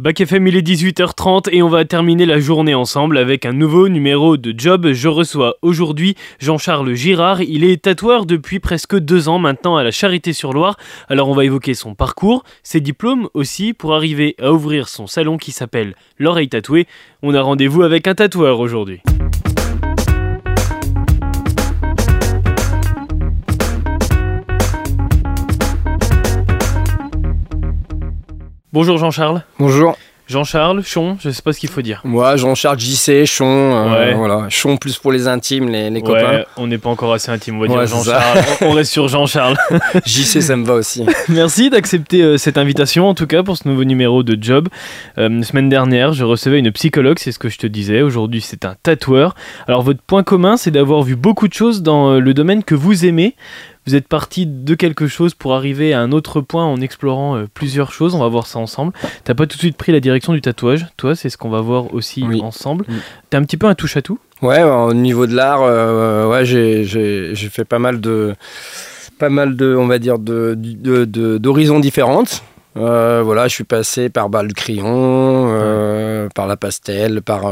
Bac 0.00 0.18
FM, 0.18 0.46
il 0.46 0.56
est 0.56 0.66
18h30 0.66 1.50
et 1.52 1.62
on 1.62 1.68
va 1.68 1.84
terminer 1.84 2.24
la 2.24 2.40
journée 2.40 2.74
ensemble 2.74 3.18
avec 3.18 3.44
un 3.44 3.52
nouveau 3.52 3.90
numéro 3.90 4.38
de 4.38 4.58
Job. 4.58 4.92
Je 4.92 5.08
reçois 5.08 5.56
aujourd'hui 5.60 6.14
Jean-Charles 6.38 6.94
Girard. 6.94 7.42
Il 7.42 7.64
est 7.64 7.82
tatoueur 7.82 8.24
depuis 8.24 8.60
presque 8.60 8.96
deux 8.96 9.28
ans 9.28 9.38
maintenant 9.38 9.76
à 9.76 9.84
la 9.84 9.90
Charité-sur-Loire. 9.90 10.78
Alors 11.10 11.28
on 11.28 11.34
va 11.34 11.44
évoquer 11.44 11.74
son 11.74 11.94
parcours, 11.94 12.44
ses 12.62 12.80
diplômes 12.80 13.28
aussi 13.34 13.74
pour 13.74 13.94
arriver 13.94 14.36
à 14.40 14.54
ouvrir 14.54 14.88
son 14.88 15.06
salon 15.06 15.36
qui 15.36 15.52
s'appelle 15.52 15.94
L'oreille 16.18 16.48
tatouée. 16.48 16.86
On 17.22 17.34
a 17.34 17.42
rendez-vous 17.42 17.82
avec 17.82 18.08
un 18.08 18.14
tatoueur 18.14 18.58
aujourd'hui. 18.58 19.02
Bonjour 28.72 28.98
Jean-Charles. 28.98 29.42
Bonjour. 29.58 29.96
Jean-Charles, 30.28 30.84
Chon, 30.84 31.16
je 31.20 31.30
sais 31.30 31.42
pas 31.42 31.52
ce 31.52 31.58
qu'il 31.58 31.68
faut 31.68 31.82
dire. 31.82 32.02
Moi, 32.04 32.36
Jean-Charles 32.36 32.78
JC, 32.78 33.24
Chon, 33.26 33.44
euh, 33.44 33.90
Ouais. 34.10 34.14
voilà. 34.14 34.48
Chon 34.48 34.76
plus 34.76 34.96
pour 34.96 35.10
les 35.10 35.26
intimes, 35.26 35.68
les, 35.68 35.90
les 35.90 35.96
Ouais, 35.96 36.02
copains. 36.06 36.44
on 36.56 36.68
n'est 36.68 36.78
pas 36.78 36.88
encore 36.88 37.12
assez 37.12 37.32
intime, 37.32 37.56
on 37.56 37.60
va 37.62 37.66
dire 37.66 37.84
Jean-Charles. 37.88 38.38
on 38.60 38.70
reste 38.70 38.92
sur 38.92 39.08
Jean-Charles. 39.08 39.56
JC, 40.06 40.40
ça 40.40 40.54
me 40.54 40.64
va 40.64 40.74
aussi. 40.74 41.04
Merci 41.28 41.68
d'accepter 41.68 42.22
euh, 42.22 42.36
cette 42.38 42.58
invitation, 42.58 43.08
en 43.08 43.14
tout 43.14 43.26
cas 43.26 43.42
pour 43.42 43.56
ce 43.56 43.66
nouveau 43.66 43.82
numéro 43.82 44.22
de 44.22 44.40
Job. 44.40 44.68
Euh, 45.18 45.42
semaine 45.42 45.68
dernière, 45.68 46.12
je 46.12 46.22
recevais 46.22 46.60
une 46.60 46.70
psychologue, 46.70 47.18
c'est 47.18 47.32
ce 47.32 47.40
que 47.40 47.48
je 47.48 47.58
te 47.58 47.66
disais. 47.66 48.02
Aujourd'hui, 48.02 48.40
c'est 48.40 48.64
un 48.64 48.76
tatoueur. 48.80 49.34
Alors, 49.66 49.82
votre 49.82 50.00
point 50.00 50.22
commun, 50.22 50.56
c'est 50.56 50.70
d'avoir 50.70 51.02
vu 51.02 51.16
beaucoup 51.16 51.48
de 51.48 51.54
choses 51.54 51.82
dans 51.82 52.12
euh, 52.12 52.18
le 52.20 52.34
domaine 52.34 52.62
que 52.62 52.76
vous 52.76 53.04
aimez. 53.04 53.34
Vous 53.90 53.96
êtes 53.96 54.06
parti 54.06 54.46
de 54.46 54.76
quelque 54.76 55.08
chose 55.08 55.34
pour 55.34 55.52
arriver 55.52 55.92
à 55.94 56.00
un 56.00 56.12
autre 56.12 56.40
point 56.40 56.64
en 56.64 56.80
explorant 56.80 57.36
euh, 57.36 57.48
plusieurs 57.52 57.90
choses. 57.90 58.14
On 58.14 58.20
va 58.20 58.28
voir 58.28 58.46
ça 58.46 58.60
ensemble. 58.60 58.92
T'as 59.24 59.34
pas 59.34 59.48
tout 59.48 59.56
de 59.56 59.60
suite 59.60 59.76
pris 59.76 59.90
la 59.90 59.98
direction 59.98 60.32
du 60.32 60.40
tatouage. 60.40 60.86
Toi, 60.96 61.16
c'est 61.16 61.28
ce 61.28 61.36
qu'on 61.36 61.48
va 61.50 61.60
voir 61.60 61.92
aussi 61.92 62.22
Oui. 62.24 62.40
ensemble. 62.40 62.84
Mm. 62.86 62.94
T'es 63.30 63.36
un 63.36 63.42
petit 63.42 63.56
peu 63.56 63.66
un 63.66 63.74
touche 63.74 63.96
à 63.96 64.02
tout. 64.02 64.20
Ouais, 64.42 64.62
au 64.62 64.94
niveau 64.94 65.26
de 65.26 65.34
l'art, 65.34 65.62
euh, 65.64 66.28
ouais, 66.28 66.44
j'ai- 66.44 66.84
fait 67.34 67.64
pas 67.64 67.80
mal 67.80 68.00
de, 68.00 68.36
pas 69.18 69.28
mal 69.28 69.56
de, 69.56 69.74
on 69.74 69.88
va 69.88 69.98
dire, 69.98 70.20
de, 70.20 70.54
d'horizons 71.38 71.80
différentes. 71.80 72.44
Euh, 72.76 73.22
voilà, 73.24 73.48
je 73.48 73.54
suis 73.54 73.64
passé 73.64 74.08
par 74.08 74.28
bah, 74.28 74.44
le 74.44 74.52
crayon, 74.52 74.86
euh, 74.86 76.28
par 76.32 76.46
la 76.46 76.56
pastel, 76.56 77.22
par, 77.22 77.50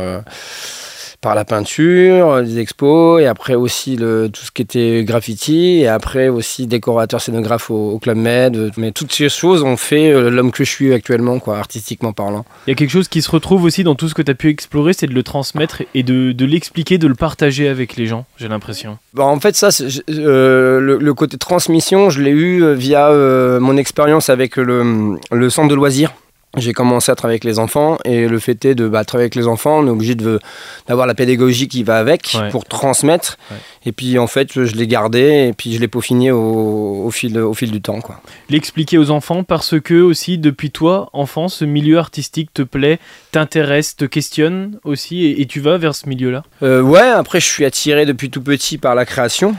par 1.20 1.34
la 1.34 1.44
peinture, 1.44 2.36
les 2.40 2.58
expos, 2.58 3.20
et 3.20 3.26
après 3.26 3.54
aussi 3.54 3.96
le, 3.96 4.28
tout 4.28 4.42
ce 4.42 4.50
qui 4.50 4.62
était 4.62 5.04
graffiti, 5.04 5.80
et 5.80 5.88
après 5.88 6.28
aussi 6.28 6.66
décorateur 6.66 7.20
scénographe 7.20 7.70
au, 7.70 7.90
au 7.92 7.98
Club 7.98 8.16
Med. 8.16 8.72
Mais 8.76 8.92
toutes 8.92 9.12
ces 9.12 9.28
choses 9.28 9.62
ont 9.62 9.76
fait 9.76 10.12
euh, 10.12 10.30
l'homme 10.30 10.52
que 10.52 10.64
je 10.64 10.70
suis 10.70 10.92
actuellement, 10.92 11.38
quoi, 11.40 11.58
artistiquement 11.58 12.12
parlant. 12.12 12.44
Il 12.66 12.70
y 12.70 12.72
a 12.72 12.76
quelque 12.76 12.90
chose 12.90 13.08
qui 13.08 13.22
se 13.22 13.30
retrouve 13.30 13.64
aussi 13.64 13.82
dans 13.82 13.94
tout 13.94 14.08
ce 14.08 14.14
que 14.14 14.22
tu 14.22 14.30
as 14.30 14.34
pu 14.34 14.48
explorer, 14.48 14.92
c'est 14.92 15.08
de 15.08 15.14
le 15.14 15.22
transmettre 15.22 15.82
et 15.94 16.02
de, 16.02 16.32
de 16.32 16.44
l'expliquer, 16.44 16.98
de 16.98 17.08
le 17.08 17.14
partager 17.14 17.68
avec 17.68 17.96
les 17.96 18.06
gens, 18.06 18.24
j'ai 18.36 18.48
l'impression. 18.48 18.98
Bah, 19.14 19.24
en 19.24 19.40
fait, 19.40 19.56
ça, 19.56 19.70
euh, 20.10 20.80
le, 20.80 20.98
le 20.98 21.14
côté 21.14 21.36
transmission, 21.36 22.10
je 22.10 22.22
l'ai 22.22 22.30
eu 22.30 22.62
euh, 22.62 22.74
via 22.74 23.08
euh, 23.08 23.58
mon 23.58 23.76
expérience 23.76 24.28
avec 24.30 24.56
le, 24.56 25.16
le 25.32 25.50
centre 25.50 25.68
de 25.68 25.74
loisirs. 25.74 26.12
J'ai 26.56 26.72
commencé 26.72 27.12
à 27.12 27.14
travailler 27.14 27.34
avec 27.34 27.44
les 27.44 27.58
enfants 27.58 27.98
et 28.06 28.26
le 28.26 28.38
fait 28.38 28.64
est 28.64 28.74
de 28.74 28.88
bah, 28.88 29.04
travailler 29.04 29.24
avec 29.24 29.34
les 29.34 29.46
enfants, 29.46 29.80
on 29.80 29.86
est 29.86 29.90
obligé 29.90 30.14
de- 30.14 30.40
d'avoir 30.88 31.06
la 31.06 31.14
pédagogie 31.14 31.68
qui 31.68 31.82
va 31.82 31.98
avec 31.98 32.30
Ouais. 32.34 32.48
pour 32.48 32.64
transmettre. 32.64 33.36
Ouais. 33.50 33.58
Et 33.84 33.92
puis 33.92 34.18
en 34.18 34.26
fait, 34.26 34.64
je 34.64 34.74
l'ai 34.74 34.86
gardé 34.86 35.48
et 35.48 35.52
puis 35.52 35.74
je 35.74 35.78
l'ai 35.78 35.88
peaufiné 35.88 36.30
au, 36.30 37.02
au 37.04 37.10
fil, 37.10 37.38
au 37.38 37.52
fil 37.52 37.70
du 37.70 37.82
temps. 37.82 38.00
Quoi. 38.00 38.22
L'expliquer 38.48 38.96
aux 38.96 39.10
enfants 39.10 39.44
parce 39.44 39.78
que 39.78 40.00
aussi, 40.00 40.38
depuis 40.38 40.70
toi, 40.70 41.10
enfant, 41.12 41.48
ce 41.48 41.66
milieu 41.66 41.98
artistique 41.98 42.48
te 42.54 42.62
plaît, 42.62 42.98
t'intéresse, 43.30 43.94
te 43.94 44.06
questionne 44.06 44.78
aussi 44.84 45.26
et, 45.26 45.42
et 45.42 45.46
tu 45.46 45.60
vas 45.60 45.76
vers 45.76 45.94
ce 45.94 46.08
milieu-là? 46.08 46.44
Euh, 46.62 46.80
ouais, 46.80 47.00
après, 47.08 47.40
je 47.40 47.46
suis 47.46 47.66
attiré 47.66 48.06
depuis 48.06 48.30
tout 48.30 48.42
petit 48.42 48.78
par 48.78 48.94
la 48.94 49.04
création, 49.04 49.54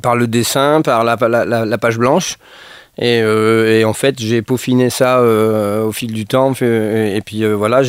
par 0.00 0.14
le 0.14 0.28
dessin, 0.28 0.80
par 0.80 1.02
la, 1.02 1.16
la- 1.28 1.44
la- 1.44 1.64
la 1.66 1.78
page 1.78 1.98
blanche. 1.98 2.36
Et, 2.98 3.20
euh, 3.22 3.80
et 3.80 3.84
en 3.84 3.92
fait, 3.92 4.18
j'ai 4.20 4.42
peaufiné 4.42 4.88
ça 4.90 5.18
euh, 5.18 5.84
au 5.84 5.92
fil 5.92 6.12
du 6.12 6.26
temps. 6.26 6.52
Et, 6.52 7.20
puis 7.24 7.44
euh, 7.44 7.54
voilà, 7.54 7.82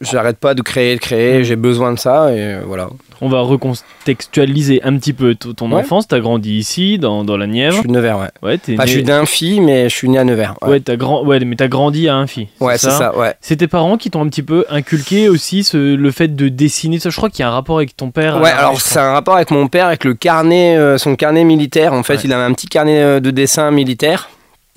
j'arrête 0.00 0.38
pas 0.38 0.54
de 0.54 0.62
créer, 0.62 0.94
de 0.94 1.00
créer. 1.00 1.44
J'ai 1.44 1.56
besoin 1.56 1.92
de 1.92 1.98
ça. 1.98 2.32
Et 2.32 2.40
euh, 2.40 2.60
voilà. 2.66 2.88
On 3.20 3.28
va 3.28 3.40
recontextualiser 3.40 4.82
un 4.82 4.96
petit 4.98 5.12
peu 5.12 5.34
ton 5.34 5.70
Ouais. 5.72 5.80
enfance. 5.80 6.08
T'as 6.08 6.18
grandi 6.20 6.56
ici, 6.58 6.98
dans, 6.98 7.24
dans 7.24 7.36
la 7.36 7.46
Je 7.46 7.50
Nièvre. 7.50 7.78
suis 7.78 7.86
de 7.88 7.92
Nevers, 7.92 8.18
ouais. 8.18 8.28
Ouais, 8.42 8.60
Enfin, 8.74 8.84
je 8.86 8.90
suis 8.90 9.02
d'un 9.02 9.24
fille, 9.24 9.60
mais 9.60 9.88
je 9.88 9.94
suis 9.94 10.08
né 10.08 10.18
à 10.18 10.24
Nevers. 10.24 10.54
Ouais, 10.62 10.80
Ouais, 10.86 10.96
grand... 10.96 11.24
ouais, 11.24 11.40
mais 11.40 11.56
t'as 11.56 11.68
grandi 11.68 12.08
à 12.08 12.16
Infi. 12.16 12.48
Ouais, 12.60 12.76
c'est 12.76 12.90
ça, 12.90 13.16
ouais. 13.16 13.34
C'est 13.40 13.56
tes 13.56 13.68
parents 13.68 13.96
qui 13.96 14.10
t'ont 14.10 14.22
un 14.22 14.28
petit 14.28 14.42
peu 14.42 14.64
inculqué 14.68 15.28
aussi 15.28 15.64
ce- 15.64 15.94
le 15.94 16.10
fait 16.10 16.34
de 16.34 16.48
dessiner. 16.48 16.98
Ça, 16.98 17.10
je 17.10 17.16
crois 17.16 17.30
qu'il 17.30 17.40
y 17.40 17.42
a 17.44 17.48
un 17.48 17.52
rapport 17.52 17.76
avec 17.76 17.96
ton 17.96 18.10
père. 18.10 18.40
Ouais, 18.40 18.50
euh, 18.50 18.58
alors 18.58 18.76
je 18.76 18.82
c'est 18.82 18.98
un 18.98 19.12
rapport 19.12 19.36
avec 19.36 19.50
mon 19.50 19.68
père, 19.68 19.86
avec 19.86 20.04
le 20.04 20.14
carnet, 20.14 20.76
euh, 20.76 20.98
son 20.98 21.16
carnet 21.16 21.44
militaire. 21.44 21.92
En 21.92 22.02
fait, 22.02 22.24
il 22.24 22.32
avait 22.32 22.44
un 22.44 22.52
petit 22.52 22.66
carnet 22.66 23.02
euh, 23.02 23.20
de 23.20 23.30
dessin 23.30 23.70
militaire. 23.70 24.28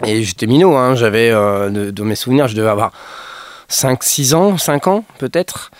Et 0.06 0.22
j'étais 0.24 0.46
minot, 0.46 0.75
hein, 0.75 0.96
j'avais, 0.96 1.31
euh, 1.31 1.69
de, 1.69 1.90
de 1.92 2.04
mes 2.04 2.14
souvenirs, 2.16 2.48
je 2.48 2.56
devais 2.56 2.69
avoir 2.69 2.92
5-6 3.69 4.34
ans, 4.36 4.58
5 4.58 4.88
ans 4.88 5.04
peut-être. 5.18 5.72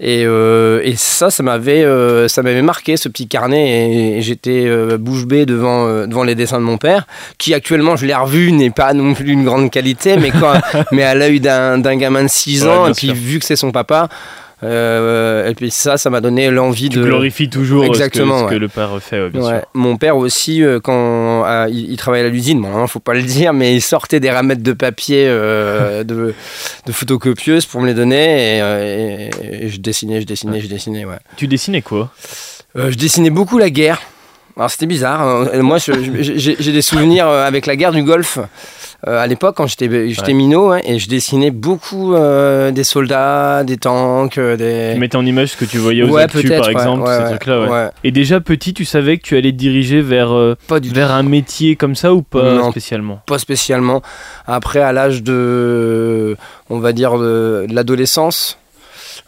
Et, 0.00 0.24
euh, 0.26 0.80
et 0.84 0.94
ça, 0.96 1.30
ça 1.30 1.42
m'avait, 1.42 1.82
euh, 1.84 2.28
ça 2.28 2.42
m'avait 2.42 2.62
marqué 2.62 2.96
ce 2.96 3.08
petit 3.08 3.26
carnet. 3.26 3.68
Et, 3.68 4.18
et 4.18 4.22
j'étais 4.22 4.64
euh, 4.66 4.96
bouche 4.98 5.26
bée 5.26 5.44
devant, 5.46 6.06
devant 6.06 6.22
les 6.22 6.34
dessins 6.34 6.58
de 6.60 6.64
mon 6.64 6.78
père, 6.78 7.06
qui 7.38 7.52
actuellement, 7.54 7.96
je 7.96 8.06
l'ai 8.06 8.14
revu, 8.14 8.52
n'est 8.52 8.70
pas 8.70 8.92
non 8.94 9.14
plus 9.14 9.24
d'une 9.24 9.44
grande 9.44 9.70
qualité, 9.70 10.16
mais, 10.16 10.30
quand, 10.30 10.52
mais 10.92 11.02
à 11.02 11.14
l'œil 11.14 11.40
d'un, 11.40 11.78
d'un 11.78 11.96
gamin 11.96 12.22
de 12.22 12.28
6 12.28 12.62
Ouais, 12.62 12.68
ans, 12.68 12.86
et 12.88 12.92
puis 12.92 13.08
sûr. 13.08 13.16
vu 13.16 13.38
que 13.40 13.44
c'est 13.44 13.56
son 13.56 13.72
papa, 13.72 14.08
euh, 14.64 15.48
et 15.48 15.54
puis 15.54 15.70
ça, 15.70 15.96
ça 15.98 16.10
m'a 16.10 16.20
donné 16.20 16.50
l'envie 16.50 16.88
Tu 16.88 16.98
de. 16.98 17.04
glorifies 17.04 17.48
toujours 17.48 17.82
ce 17.84 17.88
que- 17.88 17.92
Exactement, 17.94 18.48
ce 18.48 18.52
que, 18.54 18.58
le 18.58 18.68
père 18.68 18.90
fait, 19.00 19.28
bien 19.30 19.40
Ouais. 19.42 19.58
sûr. 19.60 19.66
Mon 19.74 19.96
père 19.96 20.16
aussi, 20.16 20.62
euh, 20.64 20.80
quand 20.80 21.44
euh, 21.46 21.66
il, 21.70 21.92
il 21.92 21.96
travaillait 21.96 22.26
à 22.26 22.28
l'usine, 22.28 22.60
bon, 22.60 22.76
hein, 22.76 22.86
faut 22.88 22.98
pas 23.00 23.14
le 23.14 23.22
dire, 23.22 23.52
mais 23.52 23.74
il 23.76 23.80
sortait 23.80 24.20
des 24.20 24.30
ramettes 24.30 24.62
de 24.62 24.72
papier 24.72 25.26
euh, 25.28 26.02
de, 26.04 26.34
de 26.86 26.92
photocopieuse 26.92 27.66
pour 27.66 27.80
me 27.80 27.86
les 27.86 27.94
donner 27.94 28.58
et, 28.58 29.30
et- 29.42 29.64
et 29.64 29.68
je 29.68 29.80
dessinais, 29.80 30.20
je 30.20 30.26
dessinais, 30.26 30.60
je 30.60 30.66
dessinais. 30.66 31.04
Ouais. 31.04 31.18
Tu 31.36 31.46
dessinais 31.46 31.82
quoi? 31.82 32.10
Euh, 32.76 32.90
je 32.90 32.96
dessinais 32.96 33.30
beaucoup 33.30 33.58
la 33.58 33.70
guerre. 33.70 34.00
Alors 34.56 34.70
c'était 34.72 34.86
bizarre. 34.86 35.20
hein. 35.22 35.62
Moi, 35.62 35.78
j'ai 35.78 36.72
des 36.72 36.82
souvenirs 36.82 37.28
avec 37.28 37.66
la 37.66 37.76
guerre 37.76 37.92
du 37.92 38.02
Golfe. 38.02 38.40
Euh, 39.06 39.18
à 39.22 39.26
l'époque, 39.28 39.56
quand 39.56 39.66
j'étais 39.68 40.10
j'étais 40.10 40.28
Ouais. 40.28 40.34
minot, 40.34 40.72
hein, 40.72 40.80
et 40.84 40.98
je 40.98 41.08
dessinais 41.08 41.50
beaucoup 41.52 42.14
euh, 42.14 42.72
des 42.72 42.82
soldats, 42.82 43.62
des 43.62 43.76
tanks, 43.76 44.38
euh, 44.38 44.56
des. 44.56 44.94
Tu 44.94 45.00
mettais 45.00 45.16
en 45.16 45.24
image 45.24 45.50
ce 45.50 45.56
que 45.56 45.64
tu 45.64 45.78
voyais 45.78 46.02
aux 46.02 46.08
ouais, 46.10 46.22
actus, 46.22 46.48
par 46.50 46.68
exemple, 46.68 47.08
ces 47.08 47.24
trucs-là. 47.36 47.92
Et 48.02 48.10
déjà 48.10 48.40
petit, 48.40 48.74
tu 48.74 48.84
savais 48.84 49.16
que 49.18 49.22
tu 49.22 49.36
allais 49.36 49.52
te 49.52 49.56
diriger 49.56 50.00
vers, 50.00 50.34
Pas 50.66 50.80
du 50.80 50.88
tout. 50.88 50.94
vers 50.96 51.12
un 51.12 51.22
métier 51.22 51.76
comme 51.76 51.94
ça 51.94 52.12
ou 52.12 52.22
pas 52.22 52.54
Non. 52.54 52.70
spécialement? 52.72 53.20
Pas 53.26 53.38
spécialement. 53.38 54.02
Après, 54.46 54.80
à 54.80 54.92
l'âge 54.92 55.22
de, 55.22 56.36
on 56.70 56.78
va 56.80 56.92
dire, 56.92 57.18
de, 57.18 57.66
de 57.68 57.74
l'adolescence, 57.74 58.58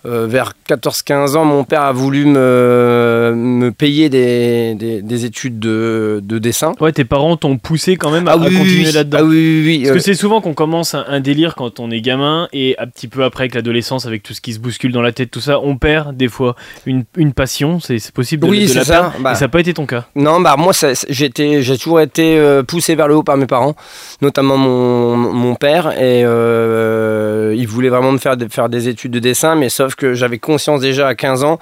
euh, 0.07 0.27
vers 0.27 0.53
14-15 0.69 1.37
ans, 1.37 1.45
mon 1.45 1.65
père 1.65 1.83
a 1.83 1.93
voulu 1.93 2.25
me, 2.27 3.33
me 3.37 3.71
payer 3.71 4.09
des, 4.09 4.75
des- 4.75 5.03
des 5.03 5.25
études 5.25 5.59
de, 5.59 6.21
de 6.23 6.39
dessin. 6.39 6.73
Ouais, 6.81 6.93
tes 6.93 7.05
parents 7.05 7.37
t'ont 7.37 7.59
poussé 7.59 7.97
quand 7.97 8.11
même 8.11 8.29
à, 8.29 8.33
à 8.33 8.37
continuer 8.39 8.87
oui. 8.87 8.93
là-dedans. 8.93 9.19
Ah 9.21 9.25
oui, 9.25 9.37
oui, 9.37 9.63
oui. 9.67 9.83
Parce 9.85 9.97
que 9.97 10.03
c'est 10.03 10.15
souvent 10.15 10.41
qu'on 10.41 10.55
commence 10.55 10.95
un, 10.95 11.05
un 11.09 11.21
délire 11.21 11.55
quand 11.55 11.81
on 11.81 11.91
est 11.91 12.01
gamin 12.01 12.49
et 12.53 12.77
un 12.79 12.87
petit 12.87 13.09
peu 13.09 13.25
après 13.25 13.43
avec 13.45 13.55
l'adolescence, 13.55 14.07
avec 14.07 14.23
tout 14.23 14.35
ce 14.35 14.41
qui 14.41 14.53
se 14.53 14.59
bouscule 14.59 14.93
dans 14.93 15.03
la 15.03 15.13
tête, 15.13 15.31
tout 15.31 15.41
ça, 15.41 15.61
on 15.61 15.77
perd 15.77 16.17
des 16.17 16.29
fois 16.29 16.57
une, 16.87 17.05
une 17.17 17.33
passion. 17.33 17.81
C'est 17.81 17.99
c'est 17.99 18.15
possible 18.15 18.47
de, 18.47 18.51
oui, 18.51 18.63
de 18.63 18.67
c'est 18.69 18.79
la 18.79 18.85
ça. 18.85 18.93
perdre. 19.01 19.13
Bah, 19.21 19.33
Et 19.33 19.35
ça 19.35 19.45
n'a 19.45 19.49
pas 19.49 19.61
été 19.61 19.75
ton 19.75 19.87
cas. 19.87 20.07
Non, 20.17 20.41
bah 20.41 20.57
moi, 20.59 20.73
j'ai 21.09 21.31
toujours 21.31 22.01
été 22.01 22.39
euh, 22.39 22.63
poussé 22.63 22.95
vers 22.95 23.09
le 23.09 23.17
haut 23.17 23.23
par 23.23 23.37
mes 23.37 23.47
parents, 23.47 23.75
notamment 24.23 24.57
mon, 24.57 25.17
mon 25.17 25.55
père, 25.55 25.93
et 25.93 26.23
euh, 26.25 27.55
il 27.57 27.67
voulait 27.67 27.89
vraiment 27.89 28.13
me 28.13 28.19
faire, 28.19 28.37
faire 28.51 28.69
des 28.69 28.89
études 28.89 29.13
de 29.13 29.19
dessin, 29.19 29.55
mais 29.55 29.69
sauf 29.69 29.90
que 29.97 30.15
j'avais 30.15 30.39
conscience 30.39 30.81
déjà 30.81 31.09
à 31.09 31.15
15 31.15 31.45
ans 31.45 31.59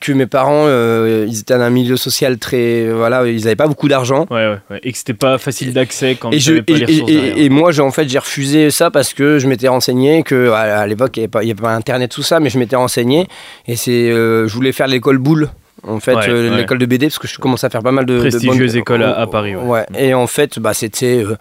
que 0.00 0.12
mes 0.12 0.26
parents, 0.26 0.64
euh, 0.66 1.26
ils 1.28 1.40
étaient 1.40 1.54
dans 1.54 1.60
un 1.62 1.70
milieu 1.70 1.96
social 1.96 2.38
très, 2.38 2.88
voilà, 2.88 3.26
ils 3.26 3.42
n'avaient 3.44 3.56
pas 3.56 3.66
beaucoup 3.66 3.88
d'argent. 3.88 4.26
Ouais, 4.30 4.46
ouais, 4.48 4.58
ouais. 4.70 4.80
Et 4.84 4.92
que 4.92 4.98
c'était 4.98 5.14
pas 5.14 5.38
facile 5.38 5.72
d'accès 5.72 6.16
quand 6.18 6.30
Et, 6.32 6.38
je, 6.38 6.54
pas 6.60 6.72
et, 6.72 6.76
les 6.76 6.84
ressources 6.84 7.10
et- 7.10 7.44
et 7.44 7.48
moi, 7.48 7.72
j'ai 7.72 7.82
en 7.82 7.90
fait, 7.90 8.08
j'ai 8.08 8.18
refusé 8.18 8.70
ça 8.70 8.90
parce 8.90 9.12
que 9.12 9.38
je 9.38 9.48
m'étais 9.48 9.68
renseigné 9.68 10.22
que 10.22 10.50
à, 10.50 10.86
l'époque, 10.86 11.16
il 11.16 11.28
n'y 11.28 11.50
avait 11.50 11.54
pas 11.54 11.74
Internet, 11.74 12.10
tout 12.12 12.22
ça, 12.22 12.38
mais 12.38 12.48
je 12.50 12.58
m'étais 12.58 12.76
renseigné 12.76 13.26
et 13.66 13.74
c'est, 13.76 13.90
euh, 14.10 14.46
je 14.46 14.54
voulais 14.54 14.72
faire 14.72 14.86
l'école 14.86 15.18
boule. 15.18 15.48
En 15.86 16.00
fait, 16.00 16.14
Ouais, 16.14 16.28
euh, 16.28 16.50
ouais. 16.50 16.56
l'école 16.56 16.78
de 16.78 16.86
BD, 16.86 17.06
parce 17.06 17.18
que 17.18 17.28
je 17.28 17.38
commence 17.38 17.62
à 17.64 17.70
faire 17.70 17.82
pas 17.82 17.92
mal 17.92 18.04
de. 18.04 18.14
de 18.16 18.20
Prestigieuse 18.20 18.72
bonnes- 18.72 18.80
école 18.80 19.02
à- 19.04 19.18
à 19.18 19.26
Paris, 19.26 19.54
ouais. 19.56 19.86
Et 19.96 20.12
en 20.14 20.26
fait, 20.26 20.58
bah, 20.58 20.74
c'était. 20.74 21.22
euh, 21.24 21.36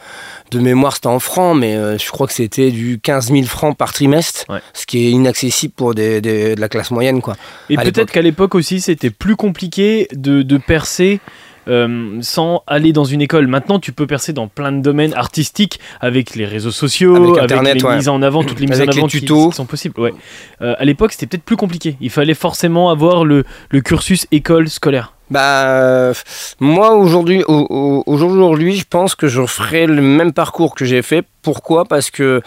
de 0.51 0.59
mémoire, 0.59 0.93
c'était 0.95 1.07
en 1.07 1.19
francs, 1.19 1.57
mais 1.59 1.75
euh, 1.75 1.97
je 1.97 2.09
crois 2.09 2.25
que 2.27 2.33
c'était 2.33 2.71
du 2.71 2.99
15 3.01 3.31
000 3.31 3.43
francs 3.45 3.75
par 3.75 3.91
trimestre, 3.93 4.45
ce 4.73 4.85
qui 4.85 5.07
est 5.07 5.11
inaccessible 5.11 5.73
pour 5.75 5.93
des, 5.95 6.21
des- 6.21 6.55
de 6.55 6.61
la 6.61 6.69
classe 6.69 6.91
moyenne, 6.91 7.21
quoi. 7.21 7.35
Et 7.69 7.75
peut-être 7.77 8.11
qu'à 8.11 8.21
l'époque 8.21 8.55
aussi, 8.55 8.79
c'était 8.79 9.09
plus 9.09 9.35
compliqué 9.35 10.07
de, 10.13 10.43
de 10.43 10.57
percer 10.57 11.19
euh, 11.67 12.17
sans 12.21 12.63
aller 12.67 12.93
dans 12.93 13.03
une 13.03 13.21
école. 13.21 13.47
Maintenant, 13.47 13.79
tu 13.79 13.91
peux 13.91 14.07
percer 14.07 14.33
dans 14.33 14.47
plein 14.47 14.71
de 14.71 14.81
domaines 14.81 15.13
artistiques 15.13 15.79
avec 16.01 16.35
les 16.35 16.45
réseaux 16.45 16.71
sociaux, 16.71 17.15
Avec 17.15 17.29
avec, 17.29 17.41
Internet, 17.43 17.75
les 17.75 17.83
ouais. 17.83 17.95
mises 17.97 18.09
en 18.09 18.21
avant, 18.21 18.43
toutes 18.43 18.59
les 18.59 18.67
mises 18.67 18.77
Avec 18.77 18.89
en 18.89 18.91
les 18.93 18.97
avant 18.99 19.07
tutos. 19.07 19.49
qui 19.49 19.55
sont 19.55 19.65
possibles. 19.65 19.99
Ouais. 19.99 20.13
Euh, 20.61 20.75
à 20.77 20.85
l'époque, 20.85 21.11
c'était 21.13 21.27
peut-être 21.27 21.43
plus 21.43 21.57
compliqué. 21.57 21.97
Il 22.01 22.09
fallait 22.09 22.33
forcément 22.33 22.89
avoir 22.89 23.25
le, 23.25 23.43
le 23.69 23.81
cursus 23.81 24.27
école 24.31 24.69
scolaire. 24.69 25.13
Bah, 25.29 25.67
euh, 25.67 26.13
moi 26.61 26.95
aujourd'hui, 26.95 27.43
au- 27.47 27.67
au- 27.69 28.03
aujourd'hui, 28.05 28.75
je 28.77 28.85
pense 28.89 29.13
que 29.13 29.27
je 29.27 29.45
ferai 29.45 29.85
le 29.85 30.01
même 30.01 30.31
parcours 30.31 30.73
que 30.73 30.85
j'ai 30.85 31.01
fait. 31.01 31.25
Pourquoi? 31.41 31.83
Parce 31.83 32.09
que 32.09 32.41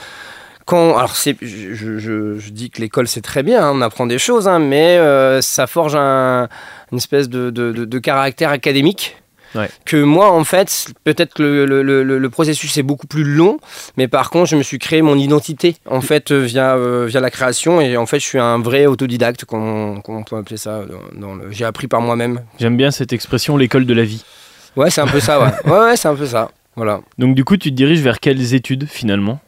quand, 0.70 0.96
alors 0.96 1.14
je, 1.16 1.34
je- 1.42 2.38
je 2.38 2.50
dis 2.50 2.70
que 2.70 2.80
l'école 2.80 3.08
c'est 3.08 3.22
très 3.22 3.42
bien, 3.42 3.60
hein, 3.66 3.72
on 3.74 3.80
apprend 3.80 4.06
des 4.06 4.18
choses, 4.20 4.46
hein, 4.46 4.60
mais 4.60 4.98
euh, 4.98 5.40
ça 5.40 5.66
forge 5.66 5.96
un, 5.96 6.48
une 6.92 6.98
espèce 6.98 7.28
de, 7.28 7.50
de- 7.50 7.72
de- 7.72 7.84
de 7.84 7.98
caractère 7.98 8.50
académique. 8.50 9.16
Ouais. 9.56 9.68
Que 9.84 10.00
moi, 10.00 10.30
en 10.30 10.44
fait, 10.44 10.86
peut-être 11.02 11.34
que 11.34 11.42
le, 11.42 11.64
le- 11.82 12.04
le- 12.04 12.18
le 12.18 12.30
processus 12.30 12.78
est 12.78 12.84
beaucoup 12.84 13.08
plus 13.08 13.24
long, 13.24 13.58
mais 13.96 14.06
par 14.06 14.30
contre, 14.30 14.48
je 14.48 14.54
me 14.54 14.62
suis 14.62 14.78
créé 14.78 15.02
mon 15.02 15.16
identité, 15.18 15.74
en 15.86 16.00
fait, 16.00 16.30
via, 16.30 16.76
euh, 16.76 17.06
via 17.08 17.18
la 17.18 17.30
création, 17.30 17.80
et 17.80 17.96
en 17.96 18.06
fait, 18.06 18.20
je 18.20 18.26
suis 18.26 18.38
un 18.38 18.60
vrai 18.60 18.86
autodidacte, 18.86 19.44
comme 19.46 20.00
on, 20.06 20.22
peut 20.22 20.36
appeler 20.36 20.56
ça. 20.56 20.82
J'ai 21.50 21.64
appris 21.64 21.88
par 21.88 22.00
moi-même. 22.00 22.42
J'aime 22.60 22.76
bien 22.76 22.92
cette 22.92 23.12
expression, 23.12 23.56
l'école 23.56 23.86
de 23.86 23.94
la 23.94 24.04
vie. 24.04 24.24
Ouais, 24.76 24.88
c'est 24.88 25.00
un 25.00 25.08
peu 25.08 25.18
ça, 25.18 25.40
ouais. 25.40 25.50
Ouais, 25.64 25.78
ouais, 25.80 25.96
c'est 25.96 26.06
un 26.06 26.14
peu 26.14 26.26
ça. 26.26 26.52
Voilà. 26.76 27.00
Donc 27.18 27.34
du 27.34 27.42
coup, 27.44 27.56
tu 27.56 27.70
te 27.70 27.74
diriges 27.74 28.02
vers 28.02 28.20
quelles 28.20 28.54
études 28.54 28.86
finalement? 28.88 29.40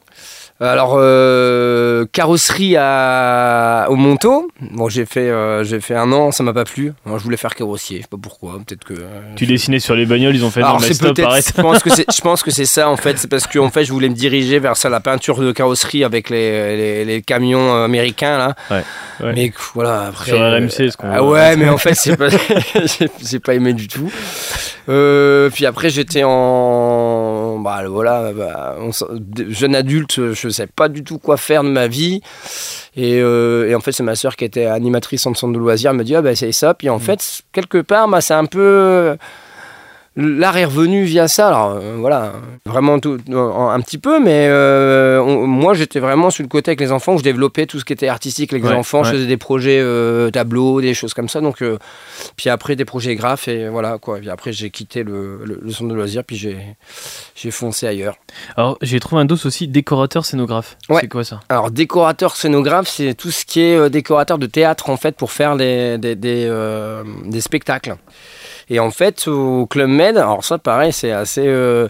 Alors, 0.59 0.95
euh, 0.97 2.05
carrosserie 2.11 2.75
à, 2.77 3.87
au 3.89 3.95
Monto. 3.95 4.47
Bon, 4.61 4.87
j'ai 4.87 5.05
fait, 5.05 5.29
euh, 5.29 5.63
j'ai 5.63 5.81
fait 5.81 5.95
un 5.95 6.11
an, 6.13 6.31
ça 6.31 6.43
m'a 6.43 6.53
pas 6.53 6.63
plu. 6.63 6.93
Alors, 7.05 7.19
je 7.19 7.23
voulais 7.23 7.37
faire 7.37 7.53
carrossier, 7.55 7.97
je 7.97 8.01
sais 8.03 8.07
pas 8.09 8.17
pourquoi. 8.21 8.59
Peut-être 8.65 8.85
que. 8.85 8.93
euh, 8.93 9.05
Tu 9.35 9.45
dessinais 9.45 9.79
sur 9.79 9.95
les 9.95 10.05
bagnoles, 10.05 10.35
ils 10.35 10.45
ont 10.45 10.51
fait 10.51 10.61
non 10.61 10.67
Alors, 10.67 10.81
mais 10.81 10.93
stop, 10.93 11.15
peut-être. 11.15 11.27
arrête. 11.27 11.51
Je 11.57 11.61
pense 11.61 11.83
que 11.83 11.89
c'est, 11.89 12.05
je 12.09 12.21
pense 12.21 12.43
que 12.43 12.51
c'est 12.51 12.65
ça 12.65 12.87
en 12.89 12.95
fait. 12.97 13.17
C'est 13.17 13.27
parce 13.29 13.45
que 13.47 13.59
en 13.59 13.69
fait, 13.71 13.83
je 13.83 13.91
voulais 13.91 14.09
me 14.09 14.15
diriger 14.15 14.59
vers 14.59 14.77
ça, 14.77 14.89
la 14.89 14.99
peinture 15.01 15.39
de 15.41 15.51
carrosserie 15.51 16.03
avec 16.05 16.29
les, 16.29 16.77
les, 16.77 17.05
les 17.05 17.21
camions 17.21 17.83
américains 17.83 18.37
là. 18.37 18.55
Ouais, 18.71 18.83
ouais. 19.25 19.33
Mais 19.33 19.51
voilà, 19.73 20.03
après. 20.09 20.25
Sur 20.31 20.37
RMC, 20.39 20.91
ce 20.91 20.97
qu'on 20.97 21.07
Ah 21.11 21.23
ouais, 21.23 21.57
mais 21.57 21.67
en 21.67 21.77
fait, 21.77 21.95
c'est 21.95 22.15
pas, 22.15 22.29
j'ai, 22.75 23.09
j'ai 23.21 23.39
pas 23.39 23.55
aimé 23.55 23.73
du 23.73 23.87
tout. 23.87 24.09
Puis 24.85 25.65
après, 25.65 25.89
j'étais 25.89 26.23
en, 26.23 27.59
bah 27.59 27.81
voilà, 27.87 28.31
bah, 28.33 28.75
on 28.79 28.91
jeune 29.49 29.75
adulte, 29.75 30.33
je 30.33 30.42
sais 30.49 30.67
pas 30.67 30.89
du 30.89 31.03
tout 31.03 31.17
quoi 31.17 31.37
faire 31.37 31.63
de 31.63 31.69
ma 31.69 31.87
vie. 31.87 32.21
Et, 32.95 33.19
euh, 33.21 33.69
et 33.69 33.75
en 33.75 33.79
fait, 33.79 33.91
c'est 33.91 34.03
ma 34.03 34.15
sœur 34.15 34.35
qui 34.35 34.45
était 34.45 34.65
animatrice 34.65 35.25
en 35.25 35.33
centre 35.33 35.53
de 35.53 35.59
loisirs, 35.59 35.91
elle 35.91 35.97
me 35.97 36.03
dit, 36.03 36.15
ah 36.15 36.21
bah 36.21 36.35
c'est 36.35 36.51
ça. 36.51 36.73
Puis 36.73 36.89
en 36.89 36.99
fait, 36.99 37.41
quelque 37.51 37.79
part, 37.79 38.07
bah, 38.07 38.21
c'est 38.21 38.33
un 38.33 38.45
peu. 38.45 39.15
L'art 40.15 40.57
est 40.57 40.65
revenu 40.65 41.05
via 41.05 41.27
ça, 41.27 41.47
alors 41.47 41.71
euh, 41.71 41.95
voilà, 41.97 42.33
vraiment 42.67 42.99
tout, 42.99 43.17
un 43.31 43.79
petit 43.81 43.97
peu, 43.97 44.19
mais 44.19 44.45
euh, 44.47 45.19
on- 45.19 45.47
moi 45.47 45.73
j'étais 45.73 45.99
vraiment 45.99 46.29
sur 46.29 46.43
le 46.43 46.49
côté 46.49 46.69
avec 46.69 46.81
les 46.81 46.91
enfants, 46.91 47.15
où 47.15 47.17
je 47.17 47.23
développais 47.23 47.65
tout 47.65 47.79
ce 47.79 47.85
qui 47.85 47.93
était 47.93 48.07
artistique 48.09 48.53
avec 48.53 48.63
les 48.63 48.69
Ouais, 48.69 48.75
enfants, 48.75 49.03
je 49.03 49.11
faisais 49.13 49.25
des 49.25 49.37
projets 49.37 49.79
euh, 49.81 50.29
tableaux, 50.29 50.81
des 50.81 50.93
choses 50.93 51.15
comme 51.15 51.29
ça, 51.29 51.41
donc 51.41 51.63
puis 52.35 52.49
après 52.51 52.75
des 52.75 52.85
projets 52.85 53.15
graphes 53.15 53.47
et 53.47 53.67
voilà 53.69 53.97
quoi. 53.97 54.19
Puis 54.19 54.29
après 54.29 54.51
j'ai 54.53 54.69
quitté 54.69 55.01
le, 55.01 55.39
le, 55.45 55.59
le 55.59 55.71
centre 55.71 55.89
de 55.89 55.95
loisirs, 55.95 56.23
puis 56.23 56.35
j'ai 56.35 56.57
j'ai 57.35 57.49
foncé 57.49 57.87
ailleurs. 57.87 58.15
Alors 58.55 58.77
j'ai 58.83 58.99
trouvé 58.99 59.19
un 59.23 59.25
dos 59.25 59.43
aussi 59.47 59.67
décorateur 59.67 60.25
scénographe. 60.25 60.77
Ouais. 60.89 60.99
C'est 61.01 61.07
quoi 61.07 61.23
ça? 61.23 61.39
Alors 61.49 61.71
décorateur 61.71 62.35
scénographe, 62.35 62.87
c'est 62.87 63.15
tout 63.15 63.31
ce 63.31 63.45
qui 63.45 63.61
est 63.61 63.89
décorateur 63.89 64.37
de 64.37 64.45
théâtre 64.45 64.91
en 64.91 64.97
fait 64.97 65.15
pour 65.15 65.31
faire 65.31 65.57
des, 65.57 65.97
des, 65.97 66.15
des, 66.15 66.51
des 67.25 67.41
spectacles. 67.41 67.95
Et 68.69 68.79
en 68.79 68.91
fait 68.91 69.27
au 69.27 69.65
Club 69.67 69.89
Med, 69.89 70.17
alors 70.17 70.43
ça 70.43 70.57
pareil 70.57 70.91
c'est 70.93 71.11
assez... 71.11 71.45
euh, 71.45 71.87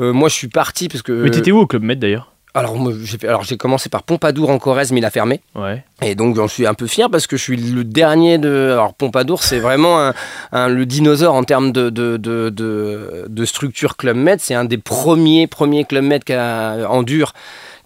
euh, 0.00 0.12
moi 0.12 0.28
je 0.28 0.34
suis 0.34 0.48
parti 0.48 0.88
parce 0.88 1.02
que... 1.02 1.12
Mais 1.12 1.30
t'étais 1.30 1.50
où 1.52 1.58
au 1.58 1.66
Club 1.66 1.82
Med 1.82 1.98
d'ailleurs? 1.98 2.32
Alors 2.52 2.76
j'ai 3.04 3.28
alors 3.28 3.44
j'ai 3.44 3.56
commencé 3.56 3.88
par 3.88 4.02
Pompadour 4.02 4.50
en 4.50 4.58
Corrèze 4.58 4.90
mais 4.90 4.98
il 4.98 5.04
a 5.04 5.10
fermé. 5.10 5.40
Ouais. 5.54 5.84
Et 6.02 6.16
donc 6.16 6.34
j'en 6.34 6.48
suis 6.48 6.66
un 6.66 6.74
peu 6.74 6.88
fier 6.88 7.08
parce 7.08 7.28
que 7.28 7.36
je 7.36 7.42
suis 7.44 7.56
le 7.56 7.84
dernier 7.84 8.38
de... 8.38 8.70
Alors 8.72 8.92
Pompadour 8.94 9.44
c'est 9.44 9.60
vraiment 9.60 10.00
un, 10.00 10.14
un- 10.50 10.68
le 10.68 10.84
dinosaure 10.84 11.34
en 11.34 11.44
termes 11.44 11.70
de, 11.70 11.90
de, 11.90 12.16
de, 12.16 12.48
de, 12.50 13.26
de 13.28 13.44
structure 13.44 13.96
Club 13.96 14.16
Med. 14.16 14.40
C'est 14.40 14.54
un 14.54 14.64
des 14.64 14.78
premiers, 14.78 15.46
premiers 15.46 15.84
Club 15.84 16.02
Med 16.04 16.24
qui 16.24 16.32
a, 16.32 16.88
en 16.90 17.04
dur 17.04 17.34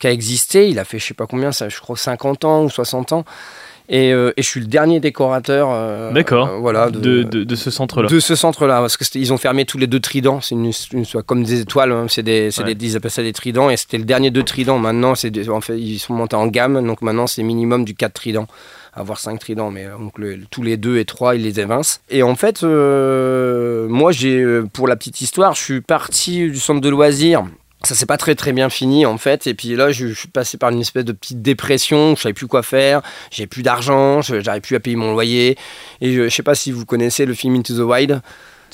qui 0.00 0.06
a 0.06 0.12
existé. 0.12 0.70
Il 0.70 0.78
a 0.78 0.84
fait 0.84 0.98
je 0.98 1.04
sais 1.08 1.14
pas 1.14 1.26
combien, 1.26 1.52
ça, 1.52 1.68
je 1.68 1.78
crois 1.80 1.96
50 1.98 2.46
ans 2.46 2.64
ou 2.64 2.70
60 2.70 3.12
ans. 3.12 3.24
Et, 3.90 4.12
euh, 4.14 4.32
et 4.38 4.42
je 4.42 4.48
suis 4.48 4.60
le 4.60 4.66
dernier 4.66 4.98
décorateur 4.98 5.68
euh, 5.70 6.10
D'accord. 6.12 6.48
euh, 6.48 6.58
voilà, 6.58 6.90
De, 6.90 7.22
de, 7.22 7.44
de 7.44 7.54
ce 7.54 7.70
centre-là. 7.70 8.08
de 8.08 8.18
ce 8.20 8.34
centre-là, 8.34 8.80
parce 8.80 8.96
que 8.96 9.04
c'était- 9.04 9.18
ils 9.18 9.30
ont 9.32 9.36
fermé 9.36 9.66
tous 9.66 9.76
les 9.76 9.86
deux 9.86 10.00
tridents. 10.00 10.40
C'est 10.40 10.54
une, 10.54 10.72
une- 10.92 11.04
soit 11.04 11.22
comme 11.22 11.44
des 11.44 11.60
étoiles, 11.60 11.92
hein, 11.92 12.06
c'est 12.08 12.22
des, 12.22 12.48
Ouais. 12.58 12.74
des- 12.74 12.86
ils 12.86 12.96
appellent 12.96 13.10
ça 13.10 13.22
des 13.22 13.34
tridents, 13.34 13.68
et 13.68 13.76
c'était 13.76 13.98
le 13.98 14.04
dernier 14.04 14.30
deux 14.30 14.42
tridents. 14.42 14.78
Maintenant, 14.78 15.14
c'est 15.14 15.48
en 15.50 15.60
fait, 15.60 15.78
ils 15.78 15.98
sont 15.98 16.14
montés 16.14 16.36
en 16.36 16.46
gamme, 16.46 16.84
donc 16.86 17.02
maintenant 17.02 17.26
c'est 17.26 17.42
minimum 17.42 17.84
du 17.84 17.94
4 17.94 18.14
tridents, 18.14 18.46
avoir 18.94 19.18
5 19.18 19.38
tridents, 19.38 19.70
mais 19.70 19.86
donc 19.98 20.18
le- 20.18 20.38
tous 20.50 20.62
les 20.62 20.78
deux 20.78 20.96
et 20.96 21.04
trois, 21.04 21.34
ils 21.36 21.42
les 21.42 21.60
évincent. 21.60 22.00
Et 22.08 22.22
en 22.22 22.36
fait, 22.36 22.62
euh, 22.62 23.86
moi, 23.88 24.12
j'ai, 24.12 24.62
pour 24.72 24.88
la 24.88 24.96
petite 24.96 25.20
histoire, 25.20 25.54
je 25.54 25.62
suis 25.62 25.80
parti 25.82 26.48
du 26.50 26.56
centre 26.58 26.80
de 26.80 26.88
loisirs. 26.88 27.44
Ça 27.84 27.94
s'est 27.94 28.06
pas 28.06 28.16
très 28.16 28.34
très 28.34 28.52
bien 28.52 28.70
fini 28.70 29.06
en 29.06 29.18
fait. 29.18 29.46
Et 29.46 29.54
puis 29.54 29.76
là 29.76 29.90
je, 29.90 30.08
suis 30.08 30.28
passé 30.28 30.58
par 30.58 30.70
une 30.70 30.80
espèce 30.80 31.04
de 31.04 31.12
petite 31.12 31.42
dépression, 31.42 32.16
je 32.16 32.22
savais 32.22 32.32
plus 32.32 32.46
quoi 32.46 32.62
faire, 32.62 33.02
j'ai 33.30 33.46
plus 33.46 33.62
d'argent, 33.62 34.22
j'arrive 34.22 34.62
plus 34.62 34.76
à 34.76 34.80
payer 34.80 34.96
mon 34.96 35.12
loyer. 35.12 35.56
Et 36.00 36.12
je, 36.12 36.28
je 36.28 36.34
sais 36.34 36.42
pas 36.42 36.54
si 36.54 36.72
vous 36.72 36.84
connaissez 36.84 37.26
le 37.26 37.34
film 37.34 37.54
Into 37.54 37.74
the 37.74 37.80
Wild. 37.80 38.22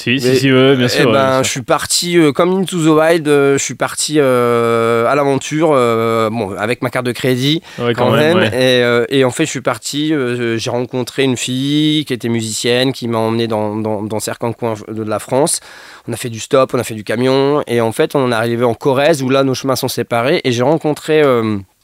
Si, 0.02 0.10
Mais- 0.12 0.18
si, 0.18 0.36
si, 0.36 0.52
ouais, 0.52 0.76
bien 0.76 0.86
Eh 0.86 0.88
sûr. 0.88 1.12
ben, 1.12 1.42
je 1.42 1.48
suis 1.50 1.60
parti 1.60 2.16
euh, 2.16 2.32
comme 2.32 2.50
Into 2.58 2.78
the 2.78 2.86
Wild, 2.98 3.28
euh, 3.28 3.58
je 3.58 3.62
suis 3.62 3.74
parti 3.74 4.14
euh, 4.16 5.04
à 5.06 5.14
l'aventure, 5.14 5.68
bon, 6.30 6.54
avec 6.56 6.80
ma 6.80 6.88
carte 6.88 7.04
de 7.04 7.12
crédit 7.12 7.60
Ouais, 7.78 7.92
quand, 7.92 8.10
même. 8.10 8.50
Et, 8.54 8.82
et 9.10 9.24
en 9.24 9.30
fait, 9.30 9.44
je 9.44 9.50
suis 9.50 9.60
parti, 9.60 10.14
j'ai 10.56 10.70
rencontré 10.70 11.24
une 11.24 11.36
fille 11.36 12.04
qui 12.06 12.14
était 12.14 12.30
musicienne, 12.30 12.92
qui 12.94 13.08
m'a 13.08 13.18
emmené 13.18 13.46
dans, 13.46 13.76
dans, 13.76 14.02
dans 14.02 14.20
certains 14.20 14.52
coins 14.52 14.74
de 14.88 15.02
la 15.02 15.18
France. 15.18 15.60
On 16.08 16.12
a 16.14 16.16
fait 16.16 16.30
du 16.30 16.40
stop, 16.40 16.72
on 16.72 16.78
a 16.78 16.84
fait 16.84 16.94
du 16.94 17.04
camion, 17.04 17.62
et 17.66 17.82
en 17.82 17.92
fait, 17.92 18.14
on 18.14 18.32
est 18.32 18.34
arrivé 18.34 18.64
en 18.64 18.74
Corrèze 18.74 19.22
où 19.22 19.28
là, 19.28 19.44
nos 19.44 19.54
chemins 19.54 19.76
sont 19.76 19.88
séparés, 19.88 20.40
et 20.44 20.52
j'ai 20.52 20.62
rencontré. 20.62 21.22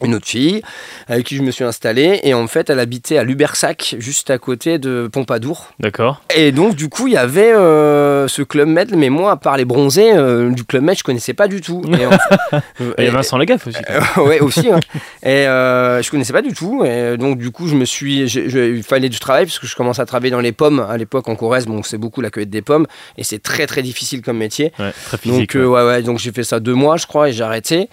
Une 0.05 0.15
autre 0.15 0.27
fille 0.27 0.63
avec 1.09 1.27
qui 1.27 1.37
je 1.37 1.43
me 1.43 1.51
suis 1.51 1.65
installé 1.65 2.21
et 2.23 2.35
en 2.35 2.47
fait 2.47 2.69
elle 2.71 2.81
habitait 2.81 3.17
à 3.19 3.25
Lubersac 3.25 3.97
juste 3.99 4.31
à 4.31 4.39
côté 4.39 4.79
de 4.79 5.09
Pompadour 5.11 5.73
D'accord. 5.81 6.23
et 6.35 6.53
donc, 6.53 6.75
du 6.77 6.89
coup, 6.89 7.07
il 7.07 7.15
y 7.15 7.17
avait 7.17 7.53
euh, 7.53 8.29
ce 8.29 8.43
Club 8.43 8.69
Med, 8.69 8.95
mais 8.97 9.09
moi, 9.11 9.33
à 9.33 9.37
part 9.37 9.57
les 9.57 9.65
bronzés, 9.65 10.13
euh, 10.13 10.51
du 10.51 10.65
Club 10.65 10.83
Med, 10.85 10.97
je 10.99 11.03
connaissais 11.05 11.35
pas 11.35 11.49
du 11.49 11.61
tout. 11.61 11.83
Et 11.99 12.07
en- 12.07 12.11
Il 12.99 13.05
y 13.05 13.09
a 13.09 13.11
Vincent 13.11 13.37
Lagaffe 13.39 13.67
aussi. 13.67 13.79
Euh, 13.91 14.23
ouais, 14.23 14.41
aussi. 14.41 14.69
hein. 14.71 14.81
Et 15.23 15.47
euh, 15.47 16.03
je 16.03 16.11
connaissais 16.11 16.33
pas 16.33 16.43
du 16.43 16.53
tout. 16.55 16.85
Et 16.85 17.17
donc, 17.17 17.39
du 17.39 17.51
coup, 17.51 17.69
je 17.69 17.75
me 17.75 17.85
suis. 17.85 18.21
il 18.25 18.83
fallait 18.83 19.09
du 19.09 19.19
travail, 19.19 19.45
parce 19.47 19.59
que 19.59 19.67
je 19.67 19.77
commence 19.77 19.99
à 19.99 20.07
travailler 20.07 20.31
dans 20.31 20.41
les 20.41 20.53
pommes. 20.53 20.81
À 20.89 20.97
l'époque, 20.97 21.29
en 21.29 21.37
Corrèze, 21.37 21.67
bon, 21.67 21.83
c'est 21.83 21.99
beaucoup 21.99 22.21
la 22.21 22.31
cueillette 22.31 22.51
des 22.51 22.63
pommes. 22.63 22.87
Et 23.19 23.25
c'est 23.25 23.43
très, 23.43 23.67
très 23.67 23.83
difficile 23.83 24.23
comme 24.23 24.39
métier. 24.39 24.73
Ouais, 24.79 24.93
très 25.07 25.19
physique. 25.19 25.57
Donc, 25.57 25.63
ouais. 25.73 25.83
ouais, 25.83 25.87
ouais, 25.87 26.03
donc 26.03 26.19
j'ai 26.19 26.33
fait 26.33 26.45
ça 26.45 26.61
deux 26.61 26.75
mois, 26.75 26.97
je 26.97 27.07
crois, 27.07 27.29
et 27.29 27.33
j'ai 27.33 27.45
arrêté. 27.45 27.89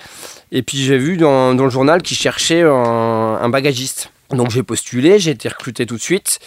Et 0.53 0.61
puis 0.63 0.77
j'ai 0.77 0.97
vu 0.97 1.17
dans, 1.17 1.53
dans 1.55 1.65
le 1.65 1.69
journal 1.69 2.01
qu'ils 2.01 2.15
cherchaient 2.17 2.61
un, 2.61 3.39
un 3.41 3.49
bagagiste. 3.49 4.11
Donc 4.29 4.51
j'ai 4.51 4.63
postulé, 4.63 5.19
j'ai 5.19 5.31
été 5.31 5.49
recruté 5.49 5.85
tout 5.85 5.95
de 5.95 6.01
suite. 6.01 6.39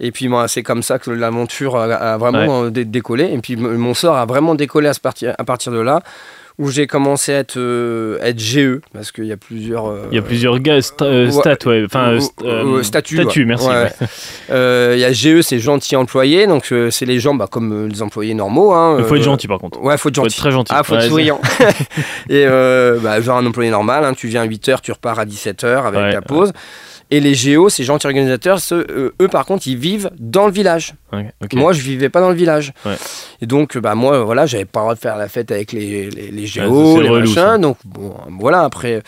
Et 0.00 0.10
puis 0.10 0.26
moi, 0.28 0.48
c'est 0.48 0.64
comme 0.64 0.82
ça 0.82 0.98
que 0.98 1.10
l'aventure 1.12 1.76
a, 1.76 1.84
a 1.94 2.16
vraiment 2.18 2.64
euh, 2.64 2.70
dé- 2.70 2.84
décollé. 2.84 3.24
Et 3.32 3.38
puis 3.38 3.54
mon 3.56 3.94
sort 3.94 4.16
a 4.16 4.26
vraiment 4.26 4.54
décollé 4.56 4.88
à, 4.88 4.92
ce 4.92 5.00
parti- 5.00 5.26
à 5.28 5.44
partir 5.44 5.70
de 5.72 5.78
là, 5.78 6.02
où 6.58 6.70
j'ai 6.70 6.86
commencé 6.86 7.34
à 7.34 7.38
être, 7.38 7.56
euh, 7.58 8.16
être 8.22 8.38
GE, 8.38 8.80
parce 8.92 9.10
qu'il 9.10 9.24
y 9.24 9.32
a 9.32 9.36
plusieurs... 9.36 9.86
euh, 9.86 10.06
Il 10.12 10.14
y 10.14 10.18
a 10.18 10.22
plusieurs 10.22 10.58
gars, 10.60 10.78
sta- 10.78 11.04
euh, 11.04 11.28
ouais. 11.30 11.84
Enfin, 11.84 12.16
st- 12.18 12.82
statut, 12.84 13.16
statut, 13.16 13.40
ouais. 13.40 13.46
merci. 13.46 13.66
Ouais. 13.68 13.90
Il 14.94 15.00
y 15.00 15.04
a 15.04 15.12
GE, 15.12 15.40
c'est 15.42 15.58
gentil 15.58 15.96
employé, 15.96 16.46
donc 16.46 16.70
euh, 16.70 16.90
c'est 16.90 17.06
les 17.06 17.18
gens 17.18 17.34
bah, 17.34 17.48
comme 17.50 17.72
euh, 17.72 17.88
les 17.88 18.02
employés 18.02 18.34
normaux. 18.34 18.72
Hein, 18.72 18.96
Il 19.00 19.04
faut 19.04 19.16
être 19.16 19.22
gentil 19.22 19.48
par 19.48 19.58
contre. 19.58 19.80
Ouais, 19.82 19.96
faut 19.98 20.08
être 20.10 20.14
Faut 20.16 20.22
gentil. 20.22 20.34
être 20.34 20.40
très 20.40 20.50
gentil. 20.52 20.72
Ah, 20.74 20.84
faut 20.84 20.94
être 20.94 21.08
souriant. 21.08 21.40
et 22.28 22.46
bah, 23.02 23.20
genre 23.20 23.38
un 23.38 23.46
employé 23.46 23.70
normal, 23.70 24.04
hein, 24.04 24.14
tu 24.14 24.28
viens 24.28 24.42
à 24.42 24.46
8h, 24.46 24.80
tu 24.80 24.92
repars 24.92 25.18
à 25.18 25.24
17h 25.26 25.86
avec 25.86 26.12
ta 26.14 26.22
pause. 26.22 26.52
Et 27.14 27.20
les 27.20 27.34
géos, 27.34 27.68
ces 27.68 27.84
gentils 27.84 28.08
organisateurs, 28.08 28.58
ceux, 28.58 28.84
euh, 28.90 29.14
eux 29.22 29.28
par 29.28 29.46
contre, 29.46 29.68
ils 29.68 29.76
vivent 29.76 30.10
dans 30.18 30.46
le 30.46 30.52
village. 30.52 30.94
Moi, 31.52 31.72
je 31.72 31.80
vivais 31.82 32.08
pas 32.08 32.20
dans 32.20 32.30
le 32.30 32.34
village. 32.34 32.72
Ouais. 32.84 32.96
Et 33.40 33.46
donc, 33.46 33.78
bah, 33.78 33.94
moi, 33.94 34.24
voilà, 34.24 34.46
j'avais 34.46 34.64
pas 34.64 34.80
le 34.80 34.84
droit 34.84 34.94
de 34.96 34.98
faire 35.00 35.16
la 35.16 35.28
fête 35.28 35.52
avec 35.52 35.70
les, 35.70 36.10
les, 36.10 36.30
les 36.32 36.46
ça, 36.46 36.64
géos, 36.64 37.00
les 37.00 37.08
relou, 37.08 37.20
machins. 37.20 37.34
ça. 37.34 37.58
Donc, 37.58 37.76
bon, 37.84 38.14
voilà, 38.40 38.62
après. 38.62 39.02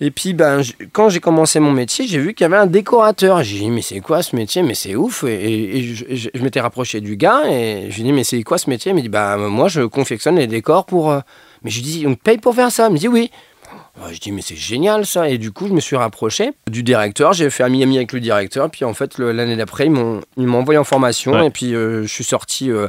Et 0.00 0.10
puis, 0.10 0.32
ben, 0.32 0.62
quand 0.92 1.10
j'ai 1.10 1.20
commencé 1.20 1.60
mon 1.60 1.72
métier, 1.72 2.06
j'ai 2.06 2.18
vu 2.18 2.32
qu'il 2.32 2.44
y 2.44 2.46
avait 2.46 2.56
un 2.56 2.66
décorateur. 2.66 3.42
J'ai 3.42 3.58
dit, 3.58 3.70
mais 3.70 3.82
c'est 3.82 4.00
quoi 4.00 4.22
ce 4.22 4.34
métier? 4.34 4.62
Mais 4.62 4.74
c'est 4.74 4.94
ouf. 4.96 5.24
Et, 5.24 5.34
et- 5.34 5.76
et 5.78 5.82
je, 5.82 6.04
je- 6.08 6.28
je 6.32 6.42
m'étais 6.42 6.60
rapproché 6.60 7.00
du 7.02 7.16
gars 7.18 7.42
et 7.50 7.90
je 7.90 7.96
lui 7.96 8.00
ai 8.02 8.04
dit, 8.04 8.12
mais 8.14 8.24
c'est 8.24 8.42
quoi 8.44 8.56
ce 8.56 8.70
métier? 8.70 8.92
Il 8.92 8.94
m'a 8.94 9.02
dit, 9.02 9.10
bah, 9.10 9.36
moi, 9.36 9.68
je 9.68 9.82
confectionne 9.82 10.36
les 10.36 10.46
décors 10.46 10.86
pour. 10.86 11.10
euh, 11.10 11.20
Mais 11.64 11.70
je 11.70 11.80
lui 11.82 11.88
ai 11.88 11.92
dit, 11.98 12.06
on 12.06 12.14
paye 12.14 12.38
pour 12.38 12.54
faire 12.54 12.72
ça? 12.72 12.86
Il 12.88 12.94
me 12.94 12.98
dit, 12.98 13.08
oui. 13.08 13.30
Je 14.12 14.18
dis 14.18 14.32
mais 14.32 14.42
c'est 14.42 14.56
génial 14.56 15.06
ça. 15.06 15.28
Et 15.28 15.38
du 15.38 15.52
coup 15.52 15.68
je 15.68 15.72
me 15.72 15.80
suis 15.80 15.96
rapproché 15.96 16.52
du 16.70 16.82
directeur, 16.82 17.32
j'ai 17.32 17.50
fait 17.50 17.62
ami 17.62 17.82
ami 17.82 17.96
avec 17.96 18.12
le 18.12 18.20
directeur. 18.20 18.70
Puis 18.70 18.84
en 18.84 18.94
fait 18.94 19.18
l'année 19.18 19.56
d'après 19.56 19.86
ils 19.86 19.90
m'ont 19.90 20.58
envoyé 20.58 20.78
en 20.78 20.84
formation. 20.84 21.42
Et 21.42 21.50
puis 21.50 21.74
euh, 21.74 22.02
je 22.02 22.08
suis 22.08 22.24
sorti 22.24 22.70
euh, 22.70 22.88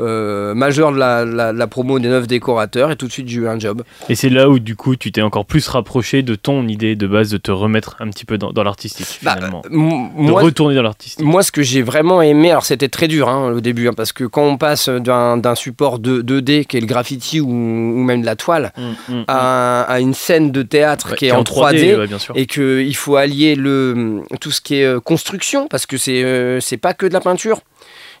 euh, 0.00 0.54
majeur 0.54 0.92
de 0.92 0.98
la, 0.98 1.24
la, 1.24 1.66
promo 1.66 1.98
des 1.98 2.08
neuf 2.08 2.26
décorateurs. 2.26 2.90
Et 2.90 2.96
tout 2.96 3.06
de 3.06 3.12
suite 3.12 3.28
j'ai 3.28 3.40
eu 3.40 3.48
un 3.48 3.58
job. 3.58 3.82
Et 4.08 4.14
c'est 4.14 4.30
là 4.30 4.48
où 4.48 4.58
du 4.58 4.76
coup 4.76 4.96
tu 4.96 5.12
t'es 5.12 5.22
encore 5.22 5.44
plus 5.44 5.66
rapproché 5.68 6.22
de 6.22 6.34
ton 6.34 6.66
idée 6.68 6.96
de 6.96 7.06
base 7.06 7.30
de 7.30 7.38
te 7.38 7.50
remettre 7.50 7.96
un 8.00 8.08
petit 8.08 8.24
peu 8.24 8.38
dans, 8.38 8.52
dans 8.52 8.62
l'artistique 8.62 9.20
bah, 9.22 9.34
finalement, 9.36 9.62
de 9.70 10.32
retourner 10.32 10.74
dans 10.74 10.82
l'artistique. 10.82 11.24
Moi 11.24 11.42
ce 11.42 11.52
que 11.52 11.62
j'ai 11.62 11.82
vraiment 11.82 12.22
aimé, 12.22 12.50
alors 12.50 12.64
c'était 12.64 12.88
très 12.88 13.08
dur 13.08 13.28
hein, 13.28 13.52
au 13.52 13.60
début 13.60 13.88
hein, 13.88 13.94
parce 13.94 14.12
que 14.12 14.24
quand 14.24 14.42
on 14.42 14.56
passe 14.56 14.88
d'un 14.88 15.54
support 15.54 15.98
2, 15.98 16.22
d 16.40 16.64
qui 16.64 16.76
est 16.76 16.80
le 16.80 16.86
graffiti 16.86 17.40
ou, 17.40 17.48
ou 17.48 18.02
même 18.02 18.22
de 18.22 18.26
la 18.26 18.36
toile 18.36 18.72
mmh, 18.76 18.82
mmh, 19.12 19.24
à, 19.28 19.86
mmh. 19.88 19.92
à 19.92 20.00
une 20.00 20.14
scène 20.14 20.29
de 20.38 20.62
théâtre 20.62 21.16
qui 21.16 21.26
est 21.26 21.32
en 21.32 21.42
3D, 21.42 22.08
et 22.34 22.46
qu'il 22.46 22.96
faut 22.96 23.16
allier 23.16 23.56
le, 23.56 24.22
tout 24.40 24.50
ce 24.50 24.60
qui 24.60 24.76
est 24.76 24.84
euh, 24.84 25.00
construction 25.00 25.66
parce 25.66 25.86
que 25.86 25.96
c'est 25.96 26.22
euh, 26.22 26.60
c'est 26.60 26.76
pas 26.76 26.94
que 26.94 27.06
de 27.06 27.12
la 27.12 27.20
peinture. 27.20 27.60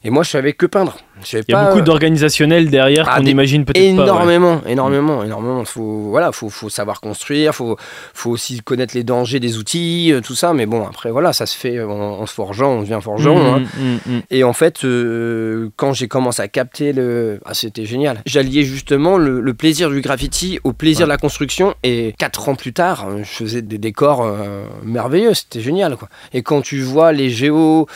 Et 0.02 0.10
moi, 0.10 0.22
je 0.22 0.30
savais 0.30 0.54
que 0.54 0.66
peindre. 0.66 0.96
Il 1.32 1.44
y 1.48 1.54
a 1.54 1.66
beaucoup 1.66 1.80
d'organisationnel 1.82 2.70
derrière 2.70 3.06
ah, 3.08 3.18
qu'on 3.18 3.26
imagine 3.26 3.64
peut-être 3.64 3.96
pas. 3.96 4.02
Énormément, 4.04 4.60
énormément, 4.66 5.22
énormément. 5.24 5.64
Faut, 5.64 6.08
voilà, 6.10 6.32
faut, 6.32 6.48
faut 6.48 6.68
savoir 6.68 7.00
construire, 7.00 7.54
faut, 7.54 7.76
faut 8.14 8.30
aussi 8.30 8.60
connaître 8.60 8.94
les 8.94 9.04
dangers 9.04 9.40
des 9.40 9.58
outils, 9.58 10.12
euh, 10.12 10.20
tout 10.20 10.34
ça. 10.34 10.52
Mais 10.52 10.66
bon, 10.66 10.86
après, 10.86 11.10
voilà, 11.10 11.32
ça 11.32 11.46
se 11.46 11.56
fait 11.56 11.82
en, 11.82 12.26
se 12.26 12.34
forgeant, 12.34 12.72
on 12.72 12.80
devient 12.80 12.98
forgeant. 13.02 13.36
Mmh, 13.36 13.46
hein. 13.46 13.62
mmh, 13.78 14.12
mmh, 14.12 14.20
Et 14.30 14.44
en 14.44 14.52
fait, 14.52 14.84
euh, 14.84 15.68
quand 15.76 15.92
j'ai 15.92 16.08
commencé 16.08 16.42
à 16.42 16.48
capter 16.48 16.92
le. 16.92 17.40
Ah, 17.44 17.54
c'était 17.54 17.84
génial. 17.84 18.22
J'alliais 18.26 18.64
justement 18.64 19.18
le, 19.18 19.50
plaisir 19.54 19.90
du 19.90 20.00
graffiti 20.00 20.58
au 20.62 20.72
plaisir 20.72 21.06
de 21.06 21.10
la 21.10 21.18
construction. 21.18 21.74
Et 21.82 22.14
quatre 22.18 22.48
ans 22.48 22.54
plus 22.54 22.72
tard, 22.72 23.08
je 23.18 23.24
faisais 23.24 23.62
des 23.62 23.78
décors 23.78 24.22
euh, 24.22 24.64
merveilleux. 24.84 25.34
C'était 25.34 25.60
génial, 25.60 25.96
quoi. 25.96 26.08
Et 26.32 26.42
quand 26.42 26.62
tu 26.62 26.80
vois 26.80 27.12
les 27.12 27.30
géos 27.30 27.86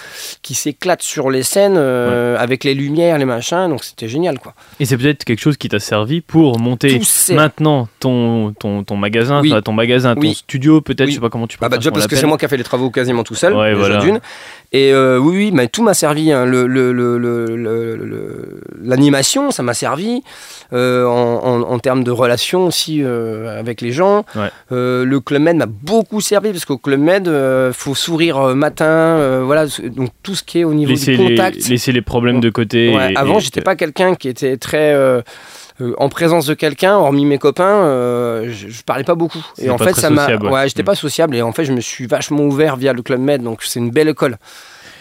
qui 0.42 0.54
s'éclatent 0.54 1.02
sur 1.02 1.30
les 1.30 1.42
scènes 1.42 1.76
avec 1.76 2.64
les 2.64 2.74
lumières, 2.74 3.13
les 3.18 3.24
machins, 3.24 3.68
donc 3.68 3.84
c'était 3.84 4.08
génial 4.08 4.38
quoi. 4.38 4.54
Et 4.80 4.84
c'est 4.84 4.96
peut-être 4.96 5.24
quelque 5.24 5.40
chose 5.40 5.56
qui 5.56 5.68
t'a 5.68 5.78
servi 5.78 6.20
pour 6.20 6.58
monter 6.58 7.00
maintenant 7.30 7.88
ton, 8.00 8.52
ton, 8.52 8.84
ton 8.84 8.96
magasin, 8.96 9.42
ton 9.64 9.72
magasin, 9.72 10.14
ton 10.14 10.32
studio 10.32 10.80
peut-être, 10.80 11.08
je 11.08 11.14
sais 11.14 11.20
pas 11.20 11.30
comment 11.30 11.46
tu 11.46 11.58
peux 11.58 11.64
ah 11.64 11.68
bah 11.68 11.78
déjà 11.78 11.90
parce 11.90 12.06
que 12.06 12.16
c'est 12.16 12.26
moi 12.26 12.38
qui 12.38 12.44
a 12.44 12.48
fait 12.48 12.56
les 12.56 12.64
travaux 12.64 12.90
quasiment 12.90 13.24
tout 13.24 13.34
seul, 13.34 13.54
ouais, 13.54 13.74
voilà. 13.74 13.98
d'une. 13.98 14.20
Et 14.74 14.92
euh, 14.92 15.18
oui, 15.18 15.36
oui, 15.36 15.50
mais 15.52 15.68
tout 15.68 15.84
m'a 15.84 15.94
servi. 15.94 16.32
Hein. 16.32 16.46
Le, 16.46 16.66
l'animation, 18.82 19.52
ça 19.52 19.62
m'a 19.62 19.72
servi. 19.72 20.24
Euh, 20.72 21.06
en, 21.06 21.62
en, 21.62 21.78
termes 21.78 22.02
de 22.02 22.10
relations 22.10 22.66
aussi 22.66 23.00
euh, 23.00 23.56
avec 23.60 23.80
les 23.80 23.92
gens. 23.92 24.24
le 24.70 25.18
Club 25.18 25.42
Med 25.42 25.56
m'a 25.56 25.66
beaucoup 25.66 26.20
servi 26.20 26.50
parce 26.50 26.64
qu'au 26.64 26.78
Club 26.78 26.98
Med, 26.98 27.26
il 27.28 27.72
faut 27.72 27.94
sourire 27.94 28.56
matin. 28.56 29.44
voilà, 29.44 29.66
donc 29.94 30.10
tout 30.24 30.34
ce 30.34 30.42
qui 30.42 30.58
est 30.58 30.64
au 30.64 30.74
niveau 30.74 30.92
du 30.92 31.16
contact. 31.16 31.68
laisser 31.68 31.92
les 31.92 32.02
problèmes 32.02 32.40
de 32.40 32.50
côté. 32.50 32.96
avant, 33.14 33.38
j'étais 33.38 33.60
pas 33.60 33.76
quelqu'un 33.76 34.16
qui 34.16 34.28
était 34.28 34.56
très. 34.56 34.92
En 35.98 36.08
présence 36.08 36.46
de 36.46 36.54
quelqu'un, 36.54 36.96
hormis 36.96 37.24
mes 37.24 37.38
copains, 37.38 37.82
je, 38.44 38.68
je, 38.68 38.82
parlais 38.84 39.04
pas 39.04 39.14
beaucoup. 39.14 39.44
Et 39.58 39.70
en 39.70 39.78
fait, 39.78 39.94
ça 39.94 40.10
m'a. 40.10 40.36
Ouais, 40.36 40.68
j'étais 40.68 40.82
mm. 40.82 40.86
pas 40.86 40.94
sociable 40.94 41.36
et 41.36 41.42
en 41.42 41.52
fait, 41.52 41.64
je 41.64 41.72
me 41.72 41.80
suis 41.80 42.06
vachement 42.06 42.44
ouvert 42.44 42.76
via 42.76 42.92
le 42.92 43.02
Club 43.02 43.20
Med, 43.20 43.42
donc 43.42 43.62
c'est 43.62 43.80
une 43.80 43.90
belle 43.90 44.08
école. 44.08 44.38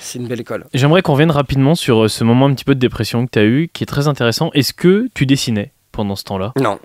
C'est 0.04 0.20
une 0.20 0.28
belle 0.28 0.42
école. 0.42 0.66
J'aimerais 0.74 1.02
qu'on 1.02 1.14
revienne 1.14 1.32
rapidement 1.32 1.76
sur 1.76 2.04
euh, 2.04 2.08
ce 2.10 2.26
moment 2.26 2.48
un 2.48 2.54
petit 2.54 2.66
peu 2.66 2.76
de 2.76 2.80
dépression 2.80 3.26
que 3.26 3.32
tu 3.32 3.40
as 3.40 3.46
eu, 3.46 3.70
qui 3.72 3.84
est 3.84 3.88
très 3.88 4.10
intéressant. 4.10 4.52
Est-ce 4.54 4.74
que 4.74 5.08
tu 5.14 5.26
dessinais 5.26 5.72
pendant 5.94 6.18
ce 6.18 6.26
temps-là? 6.26 6.52
Non. 6.60 6.78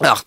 Alors, 0.00 0.22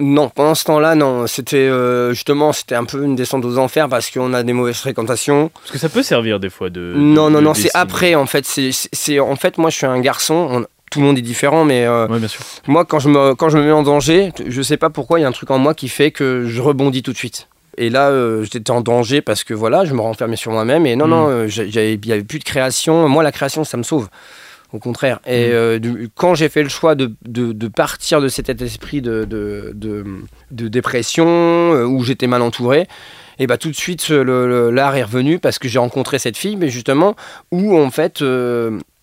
non, 0.00 0.28
pendant 0.28 0.54
ce 0.54 0.64
temps-là, 0.64 0.94
non. 0.94 1.26
C'était 1.26 1.56
euh, 1.56 2.12
justement, 2.12 2.52
c'était 2.52 2.76
un 2.76 2.84
peu 2.84 3.02
une 3.02 3.16
descente 3.16 3.44
aux 3.44 3.58
enfers 3.58 3.88
parce 3.88 4.08
qu'on 4.10 4.32
a 4.34 4.44
des 4.44 4.52
mauvaises 4.52 4.76
fréquentations. 4.76 5.50
Parce 5.54 5.72
que 5.72 5.78
ça 5.78 5.88
peut 5.88 6.04
servir 6.04 6.38
des 6.38 6.50
fois 6.50 6.70
de. 6.70 6.94
Non, 6.96 7.28
non, 7.28 7.42
non, 7.42 7.54
c'est 7.54 7.70
après 7.74 8.14
en 8.14 8.26
fait. 8.26 8.46
C'est 8.46 9.18
en 9.18 9.36
fait, 9.36 9.58
moi, 9.58 9.70
je 9.70 9.76
suis 9.76 9.86
un 9.86 10.00
garçon. 10.00 10.64
Tout 10.94 11.00
le 11.00 11.06
monde 11.06 11.18
est 11.18 11.22
différent, 11.22 11.64
mais 11.64 11.84
euh, 11.86 12.06
bien 12.06 12.28
sûr. 12.28 12.40
moi, 12.68 12.84
quand 12.84 13.00
je 13.00 13.08
me 13.08 13.34
quand 13.34 13.48
je 13.48 13.58
me 13.58 13.64
mets 13.64 13.72
en 13.72 13.82
danger, 13.82 14.32
je 14.46 14.62
sais 14.62 14.76
pas 14.76 14.90
pourquoi, 14.90 15.18
il 15.18 15.22
y 15.22 15.24
a 15.24 15.28
un 15.28 15.32
truc 15.32 15.50
en 15.50 15.58
moi 15.58 15.74
qui 15.74 15.88
fait 15.88 16.12
que 16.12 16.44
je 16.46 16.62
rebondis 16.62 17.02
tout 17.02 17.12
de 17.12 17.16
suite. 17.16 17.48
Et 17.76 17.90
là, 17.90 18.10
euh, 18.10 18.44
j'étais 18.44 18.70
en 18.70 18.80
danger 18.80 19.20
parce 19.20 19.42
que 19.42 19.54
voilà, 19.54 19.84
je 19.84 19.92
me 19.92 20.00
renfermais 20.00 20.36
sur 20.36 20.52
moi-même. 20.52 20.86
Et 20.86 20.94
non, 20.94 21.08
non, 21.08 21.26
mm. 21.26 21.30
euh, 21.30 21.48
il 21.48 22.00
n'y 22.04 22.12
avait 22.12 22.22
plus 22.22 22.38
de 22.38 22.44
création. 22.44 23.08
Moi, 23.08 23.24
la 23.24 23.32
création, 23.32 23.64
ça 23.64 23.76
me 23.76 23.82
sauve. 23.82 24.08
Au 24.72 24.78
contraire. 24.78 25.20
Et 25.26 25.48
mm. 25.48 25.52
euh, 25.52 26.06
quand 26.14 26.36
j'ai 26.36 26.48
fait 26.48 26.62
le 26.62 26.68
choix 26.68 26.94
de, 26.94 27.12
de, 27.24 27.68
partir 27.68 28.20
de 28.20 28.28
cet 28.28 28.48
esprit 28.60 29.02
de, 29.02 29.24
de, 29.24 29.72
de 30.52 30.68
dépression, 30.68 31.72
où 31.82 32.04
j'étais 32.04 32.28
mal 32.28 32.42
entouré, 32.42 32.86
et 33.40 33.48
bah 33.48 33.58
tout 33.58 33.70
de 33.70 33.76
suite, 33.76 34.08
l'art 34.10 34.94
est 34.94 35.02
revenu 35.02 35.40
parce 35.40 35.58
que 35.58 35.66
j'ai 35.66 35.80
rencontré 35.80 36.20
cette 36.20 36.36
fille, 36.36 36.54
mais 36.54 36.68
justement, 36.68 37.16
où 37.50 37.76
en 37.76 37.90
fait 37.90 38.22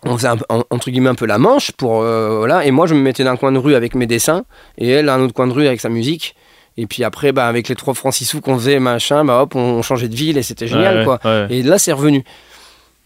on 0.04 0.18
faisait 0.18 0.30
entre 0.50 0.90
guillemets 0.90 1.10
un 1.10 1.16
peu 1.16 1.28
la 1.28 1.38
manche 1.38 1.72
pour 1.72 2.02
voilà 2.02 2.66
et 2.66 2.72
moi 2.72 2.88
je 2.88 2.96
me 2.96 3.02
mettais 3.02 3.24
d'un 3.24 3.36
coin 3.36 3.52
de 3.52 3.60
rue 3.60 3.76
avec 3.76 3.94
mes 3.94 4.08
dessins 4.08 4.46
et 4.78 4.90
elle 4.90 5.10
un 5.10 5.20
autre 5.22 5.34
coin 5.34 5.48
de 5.48 5.54
rue 5.54 5.68
avec 5.68 5.80
sa 5.80 5.90
musique 5.90 6.36
et 6.78 6.88
puis 6.88 7.04
après, 7.04 7.32
bah, 7.32 7.48
avec 7.48 7.68
les 7.68 7.76
trois 7.76 7.94
francs 7.94 8.14
6 8.14 8.26
sous 8.26 8.42
qu'on 8.42 8.58
faisait, 8.58 8.80
machin, 8.80 9.26
bah, 9.26 9.42
hop, 9.42 9.56
on 9.56 9.82
changeait 9.82 10.08
de 10.08 10.16
ville 10.16 10.38
et 10.38 10.44
c'était 10.44 10.68
génial, 10.68 11.04
quoi. 11.04 11.20
Et 11.50 11.64
là, 11.64 11.78
c'est 11.78 11.92
revenu. 11.92 12.24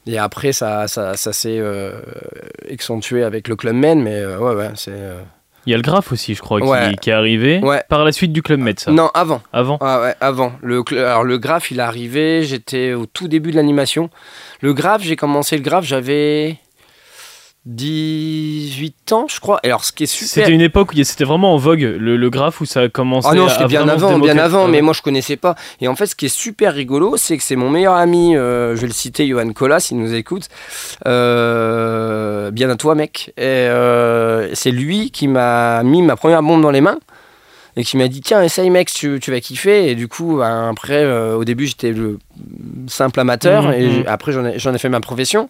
Et 0.07 0.19
après, 0.19 0.51
ça, 0.51 0.87
ça, 0.87 1.17
ça 1.17 1.33
s'est 1.33 1.57
euh, 1.57 1.99
accentué 2.71 3.23
avec 3.23 3.47
le 3.47 3.55
Club 3.55 3.75
Med, 3.75 3.97
mais 3.97 4.13
euh, 4.13 4.37
ouais, 4.37 4.53
ouais, 4.53 4.69
c'est. 4.75 4.91
Euh, 4.91 5.19
Il 5.65 5.71
y 5.71 5.73
a 5.73 5.77
le 5.77 5.83
graphe 5.83 6.11
aussi, 6.11 6.35
je 6.35 6.41
crois, 6.41 6.61
qui, 7.01 7.09
est 7.09 7.13
arrivé 7.13 7.59
par 7.89 8.05
la 8.05 8.11
suite 8.11 8.31
du 8.31 8.43
Club 8.43 8.59
Med, 8.59 8.79
ça 8.79 8.91
Non, 8.91 9.09
avant. 9.15 9.41
Avant 9.51 9.79
ah, 9.81 10.01
ouais, 10.01 10.15
avant. 10.21 10.53
Le, 10.61 10.83
alors, 10.91 11.23
le 11.23 11.39
graphe, 11.39 11.71
il 11.71 11.79
est 11.79 11.83
arrivé, 11.83 12.43
j'étais 12.43 12.93
au 12.93 13.07
tout 13.07 13.27
début 13.27 13.49
de 13.49 13.55
l'animation. 13.55 14.11
Le 14.61 14.73
graphe, 14.73 15.01
j'ai 15.01 15.15
commencé 15.15 15.57
le 15.57 15.63
graphe, 15.63 15.85
j'avais 15.85 16.57
18 17.65 19.11
ans, 19.13 19.25
je 19.27 19.39
crois. 19.39 19.59
Alors, 19.63 19.83
ce 19.83 19.91
qui 19.91 20.03
est 20.03 20.07
super. 20.07 20.27
C'était 20.27 20.51
une 20.51 20.61
époque 20.61 20.91
où 20.93 21.03
c'était 21.03 21.23
vraiment 21.23 21.53
en 21.53 21.57
vogue, 21.57 21.81
le, 21.81 22.15
le 22.15 22.29
graphe 22.29 22.61
où 22.61 22.65
ça 22.65 22.81
a 22.81 22.89
commencé. 22.89 23.27
Ah 23.31 23.35
non, 23.35 23.49
c'était 23.49 23.65
bien 23.65 23.87
avant, 23.87 24.19
bien 24.19 24.37
avant, 24.37 24.67
mais 24.67 24.81
moi 24.81 24.93
je 24.93 25.01
connaissais 25.01 25.35
pas. 25.35 25.55
Et 25.81 25.87
en 25.87 25.95
fait, 25.95 26.05
ce 26.05 26.15
qui 26.15 26.27
est 26.27 26.35
super 26.35 26.73
rigolo, 26.73 27.17
c'est 27.17 27.37
que 27.37 27.43
c'est 27.43 27.55
mon 27.55 27.71
meilleur 27.71 27.95
ami, 27.95 28.35
euh, 28.35 28.75
je 28.75 28.81
vais 28.81 28.87
le 28.87 28.93
citer, 28.93 29.27
Johan 29.27 29.51
Colas, 29.53 29.79
s'il 29.79 29.97
nous 29.97 30.13
écoute. 30.13 30.47
Euh, 31.07 32.51
bien 32.51 32.69
à 32.69 32.75
toi, 32.75 32.93
mec. 32.93 33.33
Et 33.37 33.41
euh, 33.43 34.53
c'est 34.53 34.71
lui 34.71 35.09
qui 35.09 35.27
m'a 35.27 35.81
mis 35.83 36.03
ma 36.03 36.15
première 36.15 36.43
bombe 36.43 36.61
dans 36.61 36.71
les 36.71 36.81
mains 36.81 36.99
et 37.77 37.83
qui 37.83 37.97
m'a 37.97 38.07
dit 38.07 38.21
tiens 38.21 38.41
essaye 38.41 38.69
mec 38.69 38.91
tu, 38.91 39.19
tu 39.21 39.31
vas 39.31 39.39
kiffer. 39.39 39.89
Et 39.89 39.95
du 39.95 40.07
coup 40.07 40.37
ben, 40.37 40.69
après 40.69 41.03
euh, 41.03 41.35
au 41.35 41.43
début 41.43 41.67
j'étais 41.67 41.91
le 41.91 42.19
simple 42.87 43.19
amateur 43.19 43.63
mhm, 43.63 43.73
et 43.73 43.87
mhm. 43.87 44.03
après 44.07 44.31
j'en 44.31 44.73
ai, 44.73 44.77
fait 44.77 44.89
ma 44.89 45.01
profession. 45.01 45.49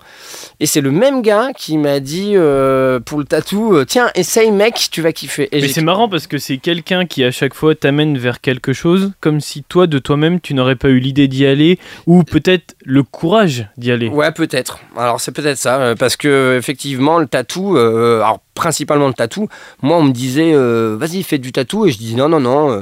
Et 0.59 0.65
c'est 0.65 0.81
le 0.81 0.91
même 0.91 1.21
gars 1.21 1.49
qui 1.55 1.77
m'a 1.77 1.99
dit 1.99 2.33
euh, 2.35 2.99
pour 2.99 3.19
le 3.19 3.25
tatou 3.25 3.75
euh, 3.75 3.85
tiens 3.85 4.09
essaye 4.15 4.51
mec 4.51 4.87
tu 4.91 5.01
vas 5.01 5.11
kiffer. 5.11 5.49
Et 5.51 5.61
mais 5.61 5.67
c'est 5.67 5.81
marrant 5.81 6.09
parce 6.09 6.27
que 6.27 6.37
c'est 6.37 6.57
quelqu'un 6.57 7.05
qui 7.05 7.23
à 7.23 7.31
chaque 7.31 7.53
fois 7.53 7.75
t'amène 7.75 8.17
vers 8.17 8.41
quelque 8.41 8.73
chose 8.73 9.11
comme 9.21 9.39
si 9.39 9.63
toi 9.63 9.87
de 9.87 9.99
toi-même 9.99 10.39
tu 10.39 10.53
n'aurais 10.53 10.75
pas 10.75 10.89
eu 10.89 10.99
l'idée 10.99 11.27
d'y 11.27 11.45
aller 11.45 11.79
ou 12.07 12.23
peut-être 12.23 12.75
le 12.83 13.03
courage 13.03 13.67
d'y 13.77 13.91
aller. 13.91 14.09
Ouais 14.09 14.31
peut-être. 14.31 14.79
Alors 14.97 15.19
c'est 15.21 15.31
peut-être 15.31 15.57
ça 15.57 15.93
parce 15.97 16.15
que 16.15 16.57
effectivement 16.57 17.19
le 17.19 17.27
tatou 17.27 17.77
alors 17.77 18.39
principalement 18.55 19.07
le 19.07 19.13
tatou. 19.13 19.47
Moi, 19.83 19.97
on 19.97 20.03
me 20.03 20.11
disait, 20.11 20.53
euh, 20.53 20.97
vas-y, 20.99 21.21
fais 21.21 21.37
du 21.37 21.51
tatou. 21.51 21.85
Et 21.85 21.91
je 21.91 21.99
dis, 21.99 22.15
non, 22.15 22.27
non, 22.27 22.39
non. 22.39 22.71
Euh, 22.71 22.81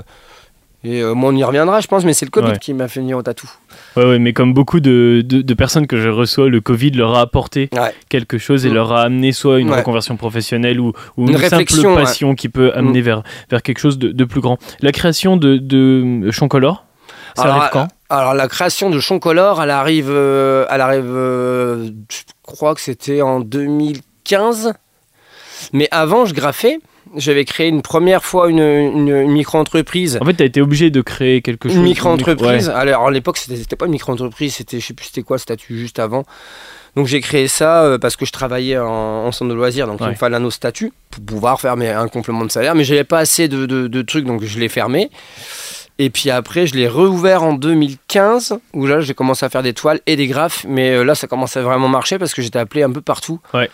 et 0.86 1.01
euh, 1.01 1.13
moi, 1.13 1.32
on 1.32 1.36
y 1.36 1.44
reviendra, 1.44 1.80
je 1.82 1.88
pense, 1.88 2.06
mais 2.06 2.13
c'est 2.13 2.25
le 2.25 2.32
Covid 2.32 2.60
qui 2.60 2.74
m'a 2.74 2.88
fait 2.88 3.00
venir 3.00 3.18
au 3.18 3.24
tatou. 3.24 3.50
Ouais, 3.96 4.06
ouais, 4.06 4.20
mais 4.20 4.34
comme 4.34 4.53
beaucoup 4.53 4.80
de, 4.80 5.24
de, 5.25 5.53
personnes 5.53 5.88
que 5.88 5.98
je 5.98 6.10
reçois, 6.10 6.50
le 6.50 6.62
Covid 6.62 6.92
leur 6.92 7.15
a 7.15 7.22
apporté 7.22 7.70
quelque 8.10 8.38
chose 8.38 8.65
et 8.65 8.70
mm. 8.70 8.74
leur 8.74 8.94
a 8.94 9.03
amené 9.03 9.32
soit 9.32 9.60
une 9.60 9.72
reconversion 9.72 10.18
professionnelle 10.18 10.80
ou, 10.80 10.94
ou 11.18 11.30
une, 11.30 11.38
simple 11.38 11.96
passion 11.96 12.36
qui 12.36 12.50
peut 12.50 12.72
amener 12.74 13.01
mm. 13.01 13.06
vers, 13.06 13.24
vers 13.50 13.62
quelque 13.62 13.80
chose 13.80 13.98
de, 13.98 14.12
de, 14.12 14.25
plus 14.25 14.42
grand. 14.42 14.58
La 14.82 14.92
création 14.92 15.38
de, 15.38 15.56
de 15.58 16.30
Choncolor, 16.32 16.86
ça 17.36 17.46
arrive 17.46 17.70
quand? 17.72 17.88
alors 18.10 18.34
la 18.34 18.48
création 18.48 18.89
de 18.89 19.00
Choncolor, 19.00 19.63
elle 19.63 19.72
arrive, 19.72 20.10
elle 20.12 20.82
arrive, 20.82 21.06
je 21.06 22.24
crois 22.44 22.75
que 22.75 22.82
c'était 22.82 23.22
en 23.22 23.39
2015. 23.39 24.74
Mais 25.72 25.88
avant, 25.92 26.26
je 26.26 26.34
graffais. 26.34 26.80
J'avais 27.16 27.46
créé 27.46 27.68
une 27.68 27.82
première 27.82 28.24
fois 28.24 28.50
une, 28.50 29.28
micro-entreprise. 29.28 30.18
En 30.22 30.26
fait, 30.26 30.36
tu 30.36 30.44
as 30.44 30.46
été 30.46 30.62
obligé 30.62 30.90
de 30.90 31.02
créer 31.02 31.42
quelque 31.42 31.70
chose. 31.70 31.78
Une 31.78 31.84
micro-entreprise. 31.84 32.70
Alors, 32.70 33.08
à 33.08 33.12
l'époque, 33.12 33.38
c'était 33.38 33.76
pas 33.76 33.86
une 33.86 33.92
micro-entreprise, 33.92 34.56
c'était, 34.56 34.80
je 34.80 34.88
sais 34.88 34.94
plus 34.94 35.08
c'était 35.08 35.22
quoi 35.22 35.38
le 35.38 35.42
statut 35.42 35.78
juste 35.78 36.00
avant. 36.00 36.26
Donc 36.96 37.08
j'ai 37.08 37.22
créé 37.22 37.48
ça 37.48 37.84
euh, 37.84 37.98
parce 37.98 38.16
que 38.16 38.26
je 38.26 38.32
travaillais 38.32 38.78
en, 38.78 39.32
centre 39.32 39.50
de 39.50 39.56
loisirs, 39.56 39.88
donc 39.88 40.00
il 40.02 40.08
me 40.08 40.14
fallait 40.14 40.36
un 40.36 40.44
autre 40.44 40.56
statut 40.56 40.94
pour 41.10 41.24
pouvoir 41.24 41.60
faire 41.60 41.74
un 41.74 42.08
complément 42.08 42.46
de 42.46 42.52
salaire, 42.52 42.76
mais 42.76 42.84
j'avais 42.84 43.04
pas 43.04 43.20
assez 43.20 43.48
de, 43.48 43.66
de, 43.66 44.02
trucs, 44.02 44.26
donc 44.26 44.44
je 44.44 44.60
l'ai 44.60 44.70
fermé. 44.70 45.10
Et 46.00 46.10
puis 46.10 46.32
après, 46.32 46.66
je 46.66 46.76
l'ai 46.76 46.88
rouvert 46.88 47.44
en 47.44 47.54
2015, 47.54 48.60
où 48.74 48.86
là 48.86 49.02
j'ai 49.02 49.14
commencé 49.14 49.46
à 49.46 49.50
faire 49.50 49.64
des 49.64 49.74
toiles 49.74 50.02
et 50.06 50.16
des 50.16 50.28
graphes, 50.28 50.66
mais 50.68 50.92
euh, 50.92 51.04
là 51.04 51.16
ça 51.16 51.28
commençait 51.28 51.60
à 51.60 51.64
vraiment 51.64 51.88
marcher 51.88 52.20
parce 52.20 52.34
que 52.34 52.42
j'étais 52.42 52.60
appelé 52.60 52.84
un 52.84 52.92
peu 52.92 53.02
partout. 53.02 53.40
Ouais. 53.54 53.70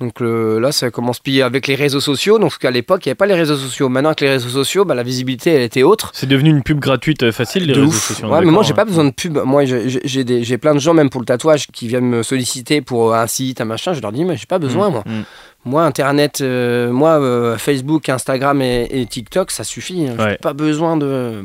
Donc 0.00 0.20
là, 0.20 0.70
ça 0.70 0.90
commence 0.90 1.18
puis 1.18 1.42
avec 1.42 1.66
les 1.66 1.74
réseaux 1.74 2.00
sociaux. 2.00 2.38
Donc 2.38 2.64
à 2.64 2.70
l'époque, 2.70 3.04
il 3.04 3.08
n'y 3.08 3.10
avait 3.10 3.16
pas 3.16 3.26
les 3.26 3.34
réseaux 3.34 3.56
sociaux. 3.56 3.88
Maintenant, 3.88 4.10
avec 4.10 4.20
les 4.20 4.28
réseaux 4.30 4.48
sociaux, 4.48 4.84
bah, 4.84 4.94
la 4.94 5.02
visibilité, 5.02 5.50
elle 5.50 5.62
était 5.62 5.82
autre. 5.82 6.10
C'est 6.14 6.28
devenu 6.28 6.50
une 6.50 6.62
pub 6.62 6.78
gratuite 6.78 7.24
euh, 7.24 7.32
facile, 7.32 7.66
les 7.66 7.72
de 7.74 7.80
réseaux 7.80 7.88
ouf. 7.92 8.08
sociaux. 8.08 8.28
Ouais, 8.28 8.40
mais 8.44 8.50
moi, 8.52 8.62
j'ai 8.62 8.74
pas 8.74 8.84
besoin 8.84 9.04
de 9.04 9.10
pub. 9.10 9.38
Moi, 9.38 9.64
j'ai- 9.64 10.58
plein 10.58 10.74
de 10.74 10.78
gens, 10.80 10.94
même 10.94 11.10
pour 11.10 11.20
le 11.20 11.26
tatouage, 11.26 11.66
qui 11.72 11.88
viennent 11.88 12.08
me 12.08 12.22
solliciter 12.22 12.80
pour 12.80 13.14
un 13.14 13.26
site, 13.26 13.60
un 13.60 13.64
machin. 13.64 13.92
Je 13.92 14.00
leur 14.00 14.12
dis, 14.12 14.24
mais 14.24 14.36
j'ai 14.36 14.46
pas 14.46 14.58
besoin, 14.58 14.88
moi. 14.90 15.02
Mm, 15.06 15.12
mm. 15.18 15.24
Moi, 15.64 15.84
Internet, 15.84 16.40
euh, 16.42 16.90
moi, 16.92 17.20
euh, 17.20 17.58
Facebook, 17.58 18.08
Instagram 18.08 18.62
et, 18.62 18.86
et 18.90 19.04
TikTok, 19.06 19.50
ça 19.50 19.64
suffit. 19.64 20.06
hein. 20.06 20.14
Ouais. 20.18 20.30
J'ai 20.30 20.36
pas 20.36 20.52
besoin 20.52 20.96
de. 20.96 21.42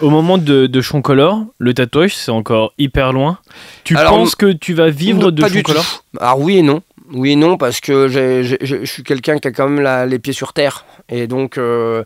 Au 0.00 0.10
moment 0.10 0.38
de, 0.38 0.66
de 0.66 0.80
Choncolor, 0.80 1.44
le 1.58 1.72
tatouage, 1.72 2.14
c'est 2.16 2.30
encore 2.32 2.74
hyper 2.78 3.12
loin. 3.12 3.38
Tu 3.84 3.96
Alors, 3.96 4.10
penses 4.16 4.34
que 4.34 4.52
tu 4.52 4.74
vas 4.74 4.90
vivre 4.90 5.30
de 5.30 5.42
tout. 5.42 5.48
Choncolor 5.54 6.04
Alors 6.20 6.40
oui 6.40 6.58
et 6.58 6.62
non. 6.62 6.82
Oui 7.14 7.32
et 7.32 7.36
non, 7.36 7.56
parce 7.56 7.80
que 7.80 8.08
je 8.08 8.84
suis 8.84 9.02
quelqu'un 9.04 9.38
qui 9.38 9.48
a 9.48 9.52
quand 9.52 9.68
même 9.68 9.82
la- 9.82 10.04
les 10.04 10.18
pieds 10.18 10.32
sur 10.32 10.52
terre. 10.52 10.84
Et 11.08 11.26
donc, 11.26 11.58
euh, 11.58 12.02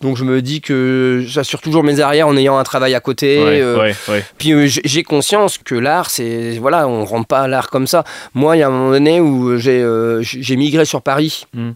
donc 0.00 0.16
je 0.16 0.24
me 0.24 0.42
dis 0.42 0.60
que 0.60 1.22
j'assure 1.26 1.60
toujours 1.60 1.84
mes 1.84 2.00
arrières 2.00 2.26
en 2.28 2.36
ayant 2.36 2.58
un 2.58 2.64
travail 2.64 2.94
à 2.94 3.00
côté. 3.00 3.42
Ouais, 3.42 3.60
euh, 3.62 3.78
ouais, 3.78 3.94
ouais. 4.08 4.24
Puis 4.36 4.52
euh, 4.52 4.66
j'ai 4.66 5.02
conscience 5.04 5.58
que 5.58 5.74
l'art, 5.74 6.10
c'est. 6.10 6.58
Voilà, 6.58 6.88
on 6.88 7.04
rentre 7.04 7.26
pas 7.28 7.40
à 7.40 7.48
l'art 7.48 7.70
comme 7.70 7.86
ça. 7.86 8.04
Moi, 8.34 8.56
il 8.56 8.60
y 8.60 8.62
a 8.62 8.66
un 8.68 8.70
moment 8.70 8.90
donné 8.90 9.20
où 9.20 9.56
j'ai 9.56 10.56
migré 10.56 10.84
sur 10.84 11.02
Paris. 11.02 11.46
Mm. 11.54 11.70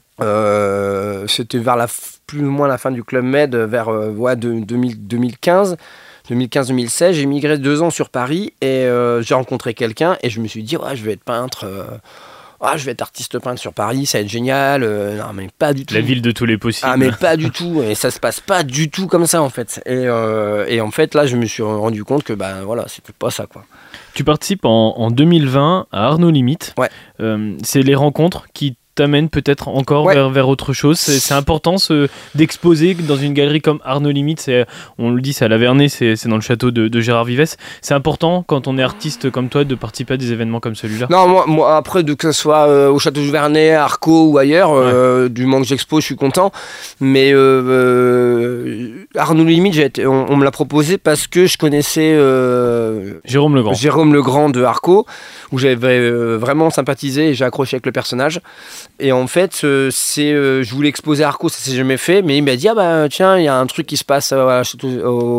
C'était 1.28 1.58
vers 1.58 1.76
la, 1.76 1.86
plus 2.26 2.40
ou 2.40 2.50
moins 2.50 2.68
la 2.68 2.78
fin 2.78 2.90
du 2.90 3.04
Club 3.04 3.24
Med, 3.24 3.54
vers 3.54 3.88
euh, 3.88 4.10
ouais, 4.10 4.36
de, 4.36 4.52
2000 4.52 5.06
2015. 5.06 5.76
2015-2016, 6.28 7.12
j'ai 7.12 7.26
migré 7.26 7.56
deux 7.56 7.82
ans 7.82 7.90
sur 7.90 8.08
Paris 8.10 8.52
et 8.60 8.88
j'ai 9.20 9.34
rencontré 9.34 9.74
quelqu'un 9.74 10.16
et 10.24 10.30
je 10.30 10.40
me 10.40 10.48
suis 10.48 10.64
dit, 10.64 10.76
ouais, 10.76 10.96
je 10.96 11.04
vais 11.04 11.12
être 11.12 11.22
peintre. 11.22 11.64
Ah, 12.60 12.76
je 12.76 12.84
vais 12.84 12.92
être 12.92 13.02
artiste 13.02 13.38
peintre 13.38 13.60
sur 13.60 13.72
Paris, 13.72 14.06
ça 14.06 14.18
va 14.18 14.22
être 14.22 14.30
génial. 14.30 14.82
euh, 14.82 15.16
non, 15.18 15.32
mais 15.34 15.48
pas 15.58 15.72
du 15.74 15.84
tout. 15.86 15.94
La 15.94 16.00
ville 16.00 16.22
de 16.22 16.30
tous 16.30 16.46
les 16.46 16.58
possibles. 16.58 16.88
Ah 16.90 16.96
mais 16.96 17.10
pas 17.12 17.36
du 17.36 17.50
tout 17.50 17.82
et 17.82 17.94
ça 17.94 18.10
se 18.10 18.18
passe 18.20 18.40
pas 18.40 18.62
du 18.62 18.90
tout 18.90 19.06
comme 19.06 19.26
ça 19.26 19.42
en 19.42 19.50
fait 19.50 19.80
et, 19.86 19.92
euh, 20.06 20.64
et 20.68 20.80
en 20.80 20.90
fait 20.90 21.14
là 21.14 21.26
je 21.26 21.36
me 21.36 21.46
suis 21.46 21.62
rendu 21.62 22.04
compte 22.04 22.22
que 22.24 22.32
ben 22.32 22.62
voilà 22.62 22.84
c'était 22.88 23.12
pas 23.12 23.30
ça 23.30 23.46
quoi 23.46 23.64
Tu 24.14 24.24
participes 24.24 24.64
en, 24.64 24.94
en 24.98 25.10
2020 25.10 25.86
à 25.92 26.04
Arnaud 26.06 26.30
Limite. 26.30 26.74
Ouais. 26.78 26.88
Euh, 27.20 27.56
c'est 27.62 27.82
les 27.82 27.94
rencontres 27.94 28.46
qui 28.54 28.76
t'amènent 28.96 29.28
peut-être 29.28 29.68
encore 29.68 30.06
Ouais. 30.06 30.14
vers, 30.14 30.30
vers 30.30 30.48
autre 30.48 30.72
chose. 30.72 30.98
C'est 30.98 31.34
important 31.34 31.78
ce- 31.78 32.08
d'exposer 32.34 32.94
dans 32.94 33.16
une 33.16 33.32
galerie 33.34 33.60
comme 33.60 33.78
Arnaud 33.84 34.10
Limite. 34.10 34.40
c'est- 34.40 34.66
On 34.98 35.10
le 35.10 35.20
dit, 35.20 35.32
c'est 35.32 35.44
à 35.44 35.48
la 35.48 35.58
Vernay, 35.58 35.88
c'est 35.88 36.16
c'est 36.16 36.28
dans 36.28 36.34
le 36.36 36.40
château 36.40 36.70
de, 36.72 36.88
de 36.88 37.00
Gérard 37.00 37.24
Vives. 37.24 37.36
C'est 37.82 37.94
important 37.94 38.42
quand 38.46 38.66
on 38.66 38.76
est 38.78 38.82
artiste 38.82 39.30
comme 39.30 39.48
toi 39.48 39.62
de 39.64 39.74
participer 39.76 40.14
à 40.14 40.16
des 40.16 40.32
événements 40.32 40.58
comme 40.60 40.74
celui-là. 40.74 41.06
non 41.10 41.28
moi, 41.28 41.44
moi 41.46 41.76
après 41.76 42.02
de 42.02 42.14
que 42.14 42.32
ce 42.32 42.40
soit 42.42 42.66
euh, 42.66 42.88
au 42.90 42.98
château 42.98 43.20
de 43.20 43.30
Vernet 43.30 43.72
à 43.74 43.84
Arco 43.84 44.30
ou 44.30 44.38
ailleurs 44.38 44.70
euh, 44.72 45.28
du 45.28 45.44
moment 45.44 45.60
que 45.62 45.68
j'expose 45.68 46.00
je 46.02 46.06
suis 46.06 46.16
content 46.16 46.50
mais 47.00 47.32
euh, 47.32 47.62
euh, 48.06 49.06
Arnaud 49.16 49.44
Limite 49.44 49.74
j'ai 49.74 49.84
été- 49.84 50.06
on, 50.06 50.30
on 50.30 50.36
me 50.36 50.44
l'a 50.44 50.50
proposé 50.50 50.98
parce 50.98 51.26
que 51.26 51.46
je 51.46 51.58
connaissais 51.58 52.12
euh, 52.14 53.14
Jérôme 53.24 53.54
Legrand. 53.56 53.74
Jérôme 53.74 54.14
Legrand 54.14 54.48
de 54.50 54.62
Arco, 54.62 55.06
où 55.52 55.58
j'avais 55.58 55.98
euh, 55.98 56.36
vraiment 56.38 56.70
sympathisé 56.70 57.28
et 57.30 57.34
j'ai 57.34 57.44
accroché 57.44 57.76
avec 57.76 57.86
le 57.86 57.92
personnage. 57.92 58.40
Et 58.98 59.12
en 59.12 59.26
fait, 59.26 59.60
euh, 59.64 59.90
c'est, 59.92 60.32
euh, 60.32 60.62
je 60.62 60.74
voulais 60.74 60.88
exposer 60.88 61.22
Arco, 61.22 61.48
ça 61.50 61.58
s'est 61.58 61.76
jamais 61.76 61.98
fait, 61.98 62.22
mais 62.22 62.38
il 62.38 62.42
m'a 62.42 62.56
dit 62.56 62.66
ah 62.68 62.74
bah 62.74 63.08
tiens, 63.10 63.36
il 63.38 63.44
y 63.44 63.48
a 63.48 63.54
un 63.58 63.66
truc 63.66 63.86
qui 63.86 63.96
se 63.98 64.04
passe 64.04 64.32
euh, 64.32 64.62
château- 64.62 64.88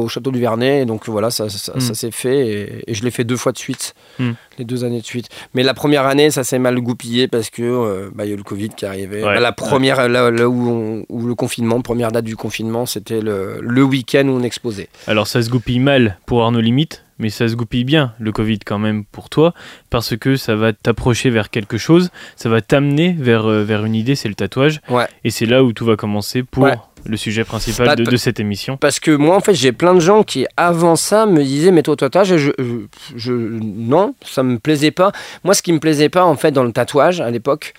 au 0.04 0.08
château 0.08 0.30
du 0.32 0.40
Vernet, 0.40 0.84
et 0.84 0.86
donc 0.86 1.08
voilà, 1.10 1.32
ça, 1.32 1.50
ça, 1.50 1.74
Mm. 1.76 1.80
ça 1.80 1.94
s'est 1.96 2.12
fait 2.12 2.48
et, 2.48 2.84
et 2.92 2.94
je 2.94 3.04
l'ai 3.04 3.10
fait 3.12 3.24
deux 3.24 3.36
fois 3.38 3.52
de 3.52 3.58
suite, 3.58 3.96
Mm. 4.20 4.32
Les 4.60 4.66
deux 4.66 4.84
années 4.84 5.02
de 5.02 5.06
suite. 5.06 5.28
Mais 5.54 5.64
la 5.64 5.74
première 5.74 6.06
année, 6.06 6.32
ça 6.32 6.44
s'est 6.44 6.60
mal 6.60 6.80
goupillé 6.80 7.28
parce 7.28 7.50
que 7.50 7.62
euh, 7.64 8.10
bah, 8.14 8.26
il 8.26 8.30
y 8.30 8.32
a 8.32 8.34
eu 8.34 8.38
le 8.38 8.44
Covid 8.44 8.70
qui 8.70 8.86
arrivait. 8.86 9.24
Ouais. 9.24 9.36
Bah, 9.36 9.40
la 9.40 9.52
première, 9.52 10.08
là, 10.08 10.32
là 10.32 10.50
où, 10.50 10.70
on- 10.70 11.06
où 11.10 11.26
le 11.28 11.36
confinement, 11.36 11.82
première 11.82 12.12
date 12.12 12.26
du 12.26 12.36
confinement, 12.36 12.86
c'était 12.86 13.22
le, 13.22 13.60
le 13.62 13.84
week-end 13.84 14.28
où 14.28 14.32
on 14.32 14.44
exposait. 14.44 14.90
Alors 15.08 15.28
ça 15.28 15.42
se 15.42 15.50
goupille 15.50 15.80
mal 15.80 16.18
pour 16.26 16.44
Arnaud 16.44 16.62
Limite, 16.62 17.04
mais 17.20 17.30
ça 17.30 17.48
se 17.48 17.56
goupille 17.56 17.84
bien, 17.84 18.14
le 18.20 18.32
Covid 18.32 18.60
quand 18.60 18.78
même 18.78 19.04
pour 19.06 19.30
toi, 19.30 19.54
parce 19.90 20.16
que 20.16 20.36
ça 20.36 20.56
va 20.56 20.72
t'approcher 20.74 21.30
vers 21.32 21.50
quelque 21.50 21.78
chose, 21.80 22.10
ça 22.36 22.48
va 22.50 22.62
t'amener 22.62 23.16
vers, 23.18 23.46
euh, 23.50 23.64
vers 23.64 23.86
une 23.86 23.96
idée, 23.96 24.16
c'est 24.16 24.30
le 24.30 24.36
tatouage, 24.36 24.82
Ouais. 24.90 25.08
et 25.24 25.32
c'est 25.32 25.48
là 25.48 25.64
où 25.64 25.74
tout 25.74 25.86
va 25.86 25.96
commencer 25.96 26.44
pour 26.44 26.64
Ouais. 26.66 26.76
Le 27.08 27.18
sujet 27.18 27.44
principal 27.44 27.88
Bah, 27.88 27.96
de, 27.96 28.18
cette 28.18 28.40
émission. 28.40 28.78
Parce 28.78 29.00
que 29.00 29.12
moi, 29.12 29.36
en 29.36 29.40
fait, 29.40 29.54
j'ai 29.54 29.72
plein 29.72 29.94
de 29.94 30.00
gens 30.00 30.24
qui, 30.24 30.46
avant 30.58 30.96
ça, 30.96 31.26
me 31.26 31.44
disaient, 31.44 31.72
mais 31.72 31.84
toi, 31.84 31.94
au 31.94 31.96
tatouage, 31.96 32.36
je, 32.38 32.52
je, 32.58 32.86
je- 33.16 33.32
non, 33.32 34.14
ça 34.26 34.44
me 34.44 34.60
plaisait 34.60 34.92
pas. 34.92 35.12
Moi, 35.44 35.54
ce 35.54 35.62
qui 35.62 35.74
me 35.74 35.80
plaisait 35.80 36.10
pas, 36.10 36.26
en 36.26 36.36
fait, 36.36 36.52
dans 36.52 36.64
le 36.64 36.72
tatouage, 36.72 37.22
à 37.22 37.32
l'époque, 37.32 37.74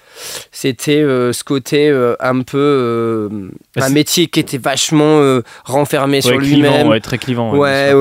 c'était 0.53 1.01
euh, 1.03 1.33
ce 1.33 1.45
côté 1.45 1.89
euh, 1.89 2.15
un 2.21 2.43
peu. 2.43 2.59
euh, 2.59 3.29
un 3.77 3.83
c'est- 3.89 3.93
métier 3.93 4.27
qui 4.27 4.41
était 4.41 4.59
vachement 4.59 5.21
renfermé 5.65 6.21
sur 6.21 6.37
Ouais, 6.37 6.43
lui-même. 6.45 6.89
ouais, 6.89 7.01
très 7.01 7.19
clivant. 7.19 7.55
ouais, 7.57 7.93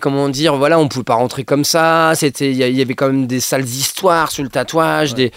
comment 0.00 0.28
dire, 0.28 0.56
voilà, 0.56 0.78
on 0.78 0.88
pouvait 0.88 1.04
pas 1.04 1.14
rentrer 1.14 1.44
comme 1.44 1.64
ça. 1.64 2.12
C'était, 2.14 2.50
il 2.50 2.56
y, 2.56 2.80
avait 2.82 2.94
quand 2.94 3.08
même 3.08 3.26
des 3.26 3.40
sales 3.40 3.64
histoires 3.64 4.30
sur 4.30 4.42
le 4.42 4.48
tatouage, 4.48 5.14
des 5.14 5.32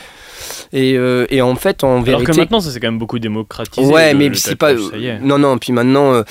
et, 0.72 0.94
et 1.30 1.42
en 1.42 1.56
fait, 1.56 1.84
en 1.84 1.94
Alors 1.94 2.04
vérité, 2.04 2.32
que 2.32 2.38
maintenant, 2.38 2.62
ça 2.62 2.72
s'est 2.72 2.80
quand 2.80 2.88
même 2.88 2.98
beaucoup 3.00 3.20
démocratisé. 3.20 3.86
Ouais, 3.92 4.14
le- 4.14 4.20
mais 4.20 4.32
c'est 4.36 4.56
pas. 4.56 4.72
tatouage, 4.74 4.92
ça 4.92 4.98
y 4.98 5.08
est. 5.08 5.20
Non, 5.20 5.38
non. 5.38 5.58
Puis 5.58 5.74
maintenant, 5.74 6.24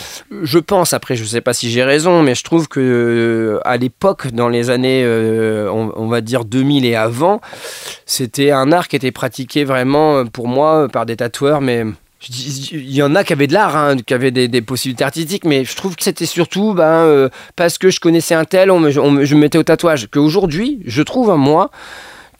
je 0.42 0.58
pense. 0.58 0.94
Après, 0.94 1.14
je 1.16 1.24
sais 1.24 1.42
pas 1.42 1.52
si 1.52 1.70
j'ai 1.70 1.84
raison, 1.84 2.22
mais 2.22 2.34
je 2.34 2.42
trouve 2.42 2.68
que 2.68 3.60
à 3.64 3.76
l'époque, 3.76 4.28
dans 4.32 4.48
les 4.48 4.70
années, 4.70 5.04
on, 5.06 5.92
on 5.94 6.06
va 6.08 6.20
dire 6.22 6.44
2000 6.46 6.86
et 6.86 6.94
avant, 6.94 7.40
c'était 8.06 8.50
un 8.50 8.72
art 8.72 8.88
qui 8.88 8.96
était 8.96 9.12
pratiqué 9.12 9.57
vraiment, 9.64 10.18
euh, 10.18 10.24
pour 10.24 10.48
moi, 10.48 10.84
euh, 10.84 10.88
par 10.88 11.06
des 11.06 11.16
tatoueurs, 11.16 11.60
mais. 11.60 11.84
Il 12.30 12.92
y 12.92 13.00
en 13.00 13.14
a 13.14 13.22
qui 13.22 13.32
avaient 13.32 13.46
de 13.46 13.52
l'art, 13.52 13.76
hein, 13.76 13.96
qui 14.04 14.12
avaient 14.12 14.32
des, 14.32 14.60
possibilités 14.60 15.04
artistiques, 15.04 15.44
mais 15.44 15.64
je 15.64 15.76
trouve 15.76 15.94
que 15.94 16.02
c'était 16.02 16.26
surtout 16.26 16.74
ben, 16.74 16.82
euh, 16.82 17.28
parce 17.54 17.78
que 17.78 17.90
je 17.90 18.00
connaissais 18.00 18.34
un 18.34 18.44
tel, 18.44 18.72
on 18.72 18.80
me- 18.80 18.90
je 18.90 19.34
me 19.36 19.40
mettais 19.40 19.56
au 19.56 19.62
tatouage. 19.62 20.08
Qu'aujourd'hui, 20.12 20.80
je 20.84 21.02
trouve, 21.02 21.30
hein, 21.30 21.36
moi, 21.36 21.70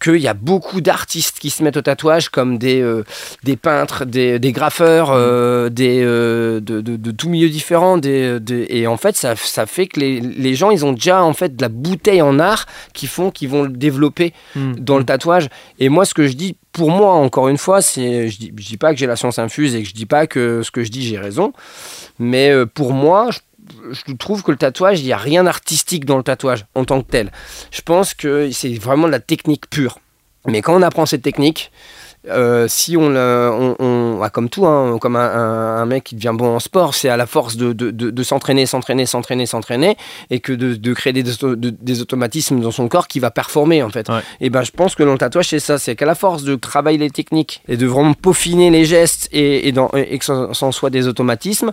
qu'il 0.00 0.16
y 0.16 0.28
a 0.28 0.34
beaucoup 0.34 0.80
d'artistes 0.80 1.38
qui 1.38 1.50
se 1.50 1.62
mettent 1.62 1.76
au 1.76 1.82
tatouage, 1.82 2.28
comme 2.28 2.56
des, 2.58 2.80
euh, 2.80 3.04
des 3.44 3.56
peintres, 3.56 4.04
des, 4.04 4.38
des 4.38 4.52
graffeurs, 4.52 5.10
euh, 5.12 5.68
des, 5.70 6.00
euh, 6.02 6.60
de, 6.60 6.80
de, 6.80 6.96
de 6.96 7.10
tout 7.10 7.28
milieu. 7.28 7.48
Des, 8.00 8.38
des- 8.40 8.66
et 8.70 8.86
en 8.86 8.96
fait, 8.96 9.16
ça, 9.16 9.34
ça 9.36 9.66
fait 9.66 9.86
que 9.86 10.00
les, 10.00 10.20
les 10.20 10.54
gens, 10.54 10.70
ils 10.70 10.84
ont 10.84 10.92
déjà 10.92 11.22
en 11.22 11.32
fait 11.32 11.56
de 11.56 11.62
la 11.62 11.68
bouteille 11.68 12.22
en 12.22 12.38
art 12.38 12.66
qui 12.92 13.06
font 13.06 13.30
qu'ils 13.30 13.48
vont 13.48 13.62
le 13.64 13.70
développer 13.70 14.32
Hmm. 14.54 14.74
dans 14.78 14.98
le 14.98 15.04
tatouage. 15.04 15.48
Et 15.78 15.88
moi, 15.88 16.04
ce 16.04 16.14
que 16.14 16.26
je 16.26 16.32
dis, 16.34 16.56
pour 16.72 16.90
moi, 16.90 17.12
encore 17.14 17.48
une 17.48 17.58
fois, 17.58 17.82
c'est, 17.82 18.28
je 18.28 18.38
dis, 18.38 18.52
je 18.56 18.66
dis 18.66 18.76
pas 18.76 18.92
que 18.92 18.98
j'ai 18.98 19.06
la 19.06 19.16
science 19.16 19.38
infuse 19.38 19.74
et 19.74 19.82
que 19.82 19.88
je 19.88 19.94
dis 19.94 20.06
pas 20.06 20.26
que 20.26 20.62
ce 20.62 20.70
que 20.70 20.84
je 20.84 20.90
dis, 20.90 21.02
j'ai 21.06 21.18
raison. 21.18 21.52
Mais 22.18 22.52
pour 22.74 22.92
moi, 22.92 23.30
je, 23.30 23.38
je 23.92 24.12
trouve 24.14 24.42
que 24.42 24.50
le 24.50 24.56
tatouage, 24.56 25.00
il 25.00 25.06
n'y 25.06 25.12
a 25.12 25.16
rien 25.16 25.44
d'artistique 25.44 26.04
dans 26.04 26.16
le 26.16 26.22
tatouage 26.22 26.66
en 26.74 26.84
tant 26.84 27.00
que 27.02 27.10
tel. 27.10 27.30
Je 27.70 27.80
pense 27.82 28.14
que 28.14 28.50
c'est 28.50 28.74
vraiment 28.74 29.06
de 29.06 29.12
la 29.12 29.20
technique 29.20 29.68
pure. 29.70 29.98
Mais 30.46 30.62
quand 30.62 30.74
on 30.76 30.82
apprend 30.82 31.04
cette 31.06 31.22
technique, 31.22 31.70
euh, 32.28 32.66
si 32.68 32.96
on, 32.96 33.08
le- 33.10 33.50
on, 33.52 33.76
on- 33.78 34.22
ah, 34.22 34.28
comme 34.30 34.48
tout, 34.48 34.66
hein, 34.66 34.98
comme 35.00 35.16
un, 35.16 35.20
un- 35.20 35.76
un 35.82 35.86
mec 35.86 36.04
qui 36.04 36.14
devient 36.16 36.32
bon 36.34 36.56
en 36.56 36.58
sport, 36.58 36.94
c'est 36.94 37.08
à 37.08 37.16
la 37.16 37.26
force 37.26 37.56
de, 37.56 37.72
de- 37.72 37.90
de- 37.90 38.10
de 38.10 38.22
s'entraîner, 38.22 38.66
s'entraîner, 38.66 39.06
s'entraîner, 39.06 39.46
s'entraîner, 39.46 39.96
et 40.30 40.40
que 40.40 40.52
de, 40.52 40.92
créer 40.94 41.12
des, 41.12 41.30
auto- 41.30 41.54
de- 41.56 41.70
des 41.70 42.00
automatismes 42.00 42.60
dans 42.60 42.70
son 42.70 42.88
corps 42.88 43.08
qui 43.08 43.20
va 43.20 43.30
performer 43.30 43.82
en 43.82 43.90
fait. 43.90 44.08
Ouais. 44.08 44.20
Et 44.40 44.50
ben 44.50 44.62
je 44.62 44.72
pense 44.72 44.94
que 44.94 45.02
dans 45.04 45.12
le 45.12 45.18
tatouage 45.18 45.48
c'est 45.48 45.60
ça, 45.60 45.78
c'est 45.78 45.94
qu'à 45.96 46.06
la 46.06 46.14
force 46.16 46.42
de 46.42 46.56
travailler 46.56 46.98
les 46.98 47.10
techniques 47.10 47.62
et 47.68 47.76
de 47.76 47.86
vraiment 47.86 48.14
peaufiner 48.14 48.70
les 48.70 48.84
gestes 48.84 49.28
et, 49.32 49.68
et, 49.68 49.72
dans- 49.72 49.90
et 49.94 50.18
que 50.18 50.24
ça 50.24 50.48
s'en 50.54 50.72
soit 50.72 50.90
des 50.90 51.06
automatismes, 51.08 51.72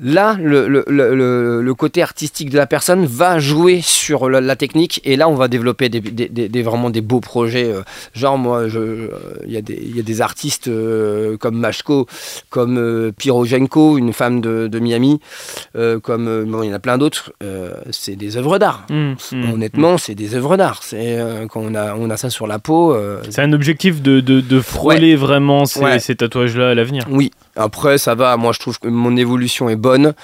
Là, 0.00 0.36
le, 0.40 0.68
le- 0.68 0.84
le- 0.86 1.14
le- 1.14 1.62
le 1.62 1.74
côté 1.74 2.02
artistique 2.02 2.50
de 2.50 2.56
la 2.56 2.66
personne 2.66 3.04
va 3.06 3.38
jouer 3.40 3.80
sur 3.82 4.28
la, 4.28 4.40
la 4.40 4.54
technique 4.56 5.00
et 5.04 5.16
là, 5.16 5.28
on 5.28 5.34
va 5.34 5.48
développer 5.48 5.88
des, 5.88 6.00
des- 6.00 6.28
des- 6.28 6.48
des- 6.48 6.62
vraiment 6.62 6.90
des 6.90 7.00
beaux 7.00 7.20
projets. 7.20 7.72
euh, 7.72 7.82
genre, 8.14 8.38
moi, 8.38 8.68
je- 8.68 8.78
euh, 8.78 9.08
il 9.46 9.52
y, 9.52 9.56
a 9.56 9.60
des- 9.62 9.78
il 9.82 9.96
y 9.96 10.00
a 10.00 10.02
des 10.02 10.20
artistes 10.20 10.68
euh, 10.68 11.36
comme 11.36 11.58
Mashko, 11.58 12.06
comme 12.50 12.78
euh, 12.78 13.10
une 13.98 14.12
femme 14.12 14.40
de, 14.40 14.68
de 14.68 14.78
Miami, 14.78 15.20
comme 16.02 16.44
bon, 16.44 16.62
il 16.62 16.68
y 16.68 16.70
en 16.70 16.74
a 16.74 16.78
plein 16.78 16.98
d'autres. 16.98 17.32
c'est 17.90 18.16
des 18.16 18.36
œuvres 18.36 18.58
d'art. 18.58 18.86
Hmm, 18.90 19.14
hmm, 19.32 19.52
Honnêtement, 19.52 19.98
c'est 19.98 20.14
des 20.14 20.34
œuvres 20.34 20.56
d'art. 20.56 20.80
C'est 20.82 21.18
quand 21.50 21.60
on 21.64 21.74
a, 21.74 21.94
on 21.94 22.10
a 22.10 22.16
ça 22.16 22.30
sur 22.30 22.46
la 22.46 22.58
peau. 22.58 22.96
C'est 23.30 23.42
un 23.42 23.52
objectif 23.52 24.02
de, 24.02 24.20
de, 24.20 24.40
de 24.40 24.60
frôler 24.60 25.16
vraiment 25.16 25.64
ces, 25.66 25.80
Ouais. 25.80 25.98
ces 25.98 26.16
tatouages-là 26.16 26.70
à 26.70 26.74
l'avenir. 26.74 27.04
Oui, 27.10 27.30
après 27.58 27.98
ça 27.98 28.14
va, 28.14 28.36
moi 28.36 28.52
je 28.52 28.60
trouve 28.60 28.78
que 28.78 28.88
mon 28.88 29.16
évolution 29.16 29.68
est 29.68 29.76
bonne. 29.76 30.14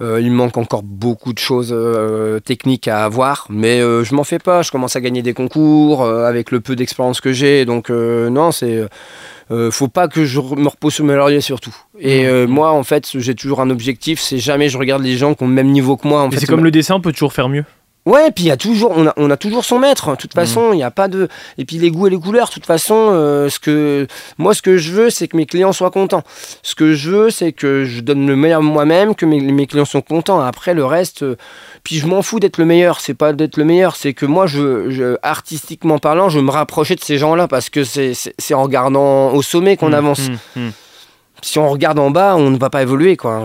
Euh, 0.00 0.20
il 0.20 0.30
me 0.30 0.36
manque 0.36 0.56
encore 0.56 0.82
beaucoup 0.82 1.32
de 1.32 1.38
choses 1.38 1.72
euh, 1.72 2.40
techniques 2.40 2.88
à 2.88 3.04
avoir, 3.04 3.46
mais 3.48 3.80
euh, 3.80 4.02
je 4.02 4.14
m'en 4.14 4.24
fais 4.24 4.40
pas. 4.40 4.62
Je 4.62 4.72
commence 4.72 4.96
à 4.96 5.00
gagner 5.00 5.22
des 5.22 5.32
concours 5.32 6.04
avec 6.04 6.50
le 6.50 6.60
peu 6.60 6.74
d'expérience 6.74 7.20
que 7.20 7.32
j'ai, 7.32 7.64
donc 7.64 7.90
non, 7.90 8.52
c'est 8.52 8.86
faut 9.70 9.88
pas 9.88 10.08
que 10.08 10.24
je 10.24 10.40
me 10.40 10.68
repose 10.68 10.94
sur 10.94 11.04
mes 11.04 11.14
lauriers 11.14 11.40
surtout. 11.42 11.74
Et 11.98 12.26
euh, 12.26 12.46
moi, 12.46 12.72
en 12.72 12.82
fait, 12.82 13.08
j'ai 13.14 13.34
toujours 13.34 13.60
un 13.60 13.70
objectif, 13.70 14.20
c'est 14.20 14.38
jamais 14.38 14.68
je 14.68 14.78
regarde 14.78 15.02
les 15.02 15.16
gens 15.16 15.34
qui 15.34 15.44
ont 15.44 15.48
le 15.48 15.54
même 15.54 15.70
niveau 15.70 15.96
que 15.96 16.08
moi. 16.08 16.22
En 16.22 16.30
c'est 16.30 16.46
comme 16.46 16.64
le 16.64 16.70
dessin, 16.70 16.96
on 16.96 17.00
peut 17.00 17.12
toujours 17.12 17.32
faire 17.32 17.48
mieux. 17.48 17.64
Ouais, 18.04 18.32
puis 18.32 18.44
il 18.44 18.46
y 18.48 18.50
a 18.50 18.56
toujours, 18.56 18.92
on 18.96 19.06
a, 19.06 19.12
on 19.16 19.30
a 19.30 19.36
toujours 19.36 19.64
son 19.64 19.78
maître. 19.78 20.10
De 20.10 20.16
toute 20.16 20.34
façon, 20.34 20.72
il 20.72 20.76
n'y 20.76 20.82
a 20.82 20.90
pas 20.90 21.06
de. 21.06 21.28
Et 21.56 21.64
puis 21.64 21.76
les 21.78 21.92
goûts 21.92 22.08
et 22.08 22.10
les 22.10 22.18
couleurs. 22.18 22.48
De 22.48 22.52
toute 22.54 22.66
façon, 22.66 22.94
euh, 23.12 23.48
ce 23.48 23.60
que 23.60 24.08
moi, 24.38 24.54
ce 24.54 24.62
que 24.62 24.76
je 24.76 24.90
veux, 24.90 25.08
c'est 25.08 25.28
que 25.28 25.36
mes 25.36 25.46
clients 25.46 25.72
soient 25.72 25.92
contents. 25.92 26.24
Ce 26.64 26.74
que 26.74 26.94
je 26.94 27.10
veux, 27.10 27.30
c'est 27.30 27.52
que 27.52 27.84
je 27.84 28.00
donne 28.00 28.26
le 28.26 28.34
meilleur 28.34 28.60
moi-même, 28.60 29.14
que 29.14 29.24
mes, 29.24 29.40
mes 29.40 29.68
clients 29.68 29.84
sont 29.84 30.00
contents. 30.00 30.40
Après, 30.40 30.74
le 30.74 30.84
reste, 30.84 31.22
euh, 31.22 31.36
puis 31.84 31.96
je 31.98 32.08
m'en 32.08 32.22
fous 32.22 32.40
d'être 32.40 32.58
le 32.58 32.64
meilleur. 32.64 32.98
C'est 32.98 33.14
pas 33.14 33.32
d'être 33.32 33.56
le 33.56 33.64
meilleur, 33.64 33.94
c'est 33.94 34.14
que 34.14 34.26
moi, 34.26 34.46
je, 34.48 34.90
je- 34.90 35.16
artistiquement 35.22 35.98
parlant, 36.00 36.28
je 36.28 36.40
me 36.40 36.50
rapprocher 36.50 36.96
de 36.96 37.00
ces 37.04 37.18
gens-là 37.18 37.46
parce 37.46 37.70
que 37.70 37.84
c'est 37.84 38.14
en 38.54 38.62
regardant 38.64 39.32
au 39.32 39.42
sommet 39.42 39.76
qu'on 39.76 39.90
Mmh, 39.90 39.94
avance. 39.94 40.28
mmh. 40.56 40.68
Si 41.44 41.58
on 41.58 41.68
regarde 41.68 41.98
en 41.98 42.10
bas, 42.10 42.36
on 42.36 42.50
ne 42.50 42.56
va 42.56 42.70
pas 42.70 42.82
évoluer, 42.82 43.16
quoi. 43.16 43.42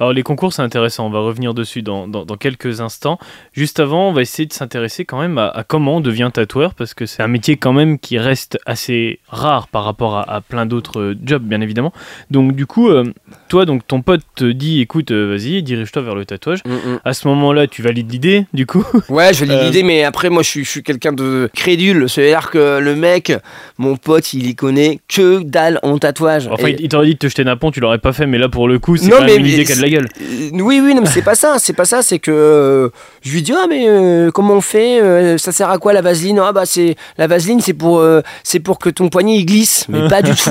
Alors 0.00 0.12
les 0.12 0.22
concours 0.22 0.52
c'est 0.52 0.62
intéressant, 0.62 1.06
on 1.06 1.10
va 1.10 1.18
revenir 1.20 1.52
dessus 1.54 1.82
dans, 1.82 2.08
dans- 2.08 2.24
dans 2.24 2.36
quelques 2.36 2.80
instants. 2.80 3.18
Juste 3.52 3.80
avant, 3.80 4.08
on 4.08 4.12
va 4.12 4.22
essayer 4.22 4.46
de 4.46 4.52
s'intéresser 4.52 5.04
quand 5.04 5.20
même 5.20 5.36
à, 5.38 5.48
à 5.48 5.62
comment 5.62 5.96
on 5.96 6.00
devient 6.00 6.30
tatoueur, 6.32 6.74
parce 6.74 6.94
que 6.94 7.04
c'est 7.06 7.22
un 7.22 7.28
métier 7.28 7.56
quand 7.56 7.72
même 7.72 7.98
qui 7.98 8.18
reste 8.18 8.58
assez 8.64 9.20
rare 9.28 9.68
par 9.68 9.84
rapport 9.84 10.16
à, 10.16 10.22
à 10.36 10.40
plein 10.40 10.64
d'autres 10.66 11.00
euh, 11.00 11.14
jobs 11.22 11.42
bien 11.42 11.60
évidemment. 11.60 11.92
Donc 12.30 12.54
du 12.56 12.64
coup, 12.66 12.88
euh, 12.88 13.12
toi 13.48 13.64
donc 13.66 13.86
ton 13.86 14.00
pote 14.02 14.22
te 14.34 14.44
dit 14.44 14.80
écoute 14.80 15.10
euh, 15.10 15.28
vas-y 15.36 15.62
dirige-toi 15.62 16.02
vers 16.02 16.14
le 16.14 16.24
tatouage. 16.24 16.60
Mm, 16.64 16.72
mm. 16.72 17.00
À 17.04 17.12
ce 17.12 17.28
moment-là 17.28 17.66
tu 17.66 17.82
valides 17.82 18.10
l'idée 18.10 18.46
du 18.54 18.66
coup? 18.66 18.84
Ouais, 19.10 19.32
je 19.34 19.40
valide 19.44 19.54
Euh, 19.60 19.64
l'idée, 19.64 19.82
mais 19.82 20.04
après, 20.04 20.28
moi, 20.30 20.42
je 20.42 20.48
suis, 20.48 20.64
je 20.64 20.70
suis 20.70 20.82
quelqu'un 20.82 21.12
de 21.12 21.50
crédule. 21.54 22.08
C'est-à-dire 22.08 22.50
que 22.50 22.78
le 22.78 22.94
mec, 22.94 23.32
mon 23.78 23.96
pote, 23.96 24.32
il 24.34 24.46
y 24.46 24.54
connaît 24.54 25.00
que 25.08 25.42
dalle 25.42 25.80
en 25.82 25.98
tatouage. 25.98 26.46
Enfin 26.48 26.68
Et- 26.68 26.72
il, 26.78 26.82
il 26.82 26.88
t'aurait 26.88 27.06
dit 27.06 27.16
te 27.18 27.28
jeter 27.28 27.44
d'un 27.44 27.56
pont, 27.56 27.70
tu 27.70 27.80
l'aurais 27.80 27.98
pas 27.98 28.12
fait, 28.12 28.26
mais 28.26 28.38
là 28.38 28.48
pour 28.48 28.68
le 28.68 28.78
coup 28.78 28.96
c'est 28.96 29.08
quand 29.10 29.18
même 29.18 29.26
mais- 29.26 29.36
une 29.36 29.46
idée 29.46 29.64
qui 29.64 29.72
a 29.72 29.76
de 29.76 29.82
la 29.82 29.88
gueule. 29.90 30.08
Euh, 30.20 30.48
oui, 30.52 30.80
oui, 30.82 30.94
non, 30.94 31.02
mais 31.02 31.08
c'est 31.08 31.22
pas 31.22 31.34
ça. 31.34 31.56
C'est 31.58 31.72
pas 31.72 31.84
ça. 31.84 32.02
C'est 32.02 32.18
que 32.18 32.30
euh, 32.30 32.88
je 33.22 33.30
lui 33.32 33.42
dis 33.42 33.52
ah 33.54 33.66
mais 33.68 33.86
euh, 33.88 34.30
comment 34.30 34.54
on 34.54 34.60
fait 34.60 35.00
Euh, 35.00 35.38
Ça 35.38 35.52
sert 35.52 35.70
à 35.70 35.78
quoi 35.78 35.92
la 35.92 36.00
vaseline? 36.02 36.38
Ah 36.42 36.52
bah 36.52 36.64
c'est 36.66 36.96
la 37.18 37.26
vaseline, 37.26 37.60
c'est 37.60 37.74
pour 37.74 38.04
c'est 38.44 38.60
pour 38.60 38.78
que 38.78 38.90
ton 38.90 39.08
poignet 39.08 39.36
il 39.36 39.44
glisse. 39.46 39.86
Mais 39.88 40.08
pas 40.08 40.22
du 40.22 40.34
tout. 40.34 40.50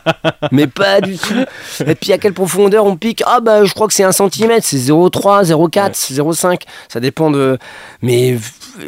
mais 0.52 0.66
pas 0.66 1.00
du 1.00 1.16
tout. 1.16 1.44
Et 1.86 1.94
puis 1.94 2.12
à 2.12 2.18
quelle 2.18 2.32
profondeur 2.34 2.84
on 2.86 2.96
pique? 2.96 3.22
Ah 3.26 3.40
bah 3.40 3.64
je 3.64 3.72
crois 3.74 3.86
que 3.86 3.94
c'est 3.94 4.04
1 4.04 4.12
cm, 4.12 4.58
c'est 4.62 4.76
0,3, 4.76 5.44
0,4, 5.44 6.12
0,5. 6.14 6.60
Ça 6.88 7.00
dépend 7.00 7.30
de. 7.30 7.58
Mais 8.02 8.36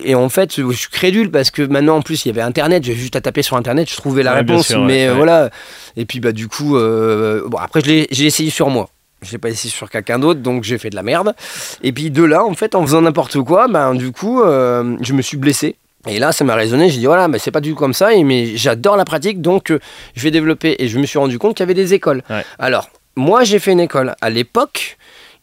et 0.05 0.15
en 0.15 0.29
fait, 0.29 0.55
je 0.57 0.73
suis 0.73 0.89
crédule 0.89 1.31
parce 1.31 1.51
que 1.51 1.63
maintenant 1.63 1.97
en 1.97 2.03
plus 2.03 2.25
il 2.25 2.29
y 2.29 2.31
avait 2.31 2.43
Internet. 2.43 2.85
J'ai 2.85 2.95
juste 2.95 3.17
à 3.17 3.21
taper 3.21 3.43
sur 3.43 3.57
Internet, 3.57 3.91
je 3.91 3.97
trouvais 3.97 4.23
la 4.23 4.33
Ouais, 4.33 4.39
réponse. 4.39 4.67
sûr, 4.69 4.81
ouais, 4.81 4.87
mais 4.87 5.09
ouais. 5.09 5.15
voilà. 5.15 5.51
Et 5.97 6.05
puis 6.05 6.21
bah 6.21 6.33
du 6.33 6.49
coup, 6.49 6.77
euh, 7.21 7.45
bon 7.47 7.59
après 7.59 7.81
j'ai 7.83 8.25
essayé 8.25 8.51
sur 8.51 8.69
moi. 8.69 8.89
Je 9.23 9.33
l'ai 9.33 9.39
pas 9.39 9.51
essayé 9.51 9.71
sur 9.71 9.91
quelqu'un 9.91 10.19
d'autre, 10.19 10.41
donc 10.41 10.65
j'ai 10.65 10.79
fait 10.79 10.89
de 10.89 10.97
la 10.97 11.03
merde. 11.03 11.35
Et 11.83 11.93
puis 11.93 12.11
de 12.11 12.23
là, 12.23 12.45
en 12.45 12.55
fait, 12.55 12.75
en 12.75 12.83
faisant 12.83 13.03
n'importe 13.03 13.39
quoi, 13.43 13.69
ben 13.69 13.95
du 13.95 14.13
coup, 14.13 14.41
euh, 14.41 14.97
je 15.03 15.13
me 15.13 15.21
suis 15.21 15.37
blessé. 15.37 15.77
Et 16.09 16.19
là, 16.19 16.33
ça 16.33 16.45
m'a 16.45 16.55
résonné. 16.55 16.89
J'ai 16.89 16.99
dit 17.01 17.07
voilà, 17.07 17.29
mais 17.29 17.39
c'est 17.39 17.51
pas 17.51 17.61
du 17.61 17.71
tout 17.71 17.77
comme 17.77 17.93
ça. 17.93 18.09
Mais 18.25 18.57
j'adore 18.57 18.97
la 18.97 19.05
pratique, 19.05 19.43
donc 19.43 19.71
euh, 19.71 19.79
je 20.15 20.23
vais 20.23 20.31
développer. 20.31 20.77
Et 20.79 20.89
je 20.89 20.99
me 20.99 21.05
suis 21.05 21.19
rendu 21.19 21.39
compte 21.39 21.55
qu'il 21.55 21.63
y 21.63 21.67
avait 21.67 21.75
des 21.75 21.93
écoles. 21.93 22.23
Ouais. 22.31 22.45
Alors, 22.59 22.89
moi, 23.17 23.45
j'ai 23.45 23.59
fait 23.59 23.73
une 23.73 23.81
école. 23.81 24.15
À 24.23 24.31
l'époque, 24.31 24.97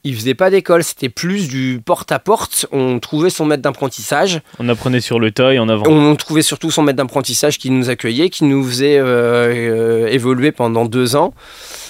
il 0.08 0.15
faisait 0.15 0.34
pas 0.36 0.50
d'école. 0.50 0.84
C'était 0.84 1.10
plus 1.10 1.48
du 1.48 1.82
porte 1.84 2.12
à 2.12 2.20
porte. 2.20 2.65
On 2.72 3.00
trouvait 3.00 3.30
son 3.30 3.46
maître 3.46 3.62
d'apprentissage. 3.62 4.41
On 4.60 4.67
apprenait 4.70 5.02
sur 5.02 5.20
le 5.20 5.32
tas 5.32 5.54
et 5.54 5.60
en 5.60 5.70
avant. 5.70 5.84
On 5.88 6.15
trouvait 6.15 6.41
surtout 6.41 6.72
son 6.72 6.82
maître 6.84 6.98
d'apprentissage 6.98 7.58
qui 7.58 7.70
nous 7.70 7.89
accueillait, 7.89 8.30
qui 8.30 8.43
nous 8.46 8.63
faisait 8.63 8.98
euh, 8.98 9.06
euh, 9.06 10.08
évoluer 10.08 10.52
pendant 10.52 10.86
deux 10.86 11.15
ans, 11.15 11.34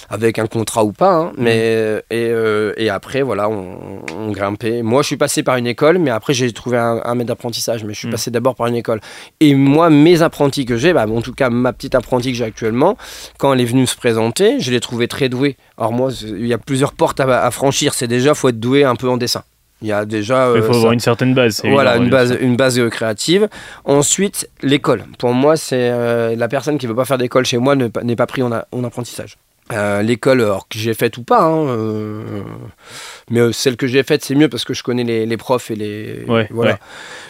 avec 0.10 0.40
un 0.40 0.48
contrat 0.48 0.84
ou 0.84 0.92
pas. 0.94 1.16
hein. 1.16 1.32
mais, 1.38 2.02
et, 2.10 2.28
euh, 2.32 2.74
et 2.78 2.90
après, 2.90 3.22
voilà, 3.22 3.50
on, 3.50 4.02
on 4.18 4.32
grimpait. 4.32 4.82
Moi, 4.82 5.02
je 5.02 5.08
suis 5.08 5.18
passé 5.18 5.44
par 5.44 5.58
une 5.58 5.68
école, 5.68 5.98
mais 6.00 6.10
après, 6.12 6.34
j'ai 6.34 6.52
trouvé 6.54 6.78
un, 6.78 7.02
un 7.04 7.16
maître 7.16 7.28
d'apprentissage. 7.28 7.84
Mais 7.84 7.94
je 7.94 8.00
suis 8.00 8.08
Mm. 8.08 8.12
passé 8.12 8.32
d'abord 8.32 8.56
par 8.56 8.68
une 8.68 8.76
école. 8.76 9.00
Et 9.42 9.54
moi, 9.54 9.90
mes 9.90 10.22
apprentis 10.22 10.66
que 10.66 10.78
j'ai, 10.78 10.94
bah, 10.94 11.06
en 11.08 11.22
tout 11.22 11.34
cas, 11.34 11.50
ma 11.50 11.74
petite 11.74 11.94
apprentie 11.96 12.32
que 12.32 12.38
j'ai 12.38 12.46
actuellement, 12.46 12.98
quand 13.38 13.54
elle 13.54 13.62
est 13.62 13.66
venue 13.66 13.86
se 13.86 13.96
présenter, 13.98 14.60
je 14.60 14.72
l'ai 14.72 14.80
trouvée 14.80 15.08
très 15.08 15.30
douée. 15.30 15.58
Alors, 15.78 15.92
moi, 15.92 16.10
il 16.24 16.48
y 16.48 16.54
a 16.54 16.58
plusieurs 16.58 16.94
portes 16.94 17.20
à, 17.20 17.44
à 17.46 17.52
franchir. 17.52 17.94
C'est 17.94 18.07
déjà, 18.08 18.34
faut 18.34 18.50
être 18.50 18.60
doué 18.60 18.84
un 18.84 18.96
peu 18.96 19.10
en 19.10 19.18
dessin. 19.18 19.44
Il 19.84 19.88
y 19.88 19.92
a 19.92 20.06
déjà. 20.06 20.52
Il 20.56 20.58
euh, 20.60 20.64
faut 20.64 20.72
ça. 20.74 20.78
avoir 20.80 20.94
une 20.94 21.00
certaine 21.00 21.36
base. 21.36 21.58
c'est 21.58 21.70
Voilà, 21.70 21.98
une 21.98 22.10
base, 22.10 22.36
une 22.42 22.56
base 22.56 22.80
euh, 22.80 22.90
créative. 22.90 23.48
Ensuite, 23.86 24.50
l'école. 24.64 25.04
Pour 25.20 25.34
moi, 25.34 25.56
c'est 25.56 25.90
euh, 25.92 26.36
la 26.36 26.48
personne 26.48 26.80
qui 26.80 26.88
veut 26.88 26.96
pas 26.96 27.06
faire 27.06 27.20
d'école 27.20 27.46
chez 27.46 27.60
moi 27.60 27.76
n'est 27.76 28.16
pas 28.16 28.26
pris 28.26 28.42
en, 28.42 28.52
a- 28.52 28.66
en 28.72 28.84
apprentissage. 28.84 29.38
Euh, 29.74 30.02
l'école, 30.02 30.42
alors 30.42 30.68
que 30.70 30.80
j'ai 30.80 30.94
faite 30.94 31.18
ou 31.18 31.24
pas, 31.24 31.42
hein, 31.44 31.68
euh, 31.68 32.22
mais 33.30 33.42
euh, 33.42 33.52
celle 33.52 33.76
que 33.76 33.86
j'ai 33.86 34.02
faite, 34.02 34.24
c'est 34.24 34.34
mieux 34.34 34.48
parce 34.48 34.64
que 34.64 34.74
je 34.74 34.82
connais 34.82 35.04
les, 35.04 35.26
les 35.26 35.38
profs 35.38 35.70
et 35.72 35.76
les. 35.76 36.24
Ouais, 36.26 36.48
voilà. 36.52 36.72
ouais. 36.72 36.78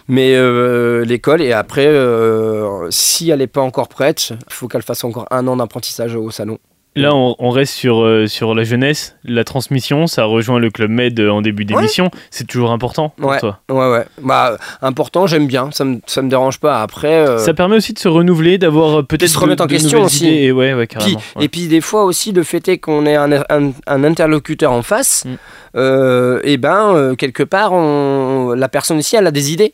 Mais 0.07 0.35
euh, 0.35 1.03
l'école, 1.03 1.41
et 1.41 1.51
après, 1.51 1.87
euh, 1.87 2.87
si 2.91 3.31
elle 3.31 3.39
n'est 3.39 3.47
pas 3.47 3.61
encore 3.61 3.87
prête, 3.89 4.29
il 4.31 4.53
faut 4.53 4.67
qu'elle 4.67 4.83
fasse 4.83 5.03
encore 5.03 5.25
un 5.31 5.47
an 5.47 5.57
d'apprentissage 5.57 6.15
au 6.15 6.29
salon. 6.29 6.59
Là, 7.01 7.15
on, 7.15 7.35
on 7.39 7.49
reste 7.49 7.73
sur, 7.73 8.03
euh, 8.03 8.27
sur 8.27 8.53
la 8.55 8.63
jeunesse, 8.63 9.15
la 9.23 9.43
transmission. 9.43 10.07
Ça 10.07 10.25
rejoint 10.25 10.59
le 10.59 10.69
Club 10.69 10.89
Med 10.91 11.19
euh, 11.19 11.29
en 11.29 11.41
début 11.41 11.63
d'émission. 11.65 12.09
C'est 12.31 12.47
toujours 12.47 12.71
important 12.71 13.13
pour 13.17 13.29
Ouais. 13.31 13.39
toi. 13.39 13.59
Ouais, 13.69 13.89
ouais. 13.91 14.05
Bah, 14.21 14.57
important, 14.81 15.27
j'aime 15.27 15.47
bien, 15.47 15.69
ça 15.71 15.85
me, 15.85 15.99
ça 16.05 16.21
me 16.21 16.29
dérange 16.29 16.59
pas. 16.59 16.81
Après. 16.81 17.13
euh, 17.27 17.37
Ça 17.37 17.53
permet 17.53 17.75
aussi 17.77 17.93
de 17.93 17.99
se 17.99 18.07
renouveler, 18.07 18.57
d'avoir 18.57 19.05
peut-être 19.05 19.29
se 19.29 19.37
remettre 19.39 19.57
de- 19.59 19.63
en 19.63 19.67
de 19.67 19.71
question 19.71 20.03
aussi. 20.03 20.27
Et 20.27 20.51
ouais, 20.51 20.73
ouais, 20.73 20.87
Puis- 20.87 20.97
carrément. 20.97 21.21
Et 21.39 21.49
puis 21.49 21.67
des 21.67 21.81
fois 21.81 22.03
aussi, 22.03 22.31
le 22.31 22.43
fait 22.43 22.67
est 22.67 22.77
qu'on 22.77 23.05
ait 23.05 23.15
un, 23.15 23.31
un- 23.31 23.71
un 23.87 24.03
interlocuteur 24.03 24.71
en 24.71 24.81
face, 24.81 25.25
Mm. 25.25 25.35
euh, 25.75 26.39
et 26.43 26.57
ben 26.57 26.93
euh, 26.95 27.15
quelque 27.15 27.43
part, 27.43 27.73
on- 27.73 28.53
la 28.55 28.69
personne 28.69 28.97
ici, 28.99 29.15
elle 29.15 29.27
a 29.27 29.31
des 29.31 29.51
idées 29.51 29.73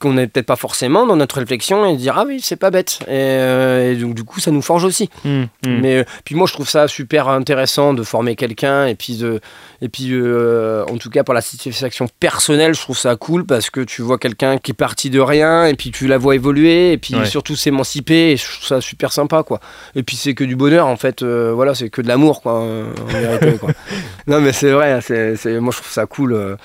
qu'on 0.00 0.14
n'est 0.14 0.26
peut-être 0.26 0.46
pas 0.46 0.56
forcément 0.56 1.06
dans 1.06 1.14
notre 1.14 1.38
réflexion 1.38 1.84
et 1.86 1.96
dire 1.96 2.18
ah 2.18 2.24
oui 2.26 2.40
c'est 2.42 2.56
pas 2.56 2.70
bête 2.70 2.98
et, 3.02 3.10
euh, 3.10 3.92
et 3.92 3.96
donc 3.96 4.14
du 4.14 4.24
coup 4.24 4.40
ça 4.40 4.50
nous 4.50 4.62
forge 4.62 4.84
aussi 4.84 5.08
Hum, 5.24 5.46
hum. 5.66 5.80
mais 5.80 5.98
euh, 5.98 6.04
puis 6.24 6.34
moi 6.34 6.46
je 6.48 6.52
trouve 6.54 6.68
ça 6.68 6.88
super 6.88 7.28
intéressant 7.28 7.94
de 7.94 8.02
former 8.02 8.34
quelqu'un 8.34 8.86
et 8.86 8.94
puis 8.94 9.16
de 9.18 9.40
et 9.82 9.88
puis 9.88 10.08
euh, 10.12 10.84
en 10.90 10.96
tout 10.96 11.10
cas 11.10 11.22
pour 11.22 11.34
la 11.34 11.40
satisfaction 11.42 12.08
personnelle 12.18 12.74
je 12.74 12.80
trouve 12.80 12.98
ça 12.98 13.14
cool 13.16 13.44
parce 13.46 13.70
que 13.70 13.80
tu 13.82 14.02
vois 14.02 14.18
quelqu'un 14.18 14.58
qui 14.58 14.72
est 14.72 14.74
parti 14.74 15.10
de 15.10 15.20
rien 15.20 15.66
et 15.66 15.74
puis 15.74 15.90
tu 15.90 16.06
la 16.06 16.18
vois 16.18 16.34
évoluer 16.34 16.92
et 16.92 16.98
puis 16.98 17.14
Ouais. 17.14 17.26
surtout 17.26 17.54
s'émanciper 17.54 18.32
et 18.32 18.36
je 18.36 18.44
trouve 18.44 18.66
ça 18.66 18.80
super 18.80 19.12
sympa 19.12 19.42
quoi 19.42 19.60
et 19.94 20.02
puis 20.02 20.16
c'est 20.16 20.34
que 20.34 20.44
du 20.44 20.56
bonheur 20.56 20.86
en 20.86 20.96
fait 20.96 21.22
voilà 21.22 21.74
c'est 21.74 21.90
que 21.90 22.00
de 22.00 22.08
l'amour 22.08 22.40
quoi 22.42 22.54
en 22.60 22.84
vérité, 23.06 23.58
quoi. 23.58 23.70
non 24.26 24.40
mais 24.40 24.52
c'est 24.52 24.70
vrai 24.70 25.00
c'est 25.02 25.36
c'est- 25.36 25.60
moi 25.60 25.72
je 25.72 25.78
trouve 25.82 25.92
ça 25.92 26.06
cool 26.06 26.56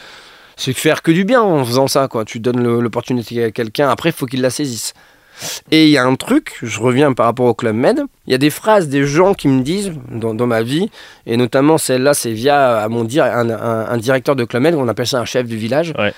c'est 0.58 0.74
faire 0.74 1.02
que 1.02 1.12
du 1.12 1.26
bien 1.26 1.42
en 1.42 1.64
faisant 1.66 1.88
ça 1.88 2.08
quoi 2.08 2.26
tu 2.26 2.40
donnes 2.40 2.62
l'opportunité 2.80 3.44
à 3.44 3.52
quelqu'un 3.52 3.90
après 3.90 4.10
il 4.10 4.14
faut 4.14 4.26
qu'il 4.26 4.42
la 4.42 4.50
saisisse 4.50 4.94
et 5.70 5.84
il 5.88 5.90
y 5.90 5.98
a 5.98 6.06
un 6.06 6.16
truc, 6.16 6.58
je 6.64 6.80
reviens 6.80 7.12
par 7.12 7.26
rapport 7.26 7.48
au 7.48 7.54
Club 7.54 7.76
Med, 7.76 8.00
il 8.26 8.32
y 8.32 8.34
a 8.34 8.38
des 8.38 8.50
phrases 8.50 8.88
des 8.88 9.06
gens 9.06 9.34
qui 9.34 9.50
me 9.50 9.64
disent 9.64 9.92
dans, 10.10 10.34
dans 10.34 10.48
ma 10.48 10.64
vie, 10.64 10.90
et 11.26 11.36
notamment 11.36 11.78
celle-là, 11.78 12.14
c'est 12.14 12.32
via 12.32 12.78
à 12.78 12.88
mon 12.88 13.04
dire, 13.04 13.26
un, 13.26 13.50
un- 13.50 13.86
un 13.90 13.98
directeur 13.98 14.38
de 14.38 14.46
Club 14.46 14.64
Med, 14.64 14.76
on 14.76 14.88
appelle 14.88 15.08
ça 15.08 15.20
un 15.20 15.26
chef 15.26 15.46
du 15.46 15.58
village. 15.58 15.94
Ouais. 16.00 16.14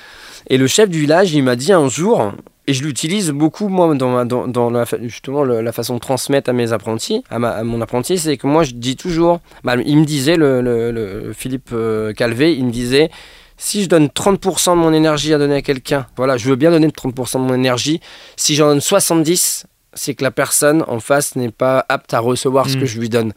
Et 0.52 0.60
le 0.60 0.68
chef 0.68 0.88
du 0.90 1.00
village, 1.00 1.34
il 1.34 1.42
m'a 1.42 1.56
dit 1.56 1.74
un 1.74 1.90
jour, 1.90 2.32
et 2.68 2.74
je 2.76 2.84
l'utilise 2.84 3.32
beaucoup 3.32 3.70
moi 3.70 3.96
dans, 3.96 4.10
ma- 4.12 4.26
dans, 4.26 4.48
dans 4.48 4.70
la, 4.70 4.86
justement 5.02 5.44
le- 5.44 5.62
la 5.62 5.72
façon 5.72 5.96
de 5.96 6.00
transmettre 6.00 6.52
à 6.52 6.54
mes 6.54 6.72
apprentis, 6.72 7.24
à, 7.32 7.40
ma- 7.40 7.50
à 7.50 7.64
mon 7.64 7.82
apprenti, 7.82 8.20
c'est 8.20 8.38
que 8.38 8.46
moi 8.46 8.62
je 8.66 8.74
dis 8.74 8.98
toujours, 8.98 9.40
bah, 9.64 9.78
il 9.84 9.98
me 9.98 10.06
disait, 10.06 10.36
le, 10.36 10.62
le- 10.62 10.92
le 10.92 11.34
Philippe 11.34 11.72
euh, 11.74 12.14
Calvé, 12.14 12.54
il 12.54 12.66
me 12.68 12.72
disait, 12.72 13.10
si 13.58 13.84
je 13.84 13.90
donne 13.90 14.08
30% 14.08 14.72
de 14.72 14.76
mon 14.76 14.94
énergie 14.94 15.34
à 15.34 15.38
donner 15.38 15.56
à 15.56 15.62
quelqu'un, 15.62 16.06
voilà, 16.16 16.38
je 16.38 16.48
veux 16.50 16.56
bien 16.56 16.72
donner 16.72 16.88
30% 16.90 17.34
de 17.34 17.48
mon 17.48 17.54
énergie, 17.56 18.00
si 18.36 18.56
j'en 18.56 18.68
donne 18.68 18.82
70, 18.82 19.66
c'est 19.94 20.14
que 20.14 20.24
la 20.24 20.32
personne 20.32 20.84
en 20.88 21.00
face 21.00 21.36
n'est 21.36 21.50
pas 21.52 21.84
apte 21.90 22.14
à 22.14 22.20
recevoir 22.20 22.70
ce 22.70 22.78
Mm. 22.78 22.80
que 22.82 22.86
je 22.86 23.00
lui 23.00 23.10
donne. 23.10 23.34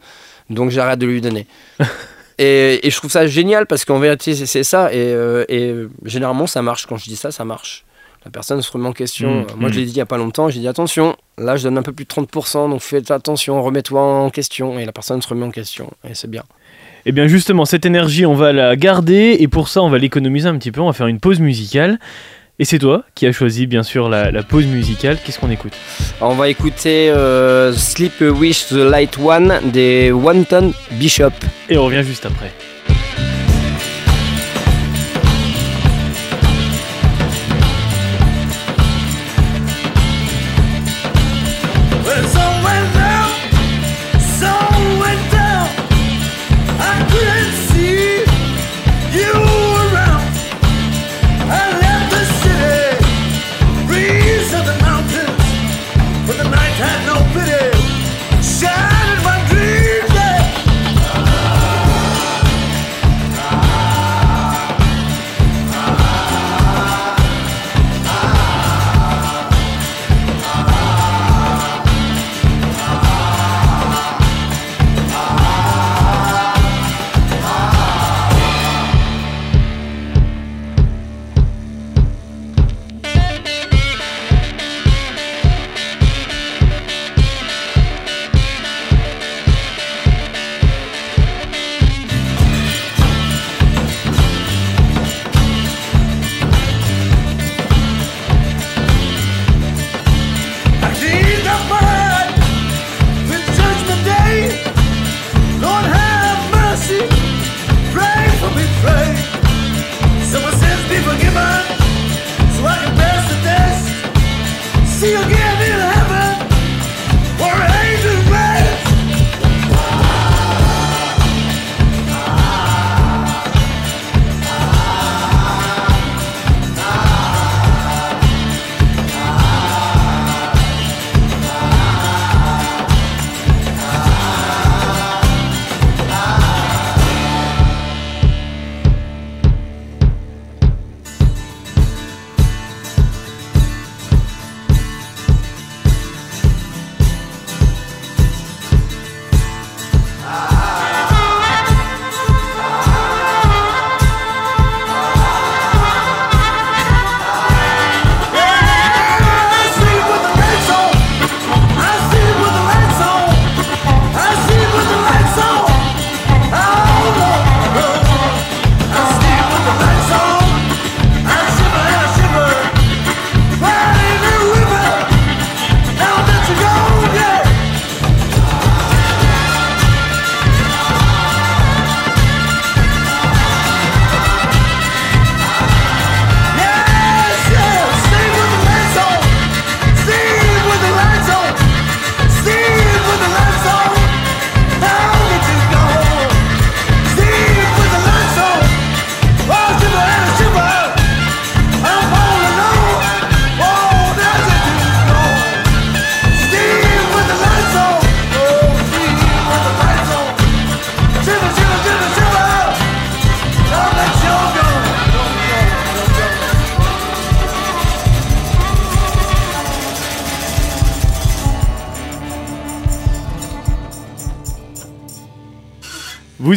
Donc 0.49 0.69
j'arrête 0.69 0.99
de 0.99 1.07
lui 1.07 1.21
donner. 1.21 1.47
et, 2.37 2.85
et 2.85 2.89
je 2.91 2.97
trouve 2.97 3.11
ça 3.11 3.25
génial 3.27 3.65
parce 3.65 3.85
qu'en 3.85 3.99
vérité, 3.99 4.35
c'est- 4.35 4.63
ça. 4.63 4.93
Et, 4.93 4.97
euh, 4.97 5.45
et 5.49 5.73
généralement, 6.05 6.47
ça 6.47 6.61
marche. 6.61 6.85
Quand 6.87 6.97
je 6.97 7.05
dis 7.05 7.15
ça, 7.15 7.31
ça 7.31 7.45
marche. 7.45 7.85
La 8.23 8.29
personne 8.29 8.61
se 8.61 8.71
remet 8.71 8.87
en 8.87 8.93
question. 8.93 9.41
Mm, 9.41 9.45
Moi, 9.57 9.71
je 9.71 9.79
l'ai 9.79 9.85
dit 9.85 9.91
il 9.93 9.95
n'y 9.95 10.01
a 10.01 10.05
pas 10.05 10.17
longtemps. 10.17 10.49
J'ai 10.49 10.59
dit 10.59 10.67
attention, 10.67 11.15
là, 11.39 11.57
je 11.57 11.63
donne 11.63 11.77
un 11.79 11.81
peu 11.83 11.91
plus 11.93 12.05
de 12.05 12.09
30%, 12.09 12.69
donc 12.69 12.81
faites 12.81 13.09
attention, 13.09 13.61
remets-toi 13.63 13.99
en 13.99 14.29
question. 14.29 14.77
Et 14.77 14.85
la 14.85 14.91
personne 14.91 15.19
se 15.21 15.27
remet 15.27 15.45
en 15.45 15.51
question. 15.51 15.89
Et 16.07 16.13
c'est 16.13 16.29
bien. 16.29 16.43
Eh 17.05 17.11
bien 17.11 17.27
justement, 17.27 17.65
cette 17.65 17.85
énergie, 17.85 18.25
on 18.25 18.33
va 18.35 18.53
la 18.53 18.75
garder 18.75 19.37
et 19.39 19.47
pour 19.47 19.67
ça, 19.67 19.81
on 19.81 19.89
va 19.89 19.97
l'économiser 19.97 20.47
un 20.47 20.57
petit 20.57 20.71
peu. 20.71 20.81
On 20.81 20.87
va 20.87 20.93
faire 20.93 21.07
une 21.07 21.19
pause 21.19 21.39
musicale. 21.39 21.99
Et 22.59 22.65
c'est 22.65 22.77
toi 22.77 23.03
qui 23.15 23.25
as 23.25 23.31
choisi 23.31 23.65
bien 23.65 23.81
sûr 23.81 24.07
la, 24.07 24.29
la 24.29 24.43
pause 24.43 24.67
musicale. 24.67 25.17
Qu'est-ce 25.25 25.39
qu'on 25.39 25.49
écoute? 25.49 25.73
On 26.19 26.35
va 26.35 26.47
écouter 26.47 27.09
euh, 27.09 27.73
Sleep 27.73 28.21
Wish 28.21 28.67
the 28.67 28.73
Light 28.73 29.17
One 29.17 29.53
des 29.71 30.11
Wanton 30.11 30.71
Bishop. 30.91 31.31
Et 31.69 31.77
on 31.77 31.85
revient 31.85 32.03
juste 32.03 32.27
après. 32.27 32.51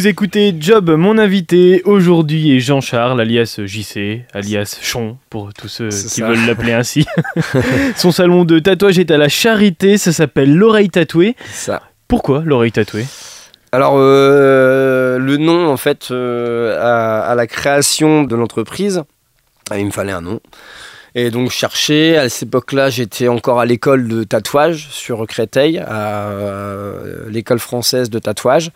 Vous 0.05 0.11
écoutez 0.11 0.55
Job, 0.59 0.91
mon 0.91 1.17
invité 1.17 1.81
aujourd'hui 1.83 2.55
est 2.55 2.59
Jean-Charles, 2.59 3.19
alias 3.19 3.59
JC, 3.65 4.21
alias 4.35 4.77
Chon, 4.79 5.17
pour 5.31 5.51
tous 5.51 5.67
ceux 5.67 5.89
qui 5.89 5.95
ça. 5.95 6.27
veulent 6.27 6.45
l'appeler 6.45 6.73
ainsi. 6.73 7.07
Son 7.95 8.11
salon 8.11 8.45
de 8.45 8.59
tatouage 8.59 8.99
est 8.99 9.09
à 9.09 9.17
la 9.17 9.29
Charité, 9.29 9.97
ça 9.97 10.13
s'appelle 10.13 10.55
l'oreille 10.55 10.91
tatouée. 10.91 11.35
Ça. 11.51 11.81
Pourquoi 12.07 12.43
l'oreille 12.45 12.71
tatouée? 12.71 13.07
Alors, 13.71 13.95
euh, 13.97 15.17
le 15.17 15.37
nom, 15.37 15.67
en 15.71 15.77
fait, 15.77 16.09
euh, 16.11 16.77
à, 16.79 17.21
à 17.21 17.33
la 17.33 17.47
création 17.47 18.25
de 18.25 18.35
l'entreprise, 18.35 19.01
ah, 19.71 19.79
il 19.79 19.87
me 19.87 19.91
fallait 19.91 20.11
un 20.11 20.21
nom. 20.21 20.39
Et 21.17 21.31
donc, 21.31 21.49
je 21.49 21.55
cherchais. 21.55 22.17
À 22.17 22.27
cette 22.27 22.49
époque-là, 22.49 22.89
j'étais 22.89 23.29
encore 23.29 23.61
à 23.61 23.65
l'école 23.65 24.09
de 24.09 24.25
tatouage 24.25 24.89
sur 24.91 25.25
Créteil, 25.25 25.79
à 25.79 26.27
euh, 26.27 27.29
l'école 27.29 27.59
française 27.59 28.09
de 28.09 28.19
tatouage. 28.19 28.71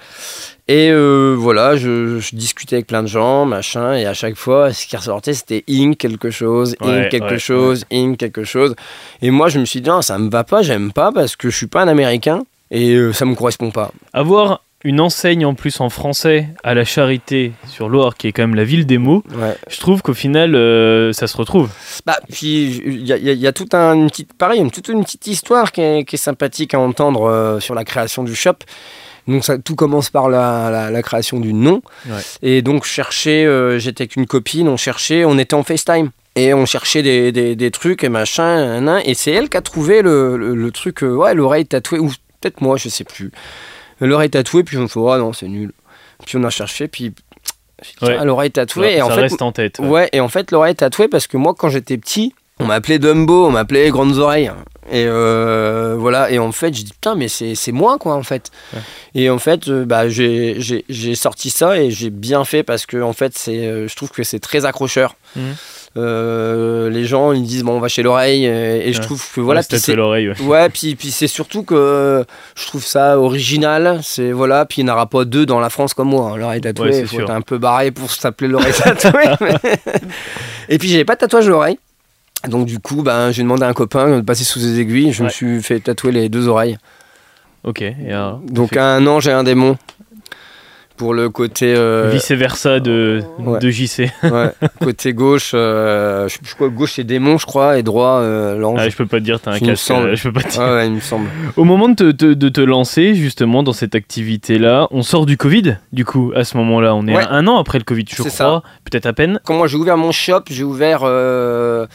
Et 0.69 0.89
euh, 0.89 1.35
voilà, 1.37 1.75
je, 1.75 2.19
je 2.19 2.35
discutais 2.37 2.77
avec 2.77 2.87
plein 2.87 3.03
de 3.03 3.07
gens, 3.07 3.43
machin, 3.43 3.93
et 3.93 4.05
à 4.05 4.13
chaque 4.13 4.35
fois, 4.35 4.71
ce 4.71 4.87
qui 4.87 4.95
ressortait, 4.95 5.33
c'était 5.33 5.65
Inc. 5.69 5.97
quelque 5.97 6.29
chose. 6.29 6.75
Ouais, 6.79 7.09
quelque 7.11 7.31
ouais, 7.31 7.39
chose, 7.39 7.85
Inc. 7.91 8.17
quelque 8.17 8.45
chose. 8.45 8.73
Et 9.21 9.31
moi, 9.31 9.49
je 9.49 9.59
me 9.59 9.65
suis 9.65 9.81
dit, 9.81 9.89
ça 10.01 10.17
me 10.17 10.29
va 10.29 10.45
pas, 10.45 10.61
j'aime 10.61 10.93
pas, 10.93 11.11
parce 11.11 11.35
que 11.35 11.49
je 11.49 11.57
suis 11.57 11.67
pas 11.67 11.81
un 11.81 11.87
Américain, 11.89 12.43
et 12.71 12.93
euh, 12.93 13.11
ça 13.11 13.25
me 13.25 13.35
correspond 13.35 13.71
pas. 13.71 13.91
Avoir 14.13 14.61
une 14.85 15.01
enseigne 15.01 15.45
en 15.45 15.55
plus 15.55 15.81
en 15.81 15.89
français 15.89 16.47
à 16.63 16.73
la 16.73 16.85
Charité 16.85 17.51
sur 17.67 17.89
Loire, 17.89 18.15
qui 18.15 18.27
est 18.27 18.31
quand 18.31 18.43
même 18.43 18.55
la 18.55 18.63
ville 18.63 18.85
des 18.85 18.97
mots, 18.97 19.23
Ouais. 19.35 19.55
je 19.69 19.77
trouve 19.79 20.01
qu'au 20.01 20.13
final, 20.13 20.55
euh, 20.55 21.11
ça 21.11 21.27
se 21.27 21.35
retrouve. 21.35 21.69
Bah, 22.05 22.17
puis 22.31 22.81
il 22.85 23.05
y 23.05 23.11
a, 23.11 23.17
il 23.17 23.23
y 23.25 23.29
a- 23.29 23.33
il 23.33 23.39
y 23.39 23.47
a 23.47 23.51
tout 23.51 23.67
un, 23.73 23.93
une 23.93 24.09
petite, 24.09 24.31
pareil, 24.33 24.61
une, 24.61 24.71
toute 24.71 24.87
une 24.87 25.03
petite 25.03 25.27
histoire 25.27 25.71
qui 25.73 25.81
est, 25.81 26.05
qui 26.05 26.15
est 26.15 26.19
sympathique 26.19 26.73
à 26.73 26.79
entendre 26.79 27.23
euh, 27.29 27.59
sur 27.59 27.75
la 27.75 27.83
création 27.83 28.23
du 28.23 28.35
shop. 28.35 28.53
Donc 29.27 29.43
ça, 29.43 29.57
tout 29.59 29.75
commence 29.75 30.09
par 30.09 30.29
la, 30.29 30.69
la- 30.71 30.89
la 30.91 31.03
création 31.03 31.39
du 31.41 31.53
nom. 31.53 31.81
Ouais. 32.07 32.21
Et 32.41 32.61
donc 32.61 32.85
je 32.85 32.89
cherchais, 32.89 33.45
euh, 33.45 33.79
j'étais 33.79 34.03
avec 34.03 34.15
une 34.15 34.25
copine, 34.27 34.67
on 34.69 34.77
cherchait, 34.77 35.25
on 35.25 35.37
était 35.37 35.55
en 35.55 35.63
FaceTime. 35.63 36.09
Et 36.35 36.53
on 36.53 36.65
cherchait 36.65 37.03
des, 37.03 37.31
des- 37.33 37.55
des 37.57 37.69
trucs 37.71 38.03
et 38.05 38.09
machin, 38.09 38.99
et 39.03 39.13
c'est 39.13 39.31
elle 39.31 39.49
qui 39.49 39.57
a 39.57 39.61
trouvé 39.61 40.01
le, 40.01 40.37
le- 40.37 40.55
le 40.55 40.71
truc, 40.71 41.01
ouais, 41.01 41.33
l'oreille 41.33 41.65
tatouée, 41.65 41.99
ou 41.99 42.07
peut-être 42.39 42.61
moi, 42.61 42.77
je 42.77 42.87
sais 42.87 43.03
plus. 43.03 43.31
L'oreille 44.01 44.29
tatouée, 44.29 44.63
puis 44.63 44.77
on 44.77 44.87
fait, 44.87 44.99
oh 44.99 45.17
non, 45.17 45.33
c'est 45.33 45.47
nul. 45.47 45.71
Puis 46.25 46.37
on 46.37 46.43
a 46.43 46.49
cherché, 46.49 46.87
puis 46.87 47.13
Ouais. 48.01 48.23
l'oreille 48.25 48.51
tatouée, 48.51 48.95
et 48.95 48.97
ça 48.97 49.05
en 49.05 49.09
fait, 49.09 49.21
reste 49.21 49.41
en 49.41 49.51
tête. 49.53 49.79
ouais. 49.79 49.87
Ouais, 49.87 50.09
et 50.11 50.19
en 50.19 50.27
fait, 50.27 50.51
l'oreille 50.51 50.75
tatouée, 50.75 51.07
parce 51.07 51.27
que 51.27 51.37
moi, 51.37 51.53
quand 51.57 51.69
j'étais 51.69 51.97
petit, 51.97 52.33
on 52.59 52.65
m'appelait 52.65 52.99
Dumbo, 52.99 53.45
on 53.47 53.51
m'appelait 53.51 53.89
Grandes 53.89 54.17
Oreilles. 54.17 54.51
Et 54.91 55.05
euh, 55.07 55.95
voilà, 55.97 56.29
et 56.29 56.39
en 56.39 56.51
fait, 56.51 56.73
je 56.75 56.83
dis 56.83 56.91
putain, 56.91 57.15
mais 57.15 57.27
c'est 57.29 57.71
moi, 57.71 57.97
quoi, 57.97 58.15
en 58.15 58.23
fait. 58.23 58.51
Ouais. 58.73 58.79
Et 59.15 59.29
en 59.29 59.37
fait, 59.39 59.69
euh, 59.69 59.85
bah, 59.85 60.09
j'ai 60.09 60.55
j'ai- 60.59 60.83
j'ai 60.89 61.15
sorti 61.15 61.51
ça 61.51 61.77
et 61.79 61.89
j'ai 61.91 62.09
bien 62.09 62.43
fait 62.43 62.63
parce 62.63 62.85
que, 62.85 63.01
en 63.01 63.13
fait, 63.13 63.33
euh, 63.47 63.87
je 63.87 63.95
trouve 63.95 64.09
que 64.09 64.23
c'est 64.23 64.39
très 64.39 64.65
accrocheur. 64.65 65.15
Mhm. 65.37 65.55
Euh, 65.97 66.89
les 66.89 67.03
gens, 67.05 67.31
ils 67.31 67.43
disent, 67.43 67.63
bon, 67.63 67.73
on 67.73 67.79
va 67.79 67.87
chez 67.87 68.03
l'oreille, 68.03 68.45
et, 68.45 68.87
et 68.89 68.93
je 68.93 69.01
trouve 69.01 69.23
que 69.33 69.41
voilà, 69.41 69.61
puis 69.63 69.79
c'est- 69.79 69.95
l'oreille. 69.95 70.29
ouais. 70.29 70.41
Ouais, 70.41 70.69
puis, 70.69 70.95
puis 70.95 71.09
c'est 71.11 71.27
surtout 71.27 71.63
que 71.63 72.23
je 72.55 72.65
trouve 72.67 72.85
ça 72.85 73.17
original. 73.19 73.99
C'est 74.03 74.31
voilà, 74.31 74.65
puis 74.65 74.81
il 74.81 74.85
n'y 74.85 74.91
en 74.91 74.93
aura 74.93 75.07
pas 75.07 75.25
deux 75.25 75.45
dans 75.45 75.59
la 75.59 75.69
France 75.69 75.93
comme 75.93 76.09
moi. 76.09 76.31
hein. 76.33 76.37
L'oreille 76.37 76.61
tatouée, 76.61 77.05
faut 77.05 77.15
être 77.23 77.31
un 77.31 77.41
peu 77.41 77.57
barré 77.57 77.91
pour 77.91 78.11
s'appeler 78.11 78.49
l'oreille 78.49 78.73
tatouée. 78.83 79.25
mais- 79.41 79.55
Et 80.69 80.77
puis 80.77 80.89
j'avais 80.89 81.05
pas 81.05 81.15
de 81.15 81.19
tatouage 81.21 81.47
à 81.47 81.49
l'oreille. 81.49 81.79
Donc 82.47 82.67
du 82.67 82.79
coup, 82.79 83.01
ben, 83.01 83.31
j'ai 83.31 83.41
demandé 83.43 83.63
à 83.63 83.67
un 83.67 83.73
copain 83.73 84.17
de 84.17 84.21
passer 84.21 84.43
sous 84.43 84.59
des 84.59 84.79
aiguilles. 84.79 85.11
Je 85.11 85.23
me 85.23 85.29
suis 85.29 85.61
fait 85.63 85.79
tatouer 85.79 86.11
les 86.11 86.29
deux 86.29 86.47
oreilles. 86.47 86.77
Ok. 87.63 87.81
Et 87.81 87.95
alors, 88.09 88.39
Donc 88.47 88.77
un 88.77 89.05
ange 89.07 89.27
et 89.27 89.31
un 89.31 89.43
démon. 89.43 89.75
Pour 90.99 91.13
le 91.13 91.29
côté, 91.29 91.73
euh, 91.75 92.09
vice 92.11 92.29
versa 92.31 92.81
de, 92.81 93.23
ouais. 93.39 93.57
de 93.59 93.69
JC. 93.69 94.11
ouais, 94.23 94.51
côté 94.81 95.13
gauche, 95.13 95.51
euh, 95.53 96.27
je, 96.27 96.37
je 96.43 96.65
gauche 96.67 96.91
c'est 96.95 97.05
démon, 97.05 97.37
je 97.37 97.45
crois, 97.45 97.79
et 97.79 97.83
droit 97.83 98.19
euh, 98.19 98.57
l'ange. 98.57 98.79
Ah, 98.81 98.89
je 98.89 98.95
peux 98.97 99.05
pas 99.05 99.19
te 99.19 99.23
dire, 99.23 99.39
t'as 99.39 99.51
un 99.53 99.59
casque. 99.59 99.91
euh, 99.91 100.13
Je 100.15 100.23
peux 100.23 100.33
pas 100.33 100.41
te 100.43 100.49
dire. 100.51 100.61
Ouais, 100.61 100.87
il 100.87 100.93
me 100.95 100.99
semble. 100.99 101.29
Au 101.55 101.63
moment 101.63 101.87
de 101.87 102.11
te, 102.11 102.25
de 102.33 102.49
te 102.49 102.59
lancer 102.59 103.15
justement 103.15 103.63
dans 103.63 103.71
cette 103.71 103.95
activité-là, 103.95 104.87
on 104.91 105.01
sort 105.01 105.25
du 105.25 105.37
Covid. 105.37 105.77
Du 105.93 106.03
coup, 106.03 106.33
à 106.35 106.43
ce 106.43 106.57
moment-là, 106.57 106.93
on 106.95 107.07
est 107.07 107.15
Ouais. 107.15 107.23
un 107.29 107.47
an 107.47 107.57
après 107.57 107.77
le 107.77 107.85
Covid, 107.85 108.03
je 108.09 108.21
crois, 108.21 108.61
peut-être 108.83 109.05
à 109.05 109.13
peine. 109.13 109.39
Quand 109.45 109.55
moi 109.55 109.67
j'ai 109.67 109.77
ouvert 109.77 109.95
mon 109.97 110.11
shop, 110.11 110.41
j'ai 110.49 110.63
ouvert 110.65 111.01
euh, 111.03 111.87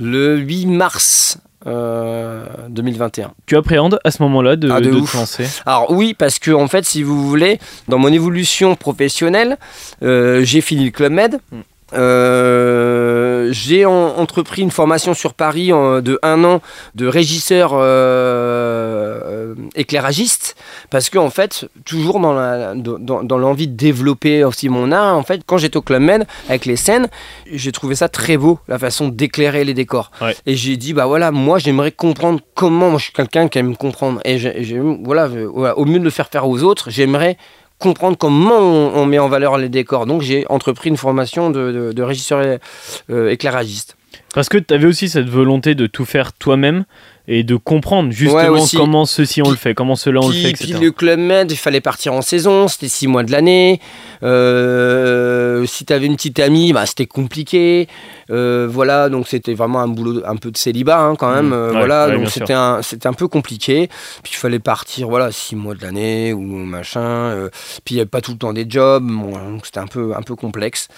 le 0.00 0.36
8 0.38 0.66
mars 0.66 1.38
euh, 1.68 2.44
2021. 2.68 3.32
Tu 3.46 3.56
appréhendes 3.56 3.98
à 4.04 4.10
ce 4.10 4.22
moment-là 4.22 4.56
de, 4.56 4.70
Ah, 4.70 4.80
de 4.80 4.90
de 4.90 4.96
ouf. 4.96 5.12
te 5.12 5.16
lancer. 5.16 5.46
Alors 5.66 5.90
oui, 5.90 6.14
parce 6.14 6.38
que 6.38 6.50
en 6.50 6.66
fait, 6.68 6.84
si 6.84 7.02
vous 7.02 7.28
voulez, 7.28 7.58
dans 7.88 7.98
mon 7.98 8.12
évolution 8.12 8.74
professionnelle, 8.74 9.56
euh, 10.02 10.42
j'ai 10.44 10.60
fini 10.60 10.86
le 10.86 10.90
Club 10.90 11.12
Med. 11.12 11.38
Mm. 11.52 11.56
Euh, 11.94 13.48
j'ai 13.52 13.86
en- 13.86 13.92
entrepris 14.18 14.62
une 14.62 14.70
formation 14.70 15.14
sur 15.14 15.34
Paris 15.34 15.72
en- 15.72 16.00
de 16.00 16.18
un 16.22 16.44
an 16.44 16.60
de 16.94 17.06
régisseur 17.06 17.70
euh, 17.74 17.78
euh, 17.78 19.54
éclairagiste 19.74 20.54
parce 20.90 21.08
que 21.10 21.18
en 21.18 21.30
fait 21.30 21.66
toujours 21.84 22.20
dans 22.20 22.34
la- 22.34 22.74
dans, 22.74 23.22
dans 23.22 23.38
l'envie 23.38 23.68
de 23.68 23.76
développer 23.76 24.44
aussi 24.44 24.68
mon 24.68 24.92
art 24.92 25.16
en 25.16 25.22
fait 25.22 25.42
quand 25.46 25.58
j'étais 25.58 25.76
au 25.76 25.82
Club 25.82 26.02
Med 26.02 26.26
avec 26.48 26.66
les 26.66 26.76
scènes 26.76 27.08
j'ai 27.50 27.72
trouvé 27.72 27.94
ça 27.94 28.08
très 28.08 28.36
beau 28.36 28.58
la 28.68 28.78
façon 28.78 29.08
d'éclairer 29.08 29.64
les 29.64 29.74
décors 29.74 30.10
Ouais. 30.20 30.36
et 30.46 30.54
j'ai 30.56 30.76
dit 30.76 30.92
bah 30.92 31.06
voilà 31.06 31.30
moi 31.30 31.58
j'aimerais 31.58 31.92
comprendre 31.92 32.40
comment 32.54 32.90
moi 32.90 32.98
je 32.98 33.04
suis 33.04 33.12
quelqu'un 33.12 33.48
qui 33.48 33.58
aime 33.58 33.76
comprendre 33.76 34.20
et 34.24 34.38
j'ai- 34.38 34.62
j'ai- 34.64 34.78
voilà, 34.80 35.28
au 35.76 35.84
mieux 35.84 35.98
de 35.98 36.04
le 36.04 36.10
faire 36.10 36.28
faire 36.28 36.46
aux 36.48 36.62
autres 36.62 36.90
j'aimerais 36.90 37.36
comprendre 37.78 38.16
comment 38.18 38.58
on, 38.58 38.92
on 38.96 39.06
met 39.06 39.18
en 39.18 39.28
valeur 39.28 39.56
les 39.58 39.68
décors 39.68 40.06
donc 40.06 40.22
j'ai 40.22 40.44
entrepris 40.48 40.88
une 40.90 40.96
formation 40.96 41.50
de, 41.50 41.72
de- 41.72 41.92
de 41.92 42.02
régisseur 42.02 42.58
euh, 43.10 43.30
éclairagiste 43.30 43.96
Parce 44.34 44.48
que 44.48 44.58
tu 44.58 44.74
avais 44.74 44.86
aussi 44.86 45.08
cette 45.08 45.28
volonté 45.28 45.74
de 45.74 45.86
tout 45.86 46.04
faire 46.04 46.32
toi-même 46.32 46.84
et 47.30 47.42
de 47.44 47.56
comprendre 47.56 48.10
justement 48.10 48.48
aussi. 48.62 48.76
comment 48.76 49.04
ceci 49.04 49.42
on 49.42 49.50
le 49.50 49.56
fait, 49.56 49.74
comment 49.74 49.96
cela 49.96 50.20
on 50.20 50.28
le 50.28 50.32
fait, 50.34 50.40
Puis, 50.40 50.50
etc. 50.50 50.72
puis 50.74 50.84
le 50.86 50.90
Club 50.92 51.18
Med, 51.20 51.50
il 51.52 51.56
fallait 51.58 51.82
partir 51.82 52.14
en 52.14 52.22
saison, 52.22 52.68
c'était 52.68 52.88
six 52.88 53.06
mois 53.06 53.22
de 53.22 53.30
l'année. 53.30 53.80
Euh, 54.22 55.66
si 55.66 55.84
tu 55.84 55.92
avais 55.92 56.06
une 56.06 56.16
petite 56.16 56.38
amie, 56.38 56.72
bah, 56.72 56.86
c'était 56.86 57.06
compliqué. 57.06 57.86
Euh, 58.30 58.66
voilà, 58.70 59.08
donc 59.08 59.26
c'était 59.28 59.54
vraiment 59.54 59.80
un 59.80 59.88
boulot 59.88 60.22
un 60.26 60.36
peu 60.36 60.50
de 60.50 60.56
célibat 60.56 61.00
hein, 61.00 61.16
quand 61.16 61.32
même. 61.34 61.48
Mmh. 61.48 61.52
Euh, 61.52 61.68
Ouais, 61.68 61.78
voilà, 61.78 62.08
ouais, 62.08 62.16
donc 62.18 62.28
c'était 62.30 62.54
un, 62.54 62.80
un 63.04 63.12
peu 63.12 63.28
compliqué. 63.28 63.88
Puis 64.22 64.32
il 64.32 64.36
fallait 64.36 64.58
partir, 64.58 65.08
voilà, 65.08 65.30
six 65.32 65.54
mois 65.56 65.74
de 65.74 65.82
l'année 65.82 66.32
ou 66.32 66.40
machin. 66.42 67.00
euh, 67.00 67.48
puis 67.84 67.94
il 67.94 67.98
n'y 67.98 68.00
avait 68.00 68.08
pas 68.08 68.20
tout 68.20 68.32
le 68.32 68.38
temps 68.38 68.52
des 68.52 68.66
jobs, 68.68 69.04
bon, 69.04 69.32
donc 69.32 69.66
c'était 69.66 69.80
un 69.80 69.86
peu, 69.86 70.12
un 70.16 70.22
peu 70.22 70.34
complexe. 70.34 70.88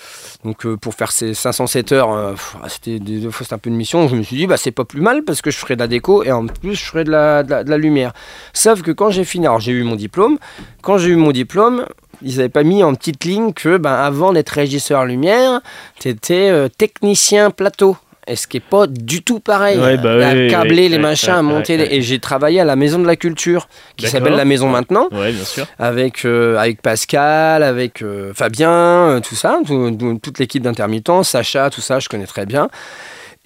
Donc 0.45 0.65
euh, 0.67 0.77
pour 0.77 0.95
faire 0.95 1.13
ces 1.13 1.35
507 1.35 1.93
heures, 1.93 2.13
euh, 2.13 2.33
pff, 2.33 2.57
c'était 2.69 2.99
des 2.99 3.19
deux 3.21 3.31
fois 3.31 3.45
c'était 3.45 3.55
un 3.55 3.59
peu 3.59 3.71
une 3.71 3.77
mission. 3.77 4.09
Je 4.09 4.17
me 4.17 4.23
suis 4.23 4.37
dit, 4.37 4.47
bah 4.47 4.57
c'est 4.57 4.71
pas 4.71 4.85
plus 4.85 5.01
mal 5.01 5.23
parce 5.25 5.43
que 5.43 5.51
je 5.51 5.59
ferais 5.59 5.75
de 5.75 5.81
la 5.81 5.89
déco 5.89 6.23
et 6.25 6.33
en 6.33 6.47
plus 6.47 6.75
je 6.75 6.85
ferais 6.85 7.05
de 7.05 7.11
la, 7.11 7.43
de 7.43 7.51
la, 7.51 7.65
de 7.65 7.71
la 7.71 7.79
lumière. 7.79 8.13
Sauf 8.53 8.83
que 8.83 8.91
quand 8.91 9.11
j'ai 9.11 9.25
fini, 9.25 9.47
alors 9.47 9.61
j'ai 9.61 9.73
eu 9.73 9.83
mon 9.83 9.97
diplôme, 9.97 10.39
quand 10.83 10.99
j'ai 10.99 11.11
eu 11.11 11.17
mon 11.17 11.33
diplôme, 11.33 11.87
ils 12.23 12.37
n'avaient 12.37 12.49
pas 12.49 12.63
mis 12.63 12.83
en 12.85 12.95
petite 12.95 13.25
ligne 13.25 13.53
que 13.53 13.77
ben, 13.77 13.93
avant 13.95 14.33
d'être 14.33 14.51
régisseur 14.51 15.05
lumière, 15.05 15.61
tu 15.99 16.09
étais 16.09 16.69
technicien 16.77 17.51
plateau. 17.51 17.97
Et 18.27 18.37
ce 18.37 18.47
qui 18.47 18.59
n'est 18.59 18.61
pas 18.61 18.87
du 18.87 19.23
tout 19.25 19.41
pareil. 19.41 19.79
Ouais, 19.79 19.97
bah 19.97 20.13
à 20.29 20.35
câbler 20.49 20.89
les 20.89 20.99
machins, 20.99 21.31
à 21.33 21.43
monter. 21.43 21.77
les- 21.79 21.87
Et 21.97 22.03
j'ai 22.03 22.19
travaillé 22.21 22.61
à 22.61 22.65
la 22.65 22.77
Maison 22.77 22.99
de 23.01 23.07
la 23.07 23.17
Culture, 23.17 23.67
qui 23.97 24.07
s'appelle 24.07 24.35
la 24.35 24.45
Maison 24.45 24.69
maintenant, 24.69 25.09
Ouais, 25.11 25.33
bien 25.33 25.45
sûr. 25.45 25.67
avec, 25.81 26.25
euh, 26.27 26.57
avec 26.59 26.81
Pascal, 26.83 27.63
avec 27.65 28.03
euh, 28.03 28.33
Fabien, 28.35 28.71
euh, 28.71 29.21
tout 29.21 29.35
ça, 29.35 29.59
tout- 29.67 29.91
tout- 29.99 30.19
toute 30.23 30.39
l'équipe 30.39 30.63
d'intermittents, 30.63 31.23
Sacha, 31.25 31.71
tout 31.71 31.81
ça, 31.81 31.99
je 31.99 32.09
connais 32.09 32.27
très 32.27 32.47
bien. 32.47 32.69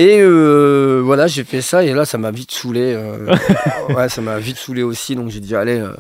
Et 0.00 0.18
euh, 0.20 1.00
voilà, 1.04 1.28
j'ai 1.28 1.44
fait 1.44 1.62
ça 1.62 1.85
et 1.85 1.92
là, 1.92 2.04
ça 2.04 2.18
m'a 2.18 2.33
vite 2.33 2.50
saoulé. 2.50 2.94
euh, 2.94 3.33
ouais, 3.94 4.09
ça 4.09 4.20
m'a 4.22 4.38
vite 4.40 4.57
saoulé 4.57 4.83
aussi. 4.83 5.14
Donc 5.14 5.30
j'ai 5.30 5.38
dit, 5.38 5.54
allez, 5.54 5.78
euh, 5.78 5.92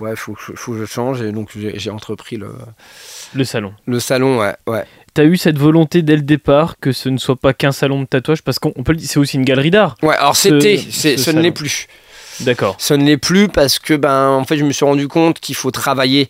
ouais, 0.00 0.14
faut, 0.16 0.34
faut 0.36 0.72
que 0.72 0.78
je 0.78 0.84
change. 0.84 1.22
Et 1.22 1.32
donc 1.32 1.50
j'ai 1.54 1.90
entrepris 1.90 2.36
le, 2.36 2.50
Le 3.34 3.44
salon. 3.44 3.72
le 3.86 4.00
salon, 4.00 4.38
ouais. 4.38 4.54
ouais. 4.66 4.84
T'as 5.14 5.24
eu 5.24 5.38
cette 5.38 5.56
volonté 5.58 6.02
dès 6.02 6.16
le 6.16 6.22
départ 6.22 6.78
que 6.78 6.92
ce 6.92 7.08
ne 7.08 7.16
soit 7.16 7.36
pas 7.36 7.54
qu'un 7.54 7.72
salon 7.72 8.02
de 8.02 8.06
tatouage 8.06 8.42
parce 8.42 8.58
qu'on 8.58 8.72
on 8.76 8.82
peut 8.82 8.92
le 8.92 8.98
dire, 8.98 9.08
c'est 9.08 9.18
aussi 9.18 9.36
une 9.36 9.44
galerie 9.44 9.70
d'art. 9.70 9.96
Ouais, 10.02 10.14
alors 10.14 10.36
c'était, 10.36 10.76
ce 10.76 11.16
ce 11.16 11.30
ne 11.30 11.40
l'est 11.40 11.50
plus. 11.50 11.86
D'accord. 12.40 12.76
Ce 12.78 12.94
ne 12.94 13.04
l'est 13.04 13.16
plus 13.16 13.48
parce 13.48 13.78
que, 13.78 13.94
ben, 13.94 14.28
en 14.30 14.44
fait, 14.44 14.56
je 14.56 14.64
me 14.64 14.72
suis 14.72 14.84
rendu 14.84 15.08
compte 15.08 15.40
qu'il 15.40 15.54
faut 15.54 15.70
travailler, 15.70 16.28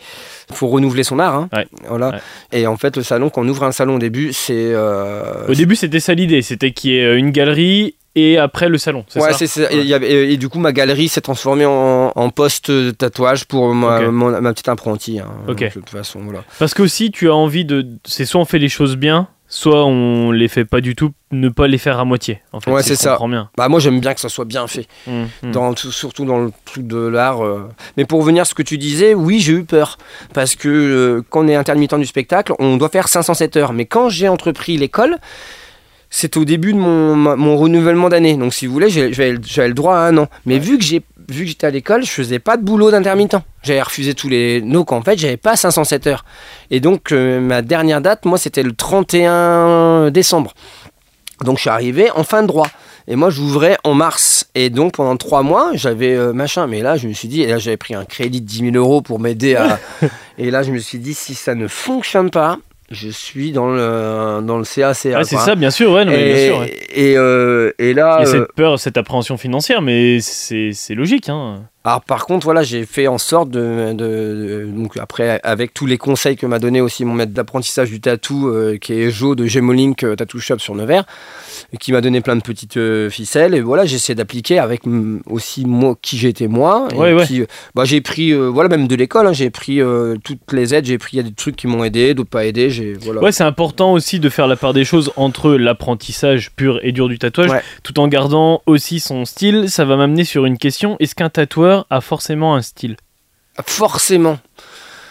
il 0.50 0.54
faut 0.56 0.68
renouveler 0.68 1.02
son 1.04 1.18
art. 1.18 1.34
hein. 1.34 1.48
Ouais, 1.52 1.66
Voilà. 1.88 2.10
ouais. 2.10 2.18
Et 2.52 2.66
en 2.66 2.76
fait, 2.76 2.96
le 2.96 3.02
salon, 3.02 3.30
quand 3.30 3.42
on 3.42 3.48
ouvre 3.48 3.64
un 3.64 3.72
salon 3.72 3.96
au 3.96 3.98
début, 3.98 4.32
c'est. 4.32 4.52
euh, 4.56 5.46
Au 5.48 5.54
début, 5.54 5.76
c'était 5.76 6.00
ça 6.00 6.14
l'idée, 6.14 6.42
c'était 6.42 6.72
qu'il 6.72 6.90
y 6.92 6.98
ait 6.98 7.04
euh, 7.04 7.18
une 7.18 7.30
galerie 7.30 7.94
et 8.14 8.36
après 8.38 8.68
le 8.68 8.78
salon. 8.78 9.04
C'est 9.08 9.20
Ouais, 9.20 9.32
ça? 9.32 9.38
c'est 9.38 9.46
ça. 9.46 9.70
Et, 9.70 10.36
du 10.38 10.48
coup, 10.48 10.58
ma 10.58 10.72
galerie 10.72 11.08
s'est 11.08 11.20
transformée 11.20 11.66
en, 11.66 12.10
en 12.14 12.30
poste 12.30 12.70
de 12.70 12.90
tatouage 12.90 13.44
pour 13.44 13.74
ma, 13.74 14.10
mon- 14.10 14.40
ma 14.40 14.52
petite 14.52 14.68
apprentie. 14.68 15.20
hein. 15.20 15.28
Ok. 15.46 15.60
De 15.62 15.68
toute 15.68 15.90
façon, 15.90 16.20
voilà. 16.24 16.42
Parce 16.58 16.74
qu'aussi, 16.74 17.10
tu 17.12 17.28
as 17.28 17.34
envie 17.34 17.64
de. 17.64 17.86
C'est 18.04 18.24
soit 18.24 18.40
on 18.40 18.44
fait 18.44 18.58
les 18.58 18.68
choses 18.70 18.96
bien, 18.96 19.28
soit 19.50 19.84
on 19.86 20.30
les 20.30 20.46
fait 20.48 20.64
pas 20.66 20.80
du 20.82 20.94
tout, 20.94 21.12
ne 21.32 21.48
pas 21.48 21.66
les 21.66 21.78
faire 21.78 21.98
à 21.98 22.04
moitié. 22.04 22.42
En 22.52 22.60
fait, 22.60 22.70
Ouais, 22.70 22.82
si 22.82 22.90
c'est 22.90 22.96
ça. 22.96 23.18
bien. 23.28 23.48
Bah 23.56 23.68
moi 23.68 23.80
j'aime 23.80 23.98
bien 24.00 24.12
que 24.14 24.20
ça 24.20 24.28
soit 24.28 24.44
bien 24.44 24.66
fait, 24.66 24.86
dans, 25.42 25.72
tout- 25.74 25.90
surtout 25.90 26.24
dans 26.26 26.38
le 26.38 26.52
truc 26.66 26.86
de 26.86 26.98
l'art. 26.98 27.42
euh. 27.44 27.68
Mais 27.96 28.04
pour 28.04 28.20
revenir 28.20 28.42
à 28.42 28.44
ce 28.44 28.54
que 28.54 28.62
tu 28.62 28.76
disais, 28.78 29.14
oui 29.14 29.40
j'ai 29.40 29.52
eu 29.54 29.64
peur, 29.64 29.96
parce 30.34 30.54
que 30.54 30.68
euh, 30.68 31.22
quand 31.30 31.44
on 31.44 31.48
est 31.48 31.54
intermittent 31.56 31.94
du 31.94 32.06
spectacle, 32.06 32.52
on 32.58 32.76
doit 32.76 32.90
faire 32.90 33.08
507 33.08 33.56
heures. 33.56 33.72
Mais 33.72 33.86
quand 33.86 34.08
j'ai 34.10 34.28
entrepris 34.28 34.76
l'école, 34.76 35.16
c'était 36.10 36.38
au 36.38 36.44
début 36.44 36.72
de 36.72 36.78
mon, 36.78 37.56
renouvellement 37.58 38.08
d'année. 38.08 38.36
Donc 38.36 38.52
si 38.54 38.66
vous 38.66 38.72
voulez, 38.72 38.90
j'avais 38.90 39.32
le 39.32 39.74
droit 39.74 39.96
à 39.96 40.08
un 40.08 40.16
an. 40.18 40.28
Mais 40.46 40.58
vu 40.58 40.78
que 40.78 40.84
j'ai 40.84 41.02
vu 41.28 41.42
que 41.42 41.48
j'étais 41.48 41.66
à 41.66 41.70
l'école, 41.70 42.04
je 42.04 42.10
faisais 42.10 42.38
pas 42.38 42.56
de 42.56 42.62
boulot 42.62 42.90
d'intermittent. 42.90 43.36
J'avais 43.62 43.82
refusé 43.82 44.14
tous 44.14 44.28
les... 44.28 44.60
Donc 44.60 44.92
en 44.92 45.02
fait, 45.02 45.18
j'avais 45.18 45.36
pas 45.36 45.56
507 45.56 46.06
heures. 46.06 46.24
Et 46.70 46.80
donc 46.80 47.12
euh, 47.12 47.40
ma 47.40 47.62
dernière 47.62 48.00
date, 48.00 48.24
moi, 48.24 48.38
c'était 48.38 48.62
le 48.62 48.72
31 48.72 50.10
décembre. 50.10 50.54
Donc 51.44 51.56
je 51.56 51.62
suis 51.62 51.70
arrivé 51.70 52.10
en 52.10 52.24
fin 52.24 52.42
de 52.42 52.46
droit. 52.46 52.68
Et 53.06 53.16
moi, 53.16 53.30
j'ouvrais 53.30 53.78
en 53.84 53.94
mars. 53.94 54.48
Et 54.54 54.70
donc 54.70 54.94
pendant 54.94 55.16
trois 55.16 55.42
mois, 55.42 55.70
j'avais 55.74 56.14
euh, 56.14 56.32
machin. 56.32 56.66
Mais 56.66 56.80
là, 56.80 56.96
je 56.96 57.08
me 57.08 57.12
suis 57.12 57.28
dit, 57.28 57.42
et 57.42 57.46
là, 57.46 57.58
j'avais 57.58 57.76
pris 57.76 57.94
un 57.94 58.04
crédit 58.04 58.40
de 58.40 58.46
10 58.46 58.72
000 58.72 58.76
euros 58.76 59.00
pour 59.00 59.18
m'aider 59.18 59.54
à. 59.54 59.78
et 60.38 60.50
là, 60.50 60.62
je 60.62 60.72
me 60.72 60.78
suis 60.78 60.98
dit, 60.98 61.14
si 61.14 61.34
ça 61.34 61.54
ne 61.54 61.68
fonctionne 61.68 62.30
pas, 62.30 62.58
je 62.90 63.08
suis 63.08 63.52
dans 63.52 63.68
le, 63.68 64.40
dans 64.42 64.56
le 64.58 64.64
CACA. 64.64 65.18
Ouais, 65.18 65.24
c'est 65.24 65.36
ça, 65.36 65.54
bien 65.54 65.70
sûr, 65.70 65.92
ouais, 65.92 66.04
non, 66.04 66.12
Et, 66.12 66.24
bien 66.24 66.46
sûr. 66.46 66.58
ouais. 66.60 66.78
et, 66.94 67.16
euh, 67.16 67.72
et 67.78 67.92
là. 67.94 68.18
Il 68.20 68.24
y 68.24 68.26
a 68.26 68.28
euh, 68.28 68.40
cette 68.40 68.52
peur, 68.54 68.78
cette 68.78 68.96
appréhension 68.96 69.36
financière, 69.36 69.82
mais 69.82 70.20
c'est 70.20 70.70
c'est 70.72 70.94
logique. 70.94 71.28
Hein. 71.28 71.64
Alors 71.88 72.02
par 72.02 72.26
contre, 72.26 72.44
voilà, 72.44 72.62
j'ai 72.62 72.84
fait 72.84 73.06
en 73.06 73.16
sorte 73.16 73.48
de, 73.50 73.92
de- 73.92 73.94
de- 73.94 74.68
donc 74.70 74.98
après 74.98 75.40
avec 75.42 75.72
tous 75.72 75.86
les 75.86 75.96
conseils 75.96 76.36
que 76.36 76.44
m'a 76.44 76.58
donné 76.58 76.82
aussi 76.82 77.04
mon 77.06 77.14
maître 77.14 77.32
d'apprentissage 77.32 77.88
du 77.88 77.98
tatou, 78.00 78.48
euh, 78.48 78.76
qui 78.76 78.92
est 78.92 79.10
Jo 79.10 79.34
de 79.34 79.46
Gemolink 79.46 80.02
euh, 80.04 80.14
Tattoo 80.14 80.38
Shop 80.38 80.58
sur 80.58 80.74
Nevers, 80.74 81.04
qui 81.80 81.92
m'a 81.92 82.02
donné 82.02 82.20
plein 82.20 82.36
de 82.36 82.42
petites 82.42 82.76
euh, 82.76 83.08
ficelles. 83.08 83.54
Et 83.54 83.60
voilà, 83.62 83.86
j'essaie 83.86 84.14
d'appliquer 84.14 84.58
avec 84.58 84.84
mm, 84.84 85.20
aussi 85.30 85.64
moi 85.64 85.94
qui 86.02 86.18
j'étais 86.18 86.46
moi. 86.46 86.88
Et 86.92 86.96
Ouais, 86.96 87.24
puis, 87.24 87.44
bah, 87.74 87.84
j'ai 87.86 88.02
pris, 88.02 88.34
voilà, 88.34 88.68
même 88.68 88.86
de 88.86 88.94
l'école, 88.94 89.26
hein, 89.26 89.32
j'ai 89.32 89.48
pris 89.48 89.80
toutes 90.22 90.52
les 90.52 90.74
aides. 90.74 90.84
J'ai 90.84 90.98
pris, 90.98 91.16
il 91.16 91.16
y 91.16 91.20
a 91.20 91.28
des 91.28 91.32
trucs 91.34 91.56
qui 91.56 91.66
m'ont 91.68 91.84
aidé, 91.84 92.12
d'autres 92.12 92.28
pas 92.28 92.44
aidé. 92.44 92.68
J'ai 92.68 92.92
voilà. 93.00 93.22
Ouais, 93.22 93.32
c'est 93.32 93.44
important 93.44 93.92
aussi 93.94 94.20
de 94.20 94.28
faire 94.28 94.46
la 94.46 94.56
part 94.56 94.74
des 94.74 94.84
choses 94.84 95.10
entre 95.16 95.52
l'apprentissage 95.54 96.50
pur 96.54 96.80
et 96.82 96.92
dur 96.92 97.08
du 97.08 97.18
tatouage, 97.18 97.50
Ouais. 97.50 97.62
tout 97.82 97.98
en 97.98 98.08
gardant 98.08 98.60
aussi 98.66 99.00
son 99.00 99.24
style. 99.24 99.70
Ça 99.70 99.86
va 99.86 99.96
m'amener 99.96 100.24
sur 100.24 100.44
une 100.44 100.58
question 100.58 100.96
est-ce 101.00 101.14
qu'un 101.14 101.30
tatoueur 101.30 101.77
a 101.90 102.00
forcément 102.00 102.54
un 102.54 102.62
style 102.62 102.96
Forcément, 103.66 104.38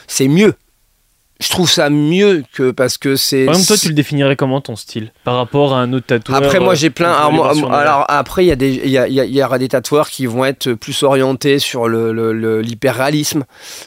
c'est 0.08 0.28
mieux. 0.28 0.56
Je 1.40 1.50
trouve 1.50 1.70
ça 1.70 1.90
mieux 1.90 2.44
que 2.54 2.72
parce 2.72 2.98
que 2.98 3.16
c'est. 3.16 3.46
Par 3.46 3.54
exemple, 3.54 3.68
toi, 3.68 3.78
tu 3.78 3.88
le 3.90 3.94
définirais 3.94 4.36
comment 4.36 4.60
ton 4.62 4.76
style 4.76 5.12
par 5.24 5.36
rapport 5.36 5.74
à 5.76 5.80
un 5.82 5.94
autre 5.94 6.08
tatoueur 6.08 6.38
Après, 6.38 6.60
moi, 6.60 6.74
euh, 6.74 6.76
j'ai 6.76 6.90
plein. 6.90 7.12
Alors, 7.12 7.56
moi, 7.56 8.06
après, 8.10 8.44
il 8.46 8.48
y, 8.48 8.52
a 8.52 8.56
des- 8.56 8.82
il 8.84 8.90
y, 8.90 8.98
a- 8.98 9.08
y 9.08 9.20
a- 9.20 9.26
y 9.26 9.44
aura 9.44 9.60
des 9.60 9.68
tatoueurs 9.68 10.10
qui 10.10 10.26
vont 10.26 10.46
être 10.46 10.74
plus 10.74 11.04
orientés 11.04 11.60
sur 11.60 11.88
le- 11.88 12.62
l'hyperréalisme, 12.62 13.44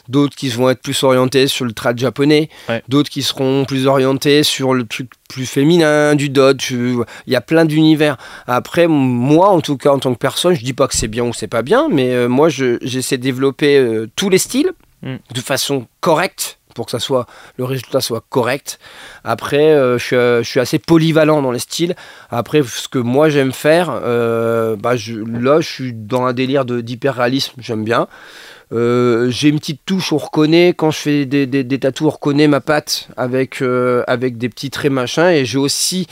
d'autres 0.07 0.35
qui 0.35 0.49
vont 0.49 0.69
être 0.69 0.81
plus 0.81 1.03
orientés 1.03 1.47
sur 1.47 1.65
le 1.65 1.73
trad 1.73 1.97
japonais, 1.99 2.49
Ouais. 2.69 2.83
d'autres 2.87 3.09
qui 3.09 3.21
seront 3.21 3.65
plus 3.65 3.87
orientés 3.87 4.43
sur 4.43 4.73
le 4.73 4.85
truc 4.85 5.09
plus 5.29 5.45
féminin, 5.45 6.15
du 6.15 6.29
dodge. 6.29 6.71
euh, 6.73 7.03
Il 7.27 7.33
y 7.33 7.35
a 7.35 7.41
plein 7.41 7.65
d'univers. 7.65 8.17
Après, 8.47 8.87
moi, 8.87 9.49
en 9.49 9.61
tout 9.61 9.77
cas, 9.77 9.91
en 9.91 9.99
tant 9.99 10.13
que 10.13 10.19
personne, 10.19 10.53
je 10.55 10.63
dis 10.63 10.73
pas 10.73 10.87
que 10.87 10.95
c'est 10.95 11.07
bien 11.07 11.23
ou 11.23 11.33
c'est 11.33 11.47
pas 11.47 11.61
bien, 11.61 11.87
mais 11.89 12.13
euh, 12.13 12.27
moi, 12.27 12.49
je- 12.49 12.77
j'essaie 12.81 13.17
de 13.17 13.23
développer 13.23 13.77
euh, 13.77 14.09
tous 14.15 14.29
les 14.29 14.37
styles 14.37 14.71
Mm. 15.03 15.15
de 15.33 15.39
façon 15.41 15.87
correcte 15.99 16.59
pour 16.73 16.85
que 16.85 16.91
ça 16.91 16.99
soit 16.99 17.25
le 17.57 17.65
résultat 17.65 18.01
soit 18.01 18.23
correct. 18.29 18.79
Après, 19.23 19.71
euh, 19.71 19.97
je, 19.97 20.03
suis, 20.05 20.15
euh, 20.15 20.43
je 20.43 20.49
suis 20.49 20.59
assez 20.59 20.79
polyvalent 20.79 21.41
dans 21.41 21.51
les 21.51 21.59
styles. 21.59 21.95
Après, 22.29 22.61
ce 22.63 22.87
que 22.87 22.99
moi 22.99 23.29
j'aime 23.29 23.51
faire, 23.51 23.91
euh, 24.03 24.75
bah, 24.75 24.95
je- 24.95 25.19
là, 25.19 25.59
je 25.61 25.67
suis 25.69 25.93
dans 25.93 26.25
un 26.25 26.33
délire 26.33 26.65
d'hyper-réalisme, 26.65 27.53
j'aime 27.59 27.83
bien. 27.83 28.07
Euh, 28.73 29.29
j'ai 29.29 29.49
une 29.49 29.59
petite 29.59 29.81
touche, 29.85 30.13
on 30.13 30.17
reconnaît, 30.17 30.73
quand 30.75 30.91
je 30.91 30.97
fais 30.99 31.25
des, 31.25 31.45
des, 31.45 31.63
des 31.63 31.79
tatous, 31.79 32.07
on 32.07 32.11
reconnaît 32.11 32.47
ma 32.47 32.61
patte 32.61 33.09
avec, 33.17 33.61
avec 34.07 34.37
des 34.37 34.49
petits 34.49 34.69
traits 34.69 34.91
machin. 34.91 35.29
Et 35.29 35.43
j'ai 35.45 35.57
aussi 35.57 36.07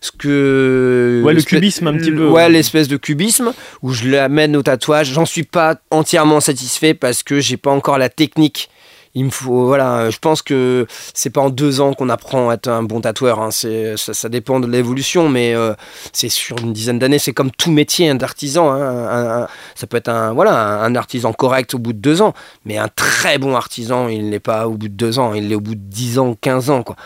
ce 0.00 0.12
que. 0.12 1.22
Ouais, 1.24 1.34
le 1.34 1.42
cubisme 1.42 1.88
un 1.88 1.96
petit 1.96 2.12
peu. 2.12 2.28
Ouais, 2.28 2.48
l'espèce 2.48 2.86
de 2.86 2.96
cubisme 2.96 3.52
où 3.82 3.92
je 3.92 4.08
l'amène 4.08 4.54
au 4.56 4.62
tatouage. 4.62 5.12
J'en 5.12 5.24
suis 5.26 5.42
pas 5.42 5.76
entièrement 5.90 6.38
satisfait 6.40 6.94
parce 6.94 7.22
que 7.24 7.40
j'ai 7.40 7.56
pas 7.56 7.70
encore 7.70 7.98
la 7.98 8.08
technique. 8.08 8.70
Il 9.18 9.24
me 9.24 9.30
faut, 9.30 9.64
voilà, 9.64 10.10
je 10.10 10.18
pense 10.18 10.42
que 10.42 10.86
c'est 11.14 11.30
pas 11.30 11.40
en 11.40 11.48
deux 11.48 11.80
ans 11.80 11.94
qu'on 11.94 12.10
apprend 12.10 12.50
à 12.50 12.54
être 12.54 12.68
un 12.68 12.82
bon 12.82 13.00
tatoueur. 13.00 13.40
hein. 13.40 13.50
C'est, 13.50 13.96
ça, 13.96 14.28
dépend 14.28 14.60
de 14.60 14.66
l'évolution, 14.66 15.30
mais 15.30 15.54
euh, 15.54 15.72
c'est 16.12 16.28
sur 16.28 16.58
une 16.58 16.74
dizaine 16.74 16.98
d'années. 16.98 17.18
C'est 17.18 17.32
comme 17.32 17.50
tout 17.50 17.70
métier 17.70 18.12
d'artisan. 18.12 18.70
hein. 18.70 19.48
Ça 19.74 19.86
peut 19.86 19.96
être 19.96 20.10
un, 20.10 20.34
voilà, 20.34 20.82
un, 20.82 20.94
artisan 20.94 21.32
correct 21.32 21.72
au 21.72 21.78
bout 21.78 21.94
de 21.94 21.98
deux 21.98 22.20
ans, 22.20 22.34
mais 22.66 22.76
un 22.76 22.88
très 22.88 23.38
bon 23.38 23.56
artisan, 23.56 24.08
il 24.08 24.28
n'est 24.28 24.38
pas 24.38 24.68
au 24.68 24.72
bout 24.72 24.88
de 24.88 24.94
deux 24.94 25.18
ans, 25.18 25.32
il 25.32 25.48
l'est 25.48 25.54
au 25.54 25.60
bout 25.60 25.76
de 25.76 25.80
dix 25.80 26.18
ans, 26.18 26.36
15 26.38 26.68
ans, 26.68 26.82
quoi. 26.82 26.96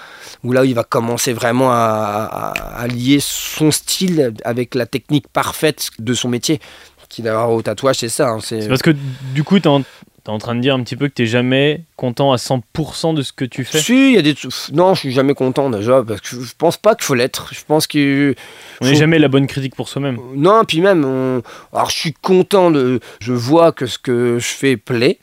Où 0.43 0.53
là, 0.53 0.65
il 0.65 0.75
va 0.75 0.83
commencer 0.83 1.33
vraiment 1.33 1.71
à, 1.71 2.87
lier 2.89 3.19
son 3.21 3.71
style 3.71 4.35
avec 4.45 4.75
la 4.75 4.87
technique 4.87 5.29
parfaite 5.29 5.91
de 6.01 6.13
son 6.13 6.29
métier. 6.29 6.61
Qu'il 7.09 7.27
a 7.29 7.49
au 7.49 7.61
tatouage, 7.61 7.97
c'est 7.97 8.09
ça. 8.09 8.29
hein, 8.31 8.39
c'est... 8.41 8.69
Parce 8.69 8.83
que 8.83 8.95
du 9.35 9.43
coup, 9.43 9.59
en, 9.67 9.83
t'es 10.31 10.35
en 10.35 10.39
train 10.39 10.55
de 10.55 10.61
dire 10.61 10.75
un 10.77 10.83
petit 10.83 10.95
peu 10.97 11.09
que 11.09 11.13
t'es 11.15 11.27
jamais 11.27 11.83
content 11.97 12.33
à 12.33 12.37
100% 12.37 13.15
de 13.15 13.23
ce 13.23 13.33
que 13.33 13.45
tu 13.45 13.65
fais. 13.65 13.81
Si, 13.81 14.11
il 14.11 14.15
y 14.15 14.19
a 14.19 14.23
des 14.23 14.35
Non, 14.73 14.95
je 14.95 15.01
suis 15.01 15.11
jamais 15.13 15.35
content 15.35 15.71
déjà 15.71 16.03
parce 16.07 16.21
que 16.21 16.41
je 16.41 16.53
pense 16.57 16.77
pas 16.77 16.95
qu'il 16.95 17.05
faut 17.05 17.15
l'être. 17.15 17.49
Je 17.53 17.61
pense 17.67 17.87
que 17.89 18.35
On 18.81 18.85
n'est 18.87 18.93
faut- 18.93 18.99
jamais 18.99 19.19
la 19.19 19.29
bonne 19.29 19.47
critique 19.49 19.75
pour 19.75 19.89
soi-même. 19.89 20.19
non, 20.37 20.63
puis 20.65 20.81
même, 20.81 21.05
on- 21.05 21.43
alors 21.77 21.91
je 21.91 21.97
suis 21.99 22.13
content 22.13 22.71
de. 22.71 23.01
Je 23.21 23.33
vois 23.33 23.73
que 23.73 23.87
ce 23.87 23.99
que 23.99 24.39
je 24.39 24.47
fais 24.49 24.77
plaît. 24.77 25.19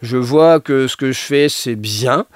Je 0.00 0.16
vois 0.16 0.60
que 0.60 0.86
ce 0.86 0.96
que 0.96 1.10
je 1.12 1.18
fais 1.20 1.48
c'est 1.48 1.74
bien. 1.76 2.26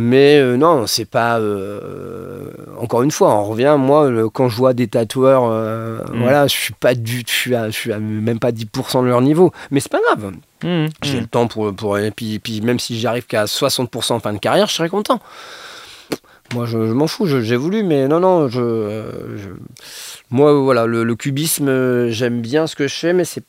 Mais 0.00 0.38
euh, 0.38 0.56
non, 0.56 0.86
c'est 0.86 1.06
pas. 1.06 1.40
euh, 1.40 2.50
encore 2.78 3.02
une 3.02 3.10
fois, 3.10 3.34
on 3.34 3.42
revient. 3.42 3.74
Moi, 3.76 4.08
le- 4.10 4.28
quand 4.28 4.48
je 4.48 4.56
vois 4.56 4.72
des 4.72 4.86
tatoueurs, 4.86 5.42
euh, 5.50 5.98
Mm. 6.12 6.20
voilà, 6.22 6.46
je 6.46 6.52
suis 6.54 6.72
pas 6.72 6.94
du, 6.94 7.24
je 7.26 7.32
suis, 7.32 7.54
à, 7.56 7.66
je 7.68 7.74
suis 7.76 7.92
à 7.92 7.98
même 7.98 8.38
pas 8.38 8.52
10% 8.52 9.02
de 9.02 9.08
leur 9.08 9.20
niveau. 9.22 9.50
Mais 9.72 9.80
c'est 9.80 9.90
pas 9.90 9.98
grave. 10.06 10.30
Mmh, 10.62 10.86
J'ai 11.02 11.16
mmh. 11.16 11.20
le 11.20 11.26
temps 11.26 11.48
pour. 11.48 11.74
pour 11.74 11.98
et 11.98 12.12
puis, 12.12 12.38
puis 12.38 12.60
même 12.60 12.78
si 12.78 12.98
j'arrive 13.00 13.26
qu'à 13.26 13.46
60% 13.46 14.12
en 14.14 14.20
fin 14.20 14.32
de 14.32 14.38
carrière, 14.38 14.68
je 14.68 14.74
serais 14.74 14.88
content. 14.88 15.20
Moi, 16.54 16.64
je, 16.64 16.86
je 16.86 16.92
m'en 16.92 17.08
fous, 17.08 17.26
j'ai 17.26 17.56
voulu, 17.56 17.82
mais 17.82 18.06
non, 18.08 18.20
non, 18.20 18.46
je, 18.48 19.02
je- 19.36 19.48
moi, 20.30 20.52
voilà, 20.54 20.86
le, 20.86 21.02
le 21.02 21.14
cubisme, 21.16 22.08
j'aime 22.08 22.40
bien 22.40 22.66
ce 22.68 22.76
que 22.76 22.86
je 22.88 22.94
fais, 22.94 23.12
mais 23.12 23.24
c'est, 23.24 23.42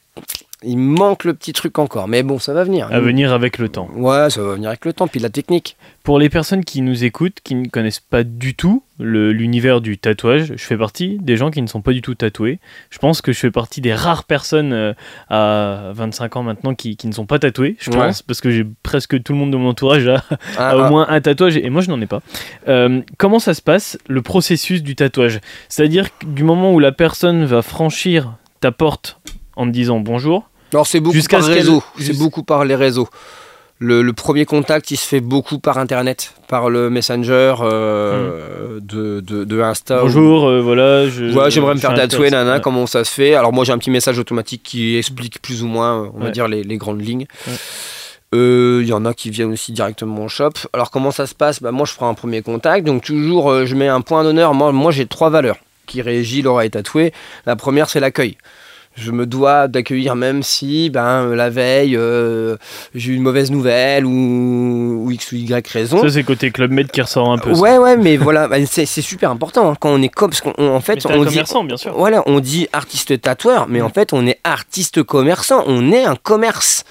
il 0.63 0.77
manque 0.77 1.23
le 1.23 1.33
petit 1.33 1.53
truc 1.53 1.79
encore. 1.79 2.07
Mais 2.07 2.21
bon, 2.23 2.37
ça 2.39 2.53
va 2.53 2.63
venir. 2.63 2.89
À 2.91 2.99
venir 2.99 3.31
avec 3.33 3.57
le 3.57 3.69
temps. 3.69 3.87
Ouais, 3.95 4.29
ça 4.29 4.41
va 4.43 4.55
venir 4.55 4.69
avec 4.69 4.83
le 4.85 4.91
temps, 4.93 5.07
puis 5.07 5.19
la 5.19 5.29
technique. 5.29 5.77
Pour 6.03 6.19
les 6.19 6.29
personnes 6.29 6.65
qui 6.65 6.81
nous 6.81 7.03
écoutent, 7.05 7.37
qui 7.43 7.55
ne 7.55 7.67
connaissent 7.67 7.99
pas 8.01 8.23
du 8.23 8.55
tout 8.55 8.83
l'univers 8.99 9.79
du 9.79 9.97
tatouage, 9.97 10.53
je 10.57 10.63
fais 10.65 10.75
partie 10.77 11.17
des 11.21 11.37
gens 11.37 11.51
qui 11.51 11.61
ne 11.61 11.67
sont 11.67 11.81
pas 11.81 11.93
du 11.93 12.01
tout 12.01 12.15
tatoués. 12.15 12.59
Je 12.89 12.97
pense 12.97 13.21
que 13.21 13.31
je 13.31 13.39
fais 13.39 13.51
partie 13.51 13.79
des 13.79 13.93
rares 13.93 14.25
personnes 14.25 14.73
euh, 14.73 14.93
à 15.29 15.91
25 15.93 16.35
ans 16.35 16.43
maintenant 16.43 16.75
qui, 16.75 16.97
qui 16.97 17.07
ne 17.07 17.13
sont 17.13 17.25
pas 17.25 17.39
tatouées, 17.39 17.77
je 17.79 17.89
Ouais. 17.91 17.97
pense, 17.97 18.21
parce 18.21 18.41
que 18.41 18.51
j'ai 18.51 18.65
presque 18.83 19.21
tout 19.23 19.31
le 19.31 19.39
monde 19.39 19.51
de 19.51 19.57
mon 19.57 19.69
entourage 19.69 20.07
a, 20.07 20.23
Ah, 20.57 20.71
a 20.71 20.75
au 20.77 20.81
ah, 20.81 20.89
moins 20.89 21.05
un 21.09 21.21
tatouage 21.21 21.55
et 21.55 21.69
moi 21.69 21.81
je 21.81 21.89
n'en 21.89 22.01
ai 22.01 22.07
pas. 22.07 22.21
Euh, 22.67 23.01
comment 23.17 23.39
ça 23.39 23.53
se 23.53 23.61
passe, 23.61 23.97
le 24.09 24.21
processus 24.21 24.83
du 24.83 24.95
tatouage? 24.97 25.39
C'est-à-dire 25.69 26.07
du 26.25 26.43
moment 26.43 26.73
où 26.73 26.79
la 26.79 26.91
personne 26.91 27.45
va 27.45 27.61
franchir 27.61 28.33
ta 28.59 28.73
porte 28.73 29.19
en 29.55 29.65
te 29.65 29.71
disant 29.71 29.99
bonjour, 30.01 30.48
Alors, 30.73 30.87
c'est 30.87 30.99
beaucoup 30.99 31.15
jusqu'à 31.15 31.37
par 31.37 31.45
ce 31.45 31.49
qu'elle- 31.51 31.59
réseau. 31.59 31.83
C'est 31.99 32.17
beaucoup 32.17 32.43
par 32.43 32.63
les 32.65 32.75
réseaux. 32.75 33.07
Le, 33.81 34.01
le 34.01 34.11
premier 34.11 34.43
contact, 34.45 34.91
il 34.91 34.97
se 34.97 35.07
fait 35.07 35.21
beaucoup 35.21 35.57
par 35.57 35.77
Internet, 35.77 36.33
par 36.49 36.69
le 36.69 36.89
Messenger 36.89 37.55
euh, 37.61 38.77
de, 38.81 39.21
de, 39.21 39.45
de 39.45 39.61
Insta. 39.61 39.99
ou- 39.99 40.01
bonjour, 40.07 40.47
euh, 40.49 40.61
voilà, 40.61 41.07
je. 41.07 41.33
Ouais, 41.33 41.49
j'aimerais 41.49 41.75
me 41.75 41.79
faire 41.79 41.93
tatouer, 41.93 42.29
nana, 42.29 42.55
Ouais. 42.55 42.61
comment 42.61 42.85
ça 42.87 43.05
se 43.05 43.11
fait? 43.11 43.35
Alors 43.35 43.53
moi 43.53 43.63
j'ai 43.63 43.71
un 43.71 43.77
petit 43.77 43.89
message 43.89 44.19
automatique 44.19 44.63
qui 44.63 44.97
explique 44.97 45.41
plus 45.41 45.63
ou 45.63 45.67
moins, 45.67 46.03
euh, 46.03 46.07
on 46.13 46.19
va 46.19 46.29
dire, 46.31 46.49
les, 46.49 46.61
les 46.63 46.75
grandes 46.77 46.99
lignes. 47.01 47.25
Euh, 48.35 48.79
Il 48.83 48.87
y 48.89 48.93
en 48.93 49.05
a 49.05 49.13
qui 49.13 49.29
viennent 49.29 49.53
aussi 49.53 49.71
directement 49.71 50.25
au 50.25 50.27
shop. 50.27 50.51
Alors 50.73 50.91
comment 50.91 51.11
ça 51.11 51.25
se 51.25 51.33
passe? 51.33 51.61
Bah, 51.61 51.71
Moi 51.71 51.85
je 51.85 51.95
prends 51.95 52.09
un 52.09 52.13
premier 52.13 52.41
contact, 52.41 52.85
donc 52.85 53.03
toujours 53.03 53.65
je 53.65 53.75
mets 53.75 53.87
un 53.87 54.01
point 54.01 54.23
d'honneur. 54.23 54.53
Moi, 54.53 54.73
moi 54.73 54.91
j'ai 54.91 55.05
trois 55.07 55.29
valeurs 55.29 55.57
qui 55.87 56.01
régissent 56.01 56.43
l'oreille 56.43 56.69
tatouée. 56.69 57.13
La 57.45 57.55
première 57.55 57.89
c'est 57.89 57.99
l'accueil. 58.01 58.37
Je 58.99 59.11
me 59.11 59.25
dois 59.25 59.67
d'accueillir 59.67 60.15
même 60.15 60.43
si 60.43 60.89
ben, 60.89 61.33
la 61.35 61.49
veille 61.49 61.95
euh, 61.95 62.57
j'ai 62.93 63.13
eu 63.13 63.15
une 63.15 63.23
mauvaise 63.23 63.49
nouvelle 63.51 64.05
ou, 64.05 65.03
ou 65.05 65.11
X 65.11 65.31
ou 65.31 65.35
Y 65.35 65.67
raison. 65.67 66.01
Ça, 66.01 66.09
c'est 66.09 66.23
côté 66.23 66.51
Club 66.51 66.71
Med 66.71 66.91
qui 66.91 67.01
ressort 67.01 67.31
un 67.31 67.37
peu. 67.37 67.53
ça. 67.55 67.61
Ouais, 67.61 67.77
ouais, 67.77 67.95
mais 67.97 68.17
voilà, 68.17 68.49
c'est 68.65 68.85
super 68.85 69.31
important 69.31 69.71
hein, 69.71 69.75
quand 69.79 69.89
on 69.91 70.01
est 70.01 70.09
comme. 70.09 70.29
Parce 70.31 70.41
qu'en 70.41 70.79
fait, 70.81 71.05
un 71.05 71.11
on 71.15 71.23
dit, 71.23 71.29
commerçant, 71.29 71.63
bien 71.63 71.77
sûr. 71.77 71.93
voilà, 71.97 72.23
on 72.25 72.39
dit 72.39 72.67
artiste 72.73 73.19
tatoueur, 73.21 73.67
mais 73.69 73.79
Mm. 73.79 73.85
en 73.85 73.89
fait, 73.89 74.13
on 74.13 74.25
est 74.27 74.39
artiste 74.43 75.03
commerçant. 75.03 75.63
On 75.67 75.91
est 75.91 76.03
un 76.05 76.15
commerce. 76.15 76.83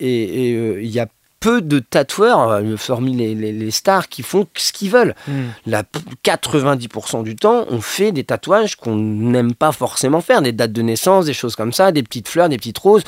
Et 0.00 0.52
euh, 0.54 0.80
il 0.82 0.90
y 0.90 1.00
a 1.00 1.06
peu 1.40 1.60
de 1.62 1.78
tatoueurs, 1.78 2.50
euh, 2.50 2.62
hormis 2.88 3.14
les, 3.14 3.34
les- 3.34 3.52
les 3.52 3.70
stars, 3.70 4.08
qui 4.08 4.22
font 4.22 4.46
ce 4.56 4.72
qu'ils 4.72 4.90
veulent. 4.90 5.14
Hmm. 5.28 5.46
La 5.66 5.82
90% 6.24 7.22
du 7.22 7.36
temps, 7.36 7.64
on 7.70 7.80
fait 7.80 8.12
des 8.12 8.24
tatouages 8.24 8.76
qu'on 8.76 8.96
n'aime 8.96 9.54
pas 9.54 9.72
forcément 9.72 10.20
faire, 10.20 10.42
des 10.42 10.52
dates 10.52 10.72
de 10.72 10.82
naissance, 10.82 11.26
des 11.26 11.34
choses 11.34 11.56
comme 11.56 11.72
ça, 11.72 11.92
des 11.92 12.02
petites 12.02 12.28
fleurs, 12.28 12.48
des 12.48 12.56
petites 12.56 12.78
roses, 12.78 13.02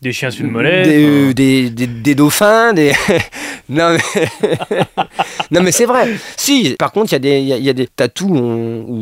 Des 0.00 0.12
chiens 0.12 0.30
sur 0.32 0.44
des, 0.44 0.50
enfin. 0.50 0.64
euh, 0.64 1.32
des, 1.32 1.70
des- 1.70 1.86
des 1.86 2.14
dauphins, 2.16 2.72
des. 2.72 2.92
non 3.68 3.96
mais, 3.96 4.48
non, 5.52 5.62
mais 5.62 5.70
c'est 5.70 5.86
vrai. 5.86 6.08
Si, 6.36 6.74
par 6.78 6.90
contre, 6.90 7.12
il 7.12 7.24
y, 7.24 7.28
a 7.30 7.38
y 7.38 7.52
a- 7.52 7.56
il 7.56 7.62
y 7.64 7.70
a 7.70 7.72
des 7.72 7.86
tatous 7.86 8.28
où 8.28 8.34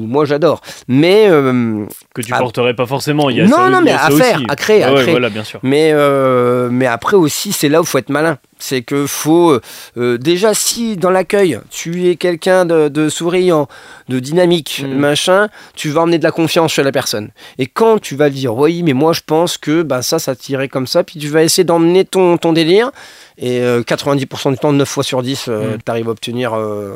moi 0.07 0.27
j'adore. 0.27 0.61
Mais, 0.89 1.27
euh, 1.31 1.87
que 2.15 2.21
tu 2.21 2.33
Ah. 2.35 2.39
porterais 2.39 2.75
pas 2.75 2.85
forcément. 2.87 3.31
Il 3.31 3.37
y 3.39 3.41
a 3.41 3.47
Non, 3.47 3.57
ça, 3.57 3.71
non, 3.71 3.81
mais 3.81 3.93
à 3.93 4.11
faire, 4.11 4.37
aussi. 4.37 4.45
à 4.49 4.57
créer, 4.57 4.83
à 4.83 4.89
Ouais, 4.91 4.97
ouais, 4.97 5.01
créer. 5.03 5.13
Voilà, 5.13 5.31
bien 5.31 5.45
sûr. 5.45 5.61
mais, 5.63 5.91
euh, 5.95 6.69
mais 6.71 6.87
après 6.87 7.17
aussi, 7.17 7.53
c'est 7.53 7.71
là 7.71 7.81
où 7.81 7.85
il 7.85 7.89
faut 7.89 7.97
être 7.99 8.11
malin. 8.11 8.37
C'est 8.61 8.83
que 8.83 9.07
faut. 9.07 9.59
euh, 9.97 10.19
déjà, 10.19 10.55
si 10.55 10.97
dans 10.97 11.11
l'accueil, 11.11 11.59
tu 11.71 12.09
es 12.09 12.17
quelqu'un 12.17 12.65
de, 12.65 12.89
de 12.89 13.09
souriant, 13.09 13.69
de 14.09 14.21
dynamique, 14.21 14.83
Mm. 14.87 14.95
machin, 14.95 15.49
tu 15.75 15.89
vas 15.91 16.03
emmener 16.03 16.19
de 16.19 16.25
la 16.25 16.31
confiance 16.33 16.73
chez 16.73 16.83
la 16.83 16.93
personne. 16.93 17.31
Et 17.59 17.67
quand 17.67 17.99
tu 18.01 18.15
vas 18.17 18.31
dire, 18.31 18.55
oui, 18.55 18.83
mais 18.83 18.93
moi 18.93 19.13
je 19.13 19.21
pense 19.27 19.59
que 19.59 19.83
ben, 19.83 20.03
ça, 20.03 20.19
ça 20.19 20.35
tirait 20.37 20.69
comme 20.69 20.87
ça, 20.87 21.03
puis 21.05 21.19
tu 21.19 21.29
vas 21.29 21.43
essayer 21.43 21.65
d'emmener 21.65 22.05
ton, 22.05 22.37
ton 22.39 22.53
délire. 22.53 22.91
Et 23.39 23.61
euh, 23.61 23.83
90% 23.83 24.51
du 24.53 24.59
temps, 24.59 24.73
9 24.73 24.89
fois 24.89 25.03
sur 25.03 25.23
10, 25.23 25.49
Mm. 25.49 25.79
tu 25.85 25.91
arrives 25.91 26.09
à 26.09 26.13
obtenir 26.13 26.55
euh, 26.55 26.95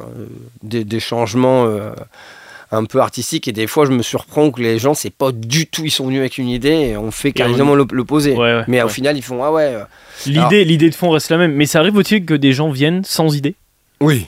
des, 0.62 0.84
des 0.84 1.00
changements. 1.00 1.66
Un 2.74 2.84
peu 2.84 3.00
artistiques 3.00 3.48
et 3.48 3.52
des 3.52 3.66
fois 3.66 3.86
je 3.86 3.90
me 3.92 4.02
surprends 4.02 4.50
que 4.50 4.60
les 4.60 4.78
gens 4.78 4.94
c'est 4.94 5.10
pas 5.10 5.32
du 5.32 5.66
tout 5.66 5.82
ils 5.84 5.90
sont 5.90 6.06
venus 6.06 6.20
avec 6.20 6.38
une 6.38 6.48
idée 6.48 6.68
et 6.90 6.96
on 6.96 7.10
fait 7.10 7.32
carrément 7.32 7.74
l'op- 7.74 7.92
l'opposé 7.92 8.32
Ouais, 8.32 8.38
ouais, 8.38 8.64
mais 8.68 8.82
au 8.82 8.88
final 8.88 9.16
ils 9.16 9.22
font 9.22 9.42
ah 9.44 9.50
ouais 9.52 9.74
euh, 9.74 9.84
L'idée, 10.26 10.64
l'idée 10.64 10.90
de 10.90 10.94
fond 10.94 11.10
reste 11.10 11.30
la 11.30 11.38
même. 11.38 11.52
Mais 11.54 11.66
ça 11.66 11.80
arrive 11.80 11.96
aussi 11.96 12.24
que 12.24 12.34
des 12.34 12.52
gens 12.52 12.70
viennent 12.70 13.02
sans 13.04 13.34
idée? 13.34 13.54
Oui. 14.00 14.26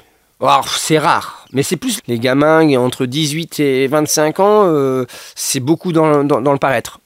C'est 0.77 0.99
rare, 0.99 1.47
mais 1.53 1.63
c'est 1.63 1.77
plus 1.77 2.01
les 2.09 2.19
gamins 2.19 2.69
entre 2.77 3.07
18 3.07 3.59
et 3.61 3.87
25 3.87 4.41
ans, 4.41 4.63
euh, 4.67 5.07
c'est 5.35 5.61
beaucoup 5.61 5.93
dans, 5.93 6.25
dans- 6.25 6.41
dans 6.43 6.53
le 6.53 6.59
paraître. 6.59 7.01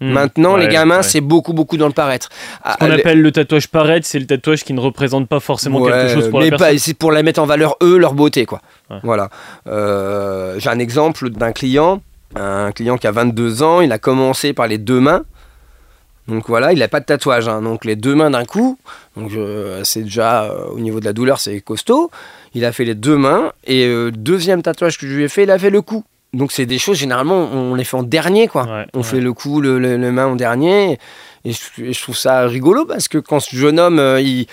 Hmm. 0.00 0.10
Maintenant, 0.10 0.56
les 0.56 0.68
gamins, 0.68 0.98
ouais. 0.98 1.02
c'est 1.02 1.20
beaucoup, 1.22 1.52
beaucoup 1.54 1.76
dans 1.78 1.86
le 1.86 1.92
paraître. 1.94 2.28
Ce 2.72 2.76
qu'on 2.78 2.90
Ah, 2.90 2.94
appelle 2.94 3.22
le 3.22 3.30
tatouage 3.32 3.68
paraître, 3.68 4.06
c'est 4.06 4.18
le 4.18 4.26
tatouage 4.26 4.64
qui 4.64 4.72
ne 4.74 4.80
représente 4.80 5.28
pas 5.28 5.40
forcément 5.40 5.80
Ouais, 5.80 5.92
quelque 5.92 6.12
chose 6.12 6.28
pour 6.30 6.40
mais 6.40 6.50
la 6.50 6.58
personne. 6.58 6.78
c'est 6.78 6.94
pour 6.94 7.12
la 7.12 7.22
mettre 7.22 7.40
en 7.40 7.46
valeur 7.46 7.76
eux, 7.82 7.96
leur 7.96 8.12
beauté, 8.12 8.44
quoi. 8.44 8.60
Ouais. 8.90 8.98
Voilà. 9.02 9.30
Euh, 9.66 10.56
J'ai 10.58 10.70
un 10.70 10.78
exemple 10.78 11.30
d'un 11.30 11.52
client, 11.52 12.02
un 12.36 12.72
client 12.72 12.98
qui 12.98 13.06
a 13.06 13.12
22 13.12 13.62
ans, 13.62 13.80
il 13.80 13.92
a 13.92 13.98
commencé 13.98 14.52
par 14.52 14.66
les 14.66 14.78
deux 14.78 15.00
mains. 15.00 15.22
Donc 16.26 16.44
voilà, 16.48 16.72
il 16.72 16.78
n'a 16.78 16.88
pas 16.88 17.00
de 17.00 17.04
tatouage, 17.04 17.48
hein. 17.48 17.60
donc 17.60 17.84
les 17.84 17.96
deux 17.96 18.14
mains 18.14 18.30
d'un 18.30 18.46
coup. 18.46 18.78
Donc 19.16 19.32
euh, 19.34 19.82
c'est 19.84 20.02
déjà 20.04 20.44
euh, 20.44 20.64
au 20.70 20.80
niveau 20.80 20.98
de 20.98 21.04
la 21.04 21.12
douleur, 21.12 21.38
c'est 21.38 21.60
costaud. 21.60 22.10
Il 22.54 22.64
a 22.64 22.72
fait 22.72 22.84
les 22.84 22.94
deux 22.94 23.16
mains 23.18 23.52
et 23.66 23.84
euh, 23.86 24.10
deuxième 24.10 24.62
tatouage 24.62 24.96
que 24.98 25.06
je 25.06 25.14
lui 25.14 25.24
ai 25.24 25.28
fait, 25.28 25.42
il 25.42 25.50
a 25.50 25.58
fait 25.58 25.68
le 25.70 25.82
cou. 25.82 26.02
Donc 26.32 26.50
c'est 26.50 26.64
des 26.66 26.78
choses 26.78 26.96
généralement 26.96 27.36
on 27.52 27.74
les 27.74 27.84
fait 27.84 27.96
en 27.98 28.02
dernier 28.02 28.48
quoi. 28.48 28.64
Ouais, 28.64 28.86
on 28.94 28.98
ouais. 28.98 29.04
fait 29.04 29.20
le 29.20 29.32
cou, 29.34 29.60
le, 29.60 29.78
le- 29.78 29.98
le 29.98 30.12
main 30.12 30.26
en 30.26 30.34
dernier. 30.34 30.98
Et 31.46 31.52
je, 31.52 31.82
et 31.84 31.92
je 31.92 32.00
trouve 32.02 32.16
ça 32.16 32.46
rigolo 32.46 32.86
parce 32.86 33.06
que 33.06 33.18
quand 33.18 33.38
ce 33.38 33.54
jeune 33.54 33.78
homme 33.78 33.98
euh, 33.98 34.18
il, 34.20 34.46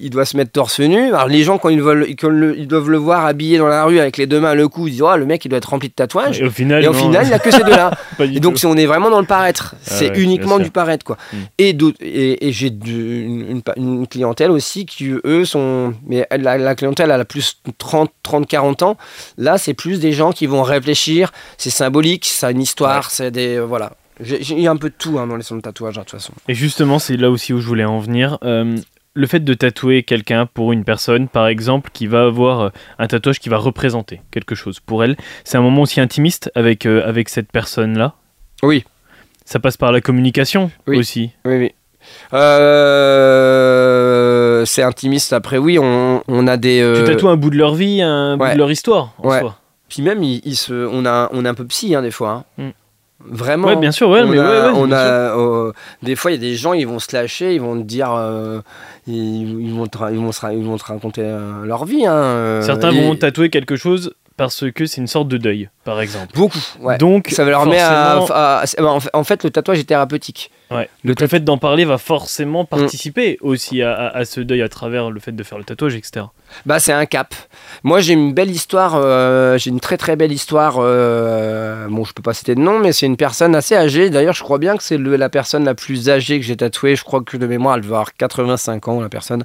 il 0.00 0.08
doit 0.08 0.24
se 0.24 0.34
mettre 0.36 0.50
torse 0.50 0.80
nu, 0.80 1.08
alors 1.08 1.26
les 1.28 1.42
gens 1.42 1.58
quand 1.58 1.68
ils, 1.68 1.82
veulent, 1.82 2.06
quand 2.18 2.30
le- 2.30 2.58
ils 2.58 2.66
doivent 2.66 2.88
le 2.88 2.96
voir 2.96 3.26
habillé 3.26 3.58
dans 3.58 3.66
la 3.68 3.84
rue 3.84 3.98
avec 4.00 4.16
les 4.16 4.26
deux 4.26 4.40
mains 4.40 4.54
le 4.54 4.66
cou, 4.66 4.86
ils 4.88 4.92
disent 4.92 5.02
oh, 5.02 5.14
le 5.16 5.26
mec 5.26 5.44
il 5.44 5.48
doit 5.50 5.58
être 5.58 5.68
rempli 5.68 5.88
de 5.90 5.94
tatouages. 5.94 6.40
Et 6.40 6.44
au 6.46 6.50
final, 6.50 6.82
Et 6.82 6.88
au 6.88 6.92
non, 6.94 6.98
final, 6.98 7.26
il 7.26 7.30
n'a 7.30 7.38
que 7.38 7.50
ces 7.50 7.62
deux-là. 7.64 7.90
Et 8.20 8.40
donc, 8.40 8.58
on 8.64 8.76
est 8.78 8.86
vraiment 8.86 9.10
dans 9.10 9.20
le 9.20 9.26
paraître. 9.26 9.74
c'est 9.82 10.10
ouais, 10.10 10.20
uniquement 10.20 10.58
du 10.58 10.70
paraître, 10.70 11.04
quoi. 11.04 11.18
Mm. 11.32 11.36
Et, 11.58 11.76
et, 12.00 12.48
et 12.48 12.52
j'ai 12.52 12.68
une, 12.68 13.44
une- 13.50 13.62
une 13.76 14.06
clientèle 14.06 14.50
aussi 14.50 14.86
qui, 14.86 15.10
eux, 15.24 15.44
sont. 15.44 15.92
Mais 16.06 16.26
la 16.30 16.74
clientèle, 16.74 17.10
elle 17.10 17.20
a 17.20 17.24
plus 17.26 17.60
30, 17.76 18.10
30, 18.22 18.46
40 18.48 18.82
ans. 18.82 18.96
Là, 19.36 19.58
c'est 19.58 19.74
plus 19.74 20.00
des 20.00 20.12
gens 20.12 20.32
qui 20.32 20.46
vont 20.46 20.62
réfléchir. 20.62 21.30
C'est 21.58 21.70
symbolique, 21.70 22.24
ça 22.24 22.46
a 22.48 22.50
une 22.52 22.62
histoire, 22.62 23.10
c'est 23.10 23.30
des. 23.30 23.56
euh, 23.56 23.64
voilà. 23.66 23.92
J'ai 24.20 24.42
j'ai 24.42 24.62
eu 24.62 24.66
un 24.68 24.76
peu 24.76 24.88
de 24.90 24.94
tout 24.98 25.18
hein, 25.18 25.26
dans 25.26 25.36
les 25.36 25.42
salons 25.42 25.58
de 25.58 25.62
tatouage, 25.62 25.96
hein, 25.98 26.00
de 26.00 26.04
toute 26.06 26.18
façon. 26.18 26.32
Et 26.48 26.54
justement, 26.54 26.98
c'est 26.98 27.16
là 27.16 27.30
aussi 27.30 27.52
où 27.52 27.60
je 27.60 27.66
voulais 27.66 27.84
en 27.84 27.98
venir. 27.98 28.38
Euh, 28.42 28.76
le 29.14 29.26
fait 29.26 29.40
de 29.40 29.54
tatouer 29.54 30.02
quelqu'un 30.04 30.46
pour 30.46 30.72
une 30.72 30.84
personne, 30.84 31.28
par 31.28 31.46
exemple, 31.48 31.90
qui 31.92 32.06
va 32.06 32.24
avoir 32.24 32.60
euh, 32.60 32.68
un 32.98 33.06
tatouage 33.08 33.40
qui 33.40 33.48
va 33.48 33.56
représenter 33.58 34.20
quelque 34.30 34.54
chose 34.54 34.78
pour 34.80 35.02
elle, 35.02 35.16
c'est 35.44 35.56
un 35.58 35.62
moment 35.62 35.82
aussi 35.82 36.00
intimiste 36.00 36.50
avec, 36.54 36.86
euh, 36.86 37.02
avec 37.08 37.28
cette 37.28 37.50
personne-là? 37.50 38.14
Oui. 38.62 38.84
Ça 39.44 39.58
passe 39.58 39.76
par 39.76 39.92
la 39.92 40.00
communication 40.00 40.70
Oui. 40.86 40.98
aussi. 40.98 41.30
Oui, 41.44 41.56
oui. 41.56 41.72
Euh, 43.18 44.64
c'est 44.64 44.82
intimiste. 44.82 45.32
Après, 45.32 45.58
oui, 45.58 45.78
on, 45.78 46.22
on 46.26 46.46
a 46.46 46.56
des. 46.56 46.94
Tu 46.98 47.04
tatoues 47.04 47.28
un 47.28 47.36
bout 47.36 47.50
de 47.50 47.56
leur 47.56 47.74
vie, 47.74 48.00
un 48.02 48.36
bout 48.36 48.46
de 48.52 48.58
leur 48.58 48.70
histoire 48.70 49.14
en 49.18 49.28
Ouais. 49.30 49.40
soi. 49.40 49.56
Puis 49.88 50.02
même, 50.02 50.22
il, 50.22 50.40
il 50.44 50.56
se, 50.56 50.72
on, 50.74 51.06
a, 51.06 51.28
on 51.32 51.44
est 51.44 51.48
un 51.48 51.54
peu 51.54 51.64
psy, 51.66 51.94
hein, 51.94 52.02
des 52.02 52.10
fois. 52.10 52.44
hein. 52.58 52.62
Mm. 52.64 52.70
Vraiment. 53.24 53.68
Ouais, 53.68 53.76
bien 53.76 53.90
sûr, 53.90 54.08
ouais, 54.10 54.22
on 54.22 54.28
mais 54.28 54.38
a, 54.38 54.42
ouais, 54.42 54.60
ouais, 54.72 54.72
on 54.76 54.92
a, 54.92 55.36
euh, 55.36 55.72
des 56.02 56.14
fois, 56.14 56.30
il 56.30 56.34
y 56.34 56.36
a 56.36 56.40
des 56.40 56.54
gens, 56.54 56.72
ils 56.72 56.86
vont 56.86 57.00
se 57.00 57.14
lâcher, 57.14 57.54
ils 57.54 57.60
vont 57.60 57.76
te 57.76 57.82
dire, 57.82 58.12
euh, 58.14 58.60
ils, 59.08 59.60
ils 59.60 59.74
vont 59.74 59.86
te, 59.88 59.98
ils, 60.12 60.18
vont 60.20 60.30
se 60.32 60.40
ra- 60.40 60.52
ils 60.54 60.64
vont 60.64 60.76
te 60.76 60.84
raconter 60.84 61.22
euh, 61.24 61.64
leur 61.64 61.84
vie. 61.84 62.06
hein, 62.06 62.12
euh, 62.14 62.62
Certains 62.62 62.92
et- 62.92 63.04
vont 63.06 63.16
tatouer 63.16 63.50
quelque 63.50 63.74
chose 63.76 64.14
parce 64.38 64.64
que 64.70 64.86
c'est 64.86 65.02
une 65.02 65.06
sorte 65.08 65.28
de 65.28 65.36
deuil, 65.36 65.68
par 65.84 66.00
exemple. 66.00 66.32
Beaucoup, 66.34 66.58
ouais. 66.80 66.96
Donc, 66.96 67.28
ça 67.30 67.44
leur 67.44 67.66
met 67.66 67.78
à, 67.80 68.14
forcément- 68.16 68.36
à- 68.38 68.62
à- 68.62 69.16
en 69.18 69.24
fait- 69.24 69.44
le 69.44 69.50
tatouage 69.50 69.80
est 69.80 69.84
thérapeutique. 69.84 70.50
Ouais. 70.70 70.88
Le 71.02 71.14
fait 71.26 71.40
d'en 71.40 71.58
parler 71.58 71.84
va 71.84 71.98
forcément 71.98 72.62
Mm. 72.62 72.66
participer 72.66 73.38
aussi 73.40 73.82
à, 73.82 74.24
ce 74.24 74.40
deuil 74.40 74.62
à 74.62 74.68
travers 74.68 75.10
le 75.10 75.18
fait 75.18 75.32
de 75.32 75.42
faire 75.42 75.58
le 75.58 75.64
tatouage, 75.64 75.94
etc. 75.96 76.26
Bah, 76.66 76.78
c'est 76.78 76.92
un 76.92 77.04
cap. 77.06 77.34
Moi, 77.82 78.00
j'ai 78.00 78.12
une 78.14 78.32
belle 78.32 78.50
histoire. 78.50 78.94
euh, 78.96 79.58
j'ai 79.58 79.70
une 79.70 79.80
très 79.80 79.96
très 79.96 80.14
belle 80.16 80.32
histoire. 80.32 80.76
euh, 80.78 81.86
bon, 81.88 82.04
je 82.04 82.12
peux 82.12 82.22
pas 82.22 82.32
citer 82.34 82.54
de 82.54 82.60
nom, 82.60 82.78
mais 82.78 82.92
c'est 82.92 83.06
une 83.06 83.16
personne 83.16 83.54
assez 83.54 83.74
âgée. 83.76 84.08
D'ailleurs, 84.10 84.34
je 84.34 84.42
crois 84.42 84.58
bien 84.58 84.76
que 84.76 84.82
c'est 84.82 84.98
la 84.98 85.28
personne 85.28 85.64
la 85.64 85.74
plus 85.74 86.08
âgée 86.10 86.38
que 86.38 86.46
j'ai 86.46 86.56
tatouée. 86.56 86.96
Je 86.96 87.02
crois 87.04 87.22
que 87.22 87.36
de 87.36 87.46
mémoire, 87.46 87.74
elle 87.76 87.80
devait 87.82 87.94
avoir 87.94 88.14
85 88.14 88.88
ans, 88.88 89.00
la 89.00 89.08
personne. 89.08 89.44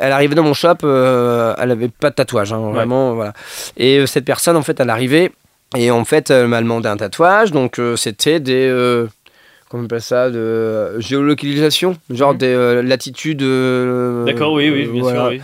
Elle 0.00 0.12
arrivait 0.12 0.34
dans 0.34 0.42
mon 0.42 0.54
shop, 0.54 0.76
euh, 0.84 1.54
elle 1.58 1.70
avait 1.70 1.88
pas 1.88 2.10
de 2.10 2.14
tatouage, 2.14 2.52
hein, 2.52 2.58
vraiment, 2.72 3.14
voilà. 3.14 3.32
Et 3.76 3.98
euh, 3.98 4.06
cette 4.06 4.24
personne, 4.24 4.56
en 4.56 4.62
fait, 4.62 4.78
elle 4.80 4.90
arrivait 4.90 5.32
et 5.76 5.90
en 5.90 6.04
fait, 6.04 6.30
elle 6.30 6.48
m'a 6.48 6.60
demandé 6.62 6.88
un 6.88 6.96
tatouage. 6.96 7.52
Donc, 7.52 7.78
euh, 7.78 7.96
c'était 7.96 8.40
des 8.40 8.68
euh, 8.68 9.06
comment 9.70 9.82
on 9.82 9.86
appelle 9.86 10.00
ça, 10.00 10.30
de 10.30 10.98
géolocalisation, 11.00 11.96
genre 12.10 12.32
Mhm. 12.32 12.38
des 12.38 12.46
euh, 12.46 12.82
latitudes. 12.82 13.42
euh, 13.42 14.24
D'accord, 14.24 14.52
oui, 14.52 14.70
oui, 14.70 14.86
bien 14.86 15.02
voilà. 15.02 15.30
sûr, 15.30 15.40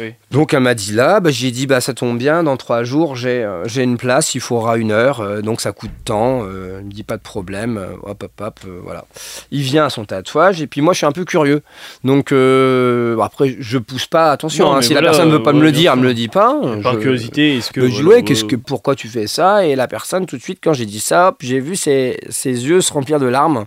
oui. 0.00 0.12
Donc 0.30 0.54
elle 0.54 0.60
m'a 0.60 0.74
dit 0.74 0.92
là, 0.92 1.20
bah, 1.20 1.30
j'ai 1.30 1.50
dit 1.50 1.66
bah 1.66 1.80
ça 1.80 1.94
tombe 1.94 2.18
bien, 2.18 2.42
dans 2.42 2.56
trois 2.56 2.84
jours 2.84 3.16
j'ai 3.16 3.42
euh, 3.44 3.66
j'ai 3.66 3.82
une 3.82 3.96
place, 3.96 4.34
il 4.34 4.40
faudra 4.40 4.76
une 4.76 4.90
heure, 4.92 5.20
euh, 5.20 5.40
donc 5.42 5.60
ça 5.60 5.72
coûte 5.72 5.90
tant. 6.04 6.42
Euh, 6.44 6.78
il 6.80 6.86
me 6.86 6.92
dit 6.92 7.02
pas 7.04 7.16
de 7.16 7.22
problème, 7.22 7.80
hop 8.02 8.22
hop 8.22 8.40
hop, 8.40 8.60
voilà. 8.82 9.04
Il 9.50 9.62
vient 9.62 9.86
à 9.86 9.90
son 9.90 10.04
tatouage 10.04 10.60
et 10.62 10.66
puis 10.66 10.80
moi 10.80 10.92
je 10.92 10.98
suis 10.98 11.06
un 11.06 11.12
peu 11.12 11.24
curieux, 11.24 11.62
donc 12.04 12.32
après 13.22 13.56
je 13.58 13.78
pousse 13.78 14.06
pas, 14.06 14.30
attention, 14.30 14.66
Non, 14.66 14.76
hein, 14.76 14.82
si 14.82 14.92
voilà, 14.92 15.08
la 15.08 15.12
personne 15.12 15.30
veut 15.32 15.42
pas 15.42 15.52
me 15.52 15.62
le 15.62 15.72
dire, 15.72 15.92
elle 15.92 16.00
me 16.00 16.04
le 16.04 16.14
dit 16.14 16.28
pas. 16.28 16.60
Par 16.82 16.94
je- 16.94 16.98
curiosité, 16.98 17.56
est-ce 17.56 17.70
que. 17.72 17.88
je 17.88 18.02
voilà, 18.02 18.08
ouais, 18.08 18.22
qu'est-ce 18.22 18.44
que, 18.44 18.56
pourquoi 18.56 18.94
tu 18.94 19.08
fais 19.08 19.26
ça 19.26 19.66
Et 19.66 19.74
la 19.76 19.86
personne, 19.88 20.26
tout 20.26 20.36
de 20.36 20.42
suite, 20.42 20.58
quand 20.62 20.72
j'ai 20.72 20.86
dit 20.86 21.00
ça, 21.00 21.34
j'ai 21.40 21.60
vu 21.60 21.76
ses, 21.76 22.18
ses 22.28 22.50
yeux 22.66 22.80
se 22.80 22.92
remplir 22.92 23.18
de 23.20 23.23
larmes. 23.28 23.64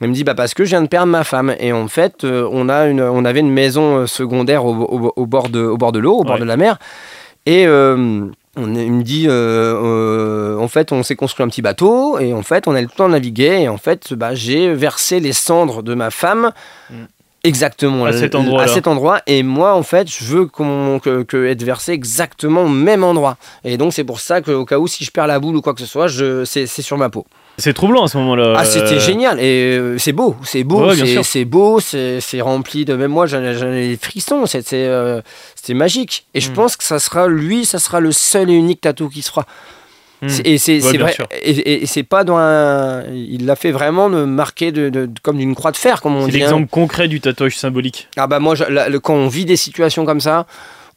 Elle 0.00 0.08
me 0.10 0.14
dit, 0.14 0.22
bah 0.24 0.34
parce 0.34 0.54
que 0.54 0.64
je 0.64 0.70
viens 0.70 0.82
de 0.82 0.86
perdre 0.86 1.08
ma 1.10 1.24
femme. 1.24 1.54
Et 1.58 1.72
en 1.72 1.88
fait, 1.88 2.22
euh, 2.24 2.48
on, 2.52 2.68
a 2.68 2.86
une, 2.86 3.00
on 3.02 3.24
avait 3.24 3.40
une 3.40 3.50
maison 3.50 3.96
euh, 3.98 4.06
secondaire 4.06 4.64
au, 4.64 4.74
au- 4.74 5.12
au 5.16 5.26
bord 5.26 5.48
de, 5.48 5.60
au 5.60 5.76
bord 5.76 5.90
de 5.92 5.98
l'eau, 5.98 6.18
au 6.18 6.22
bord 6.24 6.34
Ouais. 6.34 6.40
de 6.40 6.44
la 6.44 6.56
mer. 6.56 6.78
Et 7.46 7.66
euh, 7.66 8.26
on, 8.56 8.74
il 8.74 8.92
me 8.92 9.02
dit, 9.02 9.26
en 9.28 10.68
fait, 10.68 10.92
on 10.92 11.02
s'est 11.02 11.16
construit 11.16 11.44
un 11.44 11.48
petit 11.48 11.62
bateau. 11.62 12.18
Et 12.18 12.32
en 12.32 12.42
fait, 12.42 12.68
on 12.68 12.74
a 12.74 12.80
le 12.80 12.88
temps 12.88 13.06
de 13.08 13.12
naviguer. 13.12 13.62
Et 13.62 13.68
en 13.68 13.78
fait, 13.78 14.14
bah, 14.14 14.34
j'ai 14.34 14.72
versé 14.74 15.20
les 15.20 15.32
cendres 15.32 15.82
de 15.82 15.94
ma 15.94 16.10
femme. 16.10 16.52
Mm. 16.90 16.94
Exactement 17.44 18.04
À 18.04 18.12
cet 18.12 18.34
endroit-là. 18.34 18.64
à 18.64 18.74
cet 18.74 18.88
endroit 18.88 19.20
et 19.28 19.44
moi 19.44 19.74
en 19.74 19.84
fait 19.84 20.10
je 20.10 20.24
veux 20.24 20.46
qu'on- 20.46 20.98
que, 21.00 21.22
que 21.22 21.46
être 21.46 21.62
versé 21.62 21.92
exactement 21.92 22.64
au 22.64 22.68
même 22.68 23.04
endroit 23.04 23.36
et 23.62 23.76
donc 23.76 23.92
c'est 23.92 24.02
pour 24.02 24.18
ça 24.18 24.42
qu'au 24.42 24.64
cas 24.64 24.78
où 24.80 24.88
si 24.88 25.04
je 25.04 25.12
perds 25.12 25.28
la 25.28 25.38
boule 25.38 25.54
ou 25.54 25.62
quoi 25.62 25.72
que 25.72 25.78
ce 25.80 25.86
soit 25.86 26.08
je 26.08 26.44
c'est 26.44 26.66
c'est 26.66 26.82
sur 26.82 26.98
ma 26.98 27.10
peau 27.10 27.24
C'est 27.60 27.72
troublant 27.74 28.04
à 28.04 28.08
ce 28.08 28.16
moment-là. 28.18 28.54
ah 28.56 28.64
c'était 28.64 28.94
Euh, 28.94 29.00
génial 29.00 29.40
et 29.40 29.76
euh, 29.76 29.98
c'est 29.98 30.12
beau 30.12 30.36
c'est 30.44 30.62
beau 30.64 30.86
Ouais, 30.86 30.94
c'est- 30.96 31.22
c'est 31.24 31.44
beau 31.44 31.80
c'est 31.80 32.20
c'est 32.20 32.40
rempli 32.40 32.84
de 32.84 32.94
même 32.94 33.10
moi 33.10 33.26
j'en 33.26 33.42
ai 33.42 33.88
des 33.88 33.98
frissons 34.00 34.46
c'est- 34.46 34.66
c'est 34.66 34.86
euh, 34.86 35.20
c'était 35.56 35.74
magique 35.74 36.26
et 36.34 36.40
je 36.40 36.50
Mm. 36.50 36.54
pense 36.54 36.76
que 36.76 36.84
ça 36.84 36.98
sera 37.00 37.26
lui 37.26 37.64
ça 37.66 37.78
sera 37.80 37.98
le 38.00 38.12
seul 38.12 38.48
et 38.48 38.54
unique 38.54 38.80
tatou 38.80 39.08
qui 39.08 39.22
se 39.22 39.30
fera. 39.30 39.44
C'est- 40.26 40.44
et 40.46 40.58
c'est 40.58 40.82
Ouais, 40.82 40.90
c'est 40.92 40.98
vrai 40.98 41.12
sûr. 41.12 41.28
et, 41.30 41.50
et- 41.50 41.82
et 41.82 41.86
c'est 41.86 42.02
pas 42.02 42.24
dans 42.24 42.36
un 42.38 43.04
il 43.12 43.46
l'a 43.46 43.54
fait 43.54 43.70
vraiment 43.70 44.08
de 44.10 44.24
marquer 44.24 44.72
de, 44.72 44.88
de- 44.88 45.06
de- 45.06 45.20
comme 45.22 45.36
d'une 45.38 45.54
croix 45.54 45.70
de 45.70 45.76
fer 45.76 46.00
comme 46.00 46.16
on 46.16 46.24
C'est 46.26 46.32
dit 46.32 46.36
hein. 46.38 46.40
l'exemple 46.40 46.66
concret 46.68 47.06
du 47.06 47.20
tatouage 47.20 47.56
symbolique. 47.56 48.08
ah 48.16 48.26
bah 48.26 48.40
moi, 48.40 48.54
je- 48.56 48.64
la- 48.64 48.88
le- 48.88 48.98
quand 48.98 49.14
on 49.14 49.28
vit 49.28 49.44
des 49.44 49.56
situations 49.56 50.04
comme 50.04 50.20
ça, 50.20 50.46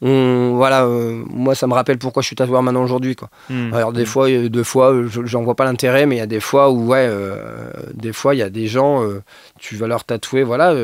on, 0.02 0.54
voilà, 0.56 0.84
euh, 0.84 1.22
moi 1.30 1.54
ça 1.54 1.66
me 1.68 1.74
rappelle 1.74 1.96
pourquoi 1.98 2.22
je 2.22 2.26
suis 2.26 2.36
tatoueur 2.36 2.62
maintenant 2.62 2.82
aujourd'hui 2.82 3.14
quoi. 3.16 3.30
Hmm. 3.48 3.72
Alors 3.72 3.92
des 3.92 4.04
fois, 4.04 4.28
euh, 4.28 4.48
deux 4.48 4.64
fois, 4.64 4.92
euh, 4.92 5.06
je- 5.08 5.24
j'en 5.24 5.42
vois 5.42 5.54
pas 5.54 5.64
l'intérêt, 5.64 6.06
mais 6.06 6.16
il 6.16 6.18
y 6.18 6.22
a 6.22 6.26
des 6.26 6.40
fois 6.40 6.70
où 6.70 6.88
ouais, 6.88 7.08
des 7.94 8.12
fois 8.12 8.34
il 8.34 8.38
y 8.38 8.42
a 8.42 8.50
des 8.50 8.66
gens, 8.66 9.02
tu 9.60 9.76
vas 9.76 9.86
leur 9.86 10.04
tatouer, 10.04 10.42
voilà, 10.42 10.74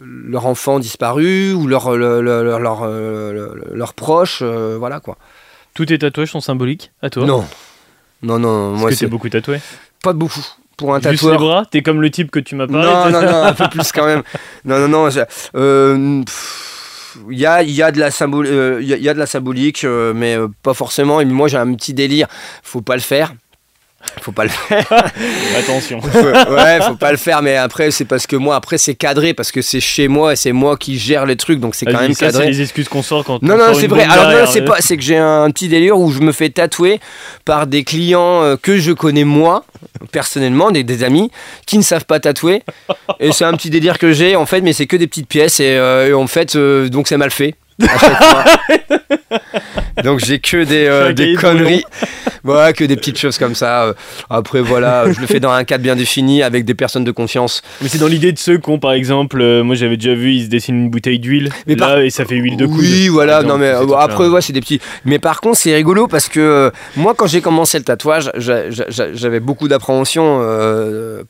leur 0.00 0.46
enfant 0.46 0.78
disparu 0.78 1.52
ou 1.52 1.66
leur 1.66 1.96
leur 1.96 2.22
leur, 2.22 2.58
leur, 2.60 2.86
leur- 3.74 3.94
proche, 3.94 4.42
voilà 4.42 5.00
quoi. 5.00 5.16
Tous 5.74 5.86
tes 5.86 5.98
tatouages 5.98 6.30
sont 6.32 6.40
symboliques 6.40 6.92
à 7.02 7.10
toi? 7.10 7.24
Non, 7.26 7.44
non, 8.22 8.38
non, 8.38 8.70
moi 8.72 8.90
c'est 8.92 9.06
beaucoup 9.06 9.28
tatoué 9.28 9.60
pas 10.02 10.12
beaucoup 10.12 10.44
pour 10.76 10.94
un 10.94 10.98
Juste 11.00 11.10
les 11.10 11.16
tatoueur. 11.16 11.38
bras? 11.40 11.64
T'es 11.68 11.82
comme 11.82 12.00
le 12.00 12.08
type 12.08 12.30
que 12.30 12.38
tu 12.38 12.54
m'as 12.54 12.68
parlé? 12.68 12.86
Non, 12.86 13.10
non, 13.10 13.26
non, 13.28 13.42
un 13.42 13.52
peu 13.52 13.68
plus 13.70 13.90
quand 13.90 14.06
même. 14.06 14.22
Non, 14.64 14.78
non, 14.78 14.86
non. 14.86 15.10
je- 15.10 15.18
euh, 15.56 16.22
pff, 16.24 16.77
Il 17.30 17.34
euh, 17.34 17.36
y 17.38 17.46
a- 17.46 17.62
y 18.98 19.08
a 19.08 19.14
de 19.14 19.18
la 19.18 19.26
symbolique, 19.26 19.84
euh, 19.84 20.12
mais 20.14 20.36
euh, 20.36 20.48
pas 20.62 20.74
forcément. 20.74 21.20
Et 21.20 21.24
moi, 21.24 21.48
j'ai 21.48 21.56
un 21.58 21.74
petit 21.74 21.94
délire. 21.94 22.26
Faut 22.62 22.80
pas 22.82 22.94
le 22.94 23.00
faire. 23.02 23.34
Faut 24.22 24.32
pas 24.32 24.44
le 24.44 24.50
faire. 24.50 24.86
Attention. 25.58 26.00
Faut- 26.00 26.18
ouais, 26.18 26.78
faut 26.86 26.94
pas 26.94 27.10
le 27.10 27.16
faire. 27.16 27.42
Mais 27.42 27.56
après, 27.56 27.90
c'est 27.90 28.04
parce 28.04 28.26
que 28.26 28.36
moi, 28.36 28.54
après, 28.56 28.78
c'est 28.78 28.94
cadré 28.94 29.34
parce 29.34 29.50
que 29.50 29.60
c'est 29.60 29.80
chez 29.80 30.06
moi 30.06 30.32
et 30.32 30.36
c'est 30.36 30.52
moi 30.52 30.76
qui 30.76 30.98
gère 30.98 31.26
les 31.26 31.36
trucs, 31.36 31.58
donc 31.60 31.74
c'est 31.74 31.84
quand 31.84 32.00
même 32.00 32.12
ça, 32.14 32.26
c'est 32.26 32.32
cadré. 32.32 32.46
les 32.50 32.60
excuses 32.60 32.88
qu'on 32.88 33.02
sort 33.02 33.24
quand 33.24 33.42
Non, 33.42 33.54
on 33.54 33.58
non, 33.58 33.74
c'est 33.74 33.86
vrai. 33.88 34.04
Alors, 34.08 34.30
non, 34.30 34.46
c'est 34.50 34.62
pas, 34.62 34.76
c'est 34.80 34.96
que 34.96 35.02
j'ai 35.02 35.16
un 35.18 35.50
petit 35.50 35.68
délire 35.68 35.98
où 35.98 36.12
je 36.12 36.20
me 36.20 36.30
fais 36.32 36.48
tatouer 36.48 37.00
par 37.44 37.66
des 37.66 37.82
clients 37.84 38.42
euh, 38.42 38.56
que 38.60 38.78
je 38.78 38.92
connais 38.92 39.24
moi, 39.24 39.64
personnellement, 40.12 40.70
des, 40.70 40.84
des 40.84 41.02
amis, 41.02 41.30
qui 41.66 41.76
ne 41.76 41.82
savent 41.82 42.06
pas 42.06 42.20
tatouer. 42.20 42.62
Et 43.18 43.32
c'est 43.32 43.44
un 43.44 43.52
petit 43.54 43.70
délire 43.70 43.98
que 43.98 44.12
j'ai, 44.12 44.36
en 44.36 44.46
fait, 44.46 44.60
mais 44.60 44.72
c'est 44.72 44.86
que 44.86 44.96
des 44.96 45.06
petites 45.08 45.28
pièces. 45.28 45.58
Et, 45.60 45.76
euh, 45.76 46.08
et 46.08 46.12
en 46.14 46.26
fait, 46.28 46.54
euh, 46.56 46.88
donc 46.88 47.08
c'est 47.08 47.16
mal 47.16 47.30
fait. 47.32 47.54
à 47.82 47.98
chaque 47.98 48.22
fois. 48.22 48.44
donc 50.04 50.20
j'ai 50.20 50.38
que 50.38 50.64
des, 50.64 50.86
euh, 50.86 51.12
des 51.12 51.34
conneries. 51.34 51.84
Voilà, 52.44 52.72
que 52.72 52.84
des 52.84 52.96
petites 52.96 53.18
choses 53.18 53.36
comme 53.36 53.54
ça. 53.56 53.82
Euh, 53.84 53.92
Après, 54.30 54.60
voilà, 54.60 55.10
je 55.12 55.20
le 55.20 55.26
fais 55.26 55.40
dans 55.40 55.50
un 55.50 55.64
cadre 55.64 55.82
bien 55.82 55.96
défini 55.96 56.42
avec 56.42 56.64
des 56.64 56.74
personnes 56.74 57.02
de 57.04 57.10
confiance. 57.10 57.62
Mais 57.82 57.88
c'est 57.88 57.98
dans 57.98 58.06
l'idée 58.06 58.32
de 58.32 58.38
ceux 58.38 58.58
qui 58.58 58.70
ont, 58.70 58.78
par 58.78 58.92
exemple, 58.92 59.40
euh, 59.40 59.62
moi 59.64 59.74
j'avais 59.74 59.96
déjà 59.96 60.14
vu, 60.14 60.32
ils 60.34 60.44
se 60.44 60.48
dessinent 60.48 60.84
une 60.84 60.90
bouteille 60.90 61.18
d'huile, 61.18 61.50
là, 61.66 61.76
par- 61.76 61.98
et 61.98 62.10
ça 62.10 62.24
fait 62.24 62.36
huile 62.36 62.56
de 62.56 62.66
coude. 62.66 62.78
Oui, 62.78 63.08
voilà. 63.08 63.40
exemple, 63.40 63.52
Non, 63.52 63.58
mais 63.58 63.66
euh, 63.70 63.96
après, 63.98 64.28
ouais, 64.28 64.40
c'est 64.40 64.52
des 64.52 64.60
petits. 64.60 64.80
Mais 65.04 65.18
par 65.18 65.40
contre, 65.40 65.58
c'est 65.58 65.74
rigolo 65.74 66.06
parce 66.06 66.28
que 66.28 66.70
moi, 66.96 67.14
quand 67.16 67.26
j'ai 67.26 67.40
commencé 67.40 67.76
le 67.76 67.84
tatouage, 67.84 68.30
j'a- 68.36 68.70
j'a- 68.70 69.12
j'avais 69.12 69.40
beaucoup 69.40 69.66
d'appréhension 69.68 70.40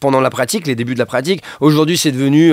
pendant 0.00 0.20
la 0.20 0.30
pratique, 0.30 0.66
les 0.66 0.74
débuts 0.74 0.94
de 0.94 0.98
la 0.98 1.06
pratique. 1.06 1.42
Aujourd'hui, 1.60 1.96
c'est 1.96 2.12
devenu, 2.12 2.52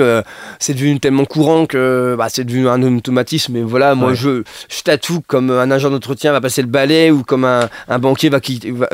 c'est 0.58 0.74
devenu 0.74 0.98
tellement 0.98 1.24
courant 1.26 1.66
que 1.66 2.14
bah, 2.18 2.28
c'est 2.30 2.44
devenu 2.44 2.68
un 2.68 2.82
automatisme. 2.82 3.52
Mais 3.52 3.62
voilà, 3.62 3.94
moi, 3.94 4.10
Ouais. 4.10 4.14
je, 4.16 4.42
je 4.68 4.82
tatoue 4.82 5.22
comme 5.26 5.35
un 5.36 5.70
agent 5.70 5.90
d'entretien 5.90 6.32
va 6.32 6.40
passer 6.40 6.62
le 6.62 6.68
balai 6.68 7.10
ou 7.10 7.22
comme 7.22 7.44
un, 7.44 7.68
un 7.88 7.98
banquier 7.98 8.28
va, 8.28 8.38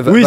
Oui, 0.06 0.24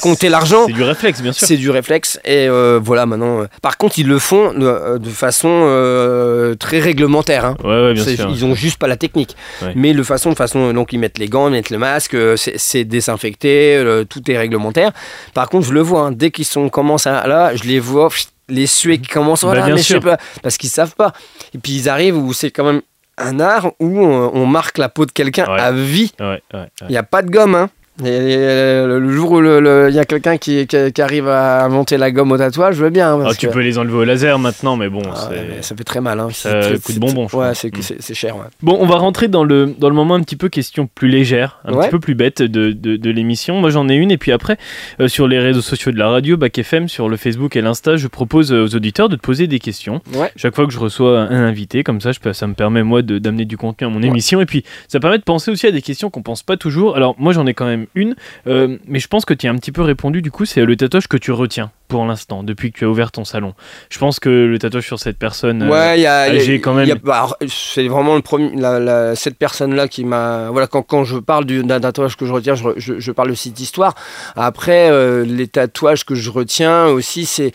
compter 0.00 0.28
l'argent. 0.28 0.64
C'est 0.66 0.72
du 0.72 0.82
réflexe, 0.82 1.20
bien 1.22 1.32
sûr. 1.32 1.46
C'est 1.46 1.56
du 1.56 1.70
réflexe 1.70 2.18
et 2.24 2.48
euh, 2.48 2.78
voilà 2.82 3.06
maintenant. 3.06 3.40
euh, 3.42 3.46
Par 3.62 3.76
contre, 3.76 3.98
ils 3.98 4.06
le 4.06 4.18
font 4.18 4.52
de, 4.52 4.98
de 4.98 5.08
façon 5.10 5.48
euh, 5.50 6.54
très 6.54 6.78
réglementaire. 6.80 7.44
hein. 7.44 7.56
Ouais, 7.64 7.68
ouais, 7.70 7.94
bien 7.94 8.04
C'est- 8.04 8.16
sûr. 8.16 8.28
Ils 8.30 8.44
ont 8.44 8.54
juste 8.54 8.78
pas 8.78 8.86
la 8.88 8.96
technique. 8.96 9.36
Ouais. 9.62 9.72
Mais 9.76 9.92
de 9.94 10.02
façon, 10.02 10.30
de 10.30 10.36
façon, 10.36 10.72
donc 10.72 10.92
ils 10.92 10.98
mettent 10.98 11.18
les 11.18 11.28
gants, 11.28 11.48
ils 11.48 11.52
mettent 11.52 11.70
le 11.70 11.78
masque, 11.78 12.14
euh, 12.14 12.36
c'est 12.36 12.84
désinfecté, 12.84 13.76
euh, 13.76 14.04
tout 14.04 14.30
est 14.30 14.38
réglementaire. 14.38 14.92
Par 15.34 15.48
contre, 15.48 15.66
je 15.68 15.72
le 15.72 15.80
vois, 15.80 16.02
hein, 16.02 16.12
dès 16.12 16.30
qu'ils 16.30 16.44
sont 16.44 16.68
commencent 16.68 17.06
à 17.06 17.26
là, 17.26 17.54
je 17.54 17.64
les 17.64 17.78
vois, 17.80 18.08
les 18.48 18.66
suées 18.66 18.98
qui 18.98 19.08
commencent, 19.08 19.42
Bah, 19.42 19.48
voilà, 19.48 19.66
bien 19.66 19.74
mais 19.74 19.80
je 19.80 19.86
sais 19.86 19.94
sûr. 19.94 20.00
pas, 20.00 20.18
parce 20.42 20.56
qu'ils 20.56 20.70
savent 20.70 20.94
pas. 20.94 21.12
Et 21.54 21.58
puis 21.58 21.72
ils 21.74 21.88
arrivent 21.88 22.16
où 22.16 22.32
c'est 22.32 22.50
quand 22.50 22.64
même 22.64 22.80
un 23.18 23.40
art 23.40 23.72
où 23.80 24.00
on, 24.00 24.30
on 24.34 24.46
marque 24.46 24.78
la 24.78 24.88
peau 24.88 25.06
de 25.06 25.12
quelqu'un 25.12 25.46
Ouais. 25.46 25.60
à 25.60 25.72
vie. 25.72 26.12
Ouais, 26.20 26.26
ouais, 26.26 26.40
ouais. 26.60 26.68
Il 26.82 26.88
n'y 26.88 26.96
a 26.96 27.02
pas 27.02 27.22
de 27.22 27.30
gomme, 27.30 27.54
hein. 27.54 27.70
Et, 28.00 28.08
euh, 28.08 28.98
le 28.98 29.10
jour 29.10 29.32
où 29.32 29.40
il 29.40 29.94
y 29.94 29.98
a 29.98 30.04
quelqu'un 30.04 30.36
qui, 30.36 30.66
qui- 30.66 30.92
qui 30.92 31.02
arrive 31.02 31.28
à 31.28 31.64
inventer 31.64 31.96
la 31.96 32.10
gomme 32.10 32.30
au 32.32 32.36
tatouage, 32.38 32.74
je 32.76 32.84
veux 32.84 32.90
bien. 32.90 33.14
hein, 33.14 33.24
Ah, 33.26 33.34
tu 33.34 33.46
que- 33.46 33.52
peux 33.52 33.60
les 33.60 33.78
enlever 33.78 33.96
au 33.96 34.04
laser 34.04 34.38
maintenant, 34.38 34.76
mais 34.76 34.88
bon, 34.90 35.00
Ah 35.14 35.28
mais 35.30 35.62
ça 35.62 35.74
fait 35.74 35.84
très 35.84 36.00
mal. 36.02 36.20
Hein. 36.20 36.28
Ça 36.32 36.62
C'est- 36.62 36.82
coûte 36.82 36.98
bonbon, 36.98 37.26
je 37.28 37.36
Ouais, 37.36 37.54
c'est 37.54 37.74
Mm. 37.76 38.14
cher. 38.14 38.36
Ouais. 38.36 38.42
Bon, 38.62 38.76
on 38.80 38.86
va 38.86 38.96
rentrer 38.96 39.28
dans 39.28 39.44
le, 39.44 39.74
dans 39.78 39.88
le 39.88 39.94
moment 39.94 40.14
un 40.14 40.20
petit 40.20 40.36
peu 40.36 40.48
question 40.50 40.88
plus 40.94 41.08
légère, 41.08 41.60
un 41.64 41.72
Ouais. 41.72 41.84
petit 41.84 41.90
peu 41.90 41.98
plus 42.00 42.14
bête 42.14 42.42
de, 42.42 42.72
de, 42.72 42.96
de 42.96 43.10
l'émission. 43.10 43.60
Moi 43.60 43.70
j'en 43.70 43.88
ai 43.88 43.94
une, 43.94 44.10
et 44.10 44.18
puis 44.18 44.30
après, 44.32 44.58
euh, 45.00 45.08
sur 45.08 45.26
les 45.26 45.38
réseaux 45.38 45.62
sociaux 45.62 45.90
de 45.90 45.98
la 45.98 46.08
radio, 46.10 46.36
Bac 46.36 46.58
FM, 46.58 46.88
sur 46.88 47.08
le 47.08 47.16
Facebook 47.16 47.56
et 47.56 47.62
l'Insta, 47.62 47.96
je 47.96 48.08
propose 48.08 48.52
euh, 48.52 48.64
aux 48.64 48.74
auditeurs 48.74 49.08
de 49.08 49.16
te 49.16 49.20
poser 49.22 49.46
des 49.46 49.58
questions. 49.58 50.02
Ouais. 50.14 50.30
Chaque 50.36 50.54
fois 50.54 50.66
que 50.66 50.72
je 50.72 50.78
reçois 50.78 51.20
un 51.20 51.44
invité, 51.46 51.82
comme 51.82 52.00
ça, 52.02 52.12
je 52.12 52.20
peux, 52.20 52.32
ça 52.34 52.46
me 52.46 52.54
permet 52.54 52.82
moi 52.82 53.00
d'amener 53.02 53.44
du 53.46 53.56
contenu 53.56 53.86
à 53.86 53.90
mon 53.90 54.00
Ouais. 54.02 54.06
émission, 54.08 54.40
et 54.42 54.46
puis 54.46 54.64
ça 54.88 55.00
permet 55.00 55.18
de 55.18 55.22
penser 55.24 55.50
aussi 55.50 55.66
à 55.66 55.70
des 55.72 55.82
questions 55.82 56.10
qu'on 56.10 56.22
pense 56.22 56.42
pas 56.42 56.56
toujours. 56.58 56.94
Alors 56.96 57.14
moi 57.18 57.32
j'en 57.32 57.46
ai 57.46 57.54
quand 57.54 57.64
même 57.66 57.85
une, 57.94 58.14
euh, 58.46 58.76
mais 58.86 58.98
je 58.98 59.08
pense 59.08 59.24
que 59.24 59.34
tu 59.34 59.46
as 59.46 59.50
un 59.50 59.56
petit 59.56 59.72
peu 59.72 59.82
répondu 59.82 60.22
du 60.22 60.30
coup, 60.30 60.44
c'est 60.44 60.64
le 60.64 60.76
tatouage 60.76 61.06
que 61.08 61.16
tu 61.16 61.32
retiens 61.32 61.70
pour 61.88 62.04
l'instant, 62.04 62.42
depuis 62.42 62.72
que 62.72 62.78
tu 62.78 62.84
as 62.84 62.88
ouvert 62.88 63.12
ton 63.12 63.24
salon. 63.24 63.54
Je 63.90 63.98
pense 64.00 64.18
que 64.18 64.28
le 64.28 64.58
tatouage 64.58 64.86
sur 64.86 64.98
cette 64.98 65.18
personne... 65.18 65.62
euh, 65.62 65.68
Ouais, 65.70 65.98
il 65.98 66.02
y 66.02 66.06
a, 66.06 66.34
y 66.34 66.60
quand 66.60 66.74
même- 66.74 66.88
bah, 67.04 67.28
c'est 67.48 67.86
vraiment 67.86 68.16
le 68.16 68.22
premier, 68.22 68.50
la- 68.56 68.80
la- 68.80 69.14
cette 69.14 69.38
personne-là 69.38 69.86
qui 69.86 70.04
m'a. 70.04 70.50
Voilà, 70.50 70.66
quand, 70.66 70.82
quand 70.82 71.04
je 71.04 71.18
parle 71.18 71.44
du- 71.44 71.62
d'un 71.62 71.78
tatouage 71.78 72.16
que 72.16 72.26
je 72.26 72.32
retiens, 72.32 72.56
je, 72.56 72.64
je- 72.76 72.98
je 72.98 73.12
parle 73.12 73.30
aussi 73.30 73.50
d'histoire. 73.52 73.94
Après, 74.34 74.90
euh, 74.90 75.24
les 75.24 75.46
tatouages 75.46 76.04
que 76.04 76.16
je 76.16 76.28
retiens 76.30 76.86
aussi, 76.86 77.24
c'est 77.24 77.52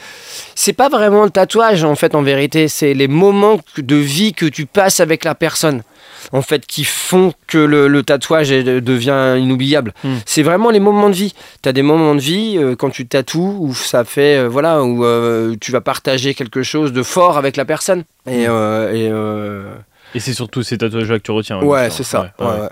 c'est 0.55 0.73
pas 0.73 0.87
vraiment 0.89 1.23
le 1.25 1.29
tatouage 1.29 1.83
en 1.83 1.95
fait, 1.95 2.15
en 2.15 2.21
vérité, 2.21 2.69
c'est 2.69 2.93
les 2.93 3.07
moments 3.09 3.59
de 3.77 3.95
vie 3.97 4.33
que 4.33 4.45
tu 4.45 4.65
passes 4.65 5.01
avec 5.01 5.25
la 5.25 5.35
personne. 5.35 5.81
En 6.31 6.41
fait, 6.41 6.65
qui 6.65 6.83
font 6.83 7.33
que 7.47 7.57
le, 7.57 7.87
le 7.87 8.03
tatouage 8.03 8.49
devient 8.49 9.35
inoubliable. 9.39 9.93
Hmm. 10.03 10.15
C'est 10.25 10.43
vraiment 10.43 10.69
les 10.69 10.79
moments 10.79 11.09
de 11.09 11.15
vie. 11.15 11.33
Tu 11.63 11.69
as 11.69 11.73
des 11.73 11.81
moments 11.81 12.15
de 12.15 12.19
vie 12.21 12.57
euh, 12.57 12.75
quand 12.75 12.89
tu 12.89 13.07
tatoues 13.07 13.57
où 13.59 13.73
ça 13.73 14.03
fait, 14.03 14.37
euh, 14.37 14.47
voilà, 14.47 14.83
où 14.83 15.03
euh, 15.03 15.55
tu 15.59 15.71
vas 15.71 15.81
partager 15.81 16.33
quelque 16.33 16.63
chose 16.63 16.93
de 16.93 17.03
fort 17.03 17.37
avec 17.37 17.57
la 17.57 17.65
personne. 17.65 18.03
Et, 18.29 18.43
et, 18.43 19.11
Et 20.13 20.19
c'est 20.19 20.33
surtout 20.33 20.61
ces 20.63 20.77
tatouages-là 20.77 21.17
que 21.19 21.23
tu 21.23 21.31
retiens. 21.31 21.59
ouais, 21.61 21.81
bien 21.87 21.89
c'est 21.89 22.03
ça. 22.03 22.33
Ouais, 22.39 22.45
Ouais, 22.45 22.51
ouais. 22.53 22.61
ouais. 22.61 22.69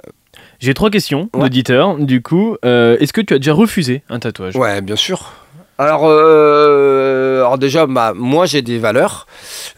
J'ai 0.59 0.73
trois 0.73 0.89
questions 0.89 1.29
Ouais. 1.33 1.41
d'auditeurs. 1.43 1.95
Du 1.97 2.21
coup, 2.21 2.57
est-ce 2.63 3.13
que 3.13 3.21
tu 3.21 3.33
as 3.33 3.37
déjà 3.39 3.53
refusé 3.53 4.03
un 4.09 4.19
tatouage? 4.19 4.55
Ouais, 4.55 4.81
bien 4.81 4.95
sûr. 4.97 5.31
Alors, 5.77 6.03
alors 6.05 7.57
déjà, 7.57 7.85
bah, 7.85 8.11
moi 8.15 8.45
j'ai 8.45 8.61
des 8.61 8.77
valeurs. 8.77 9.25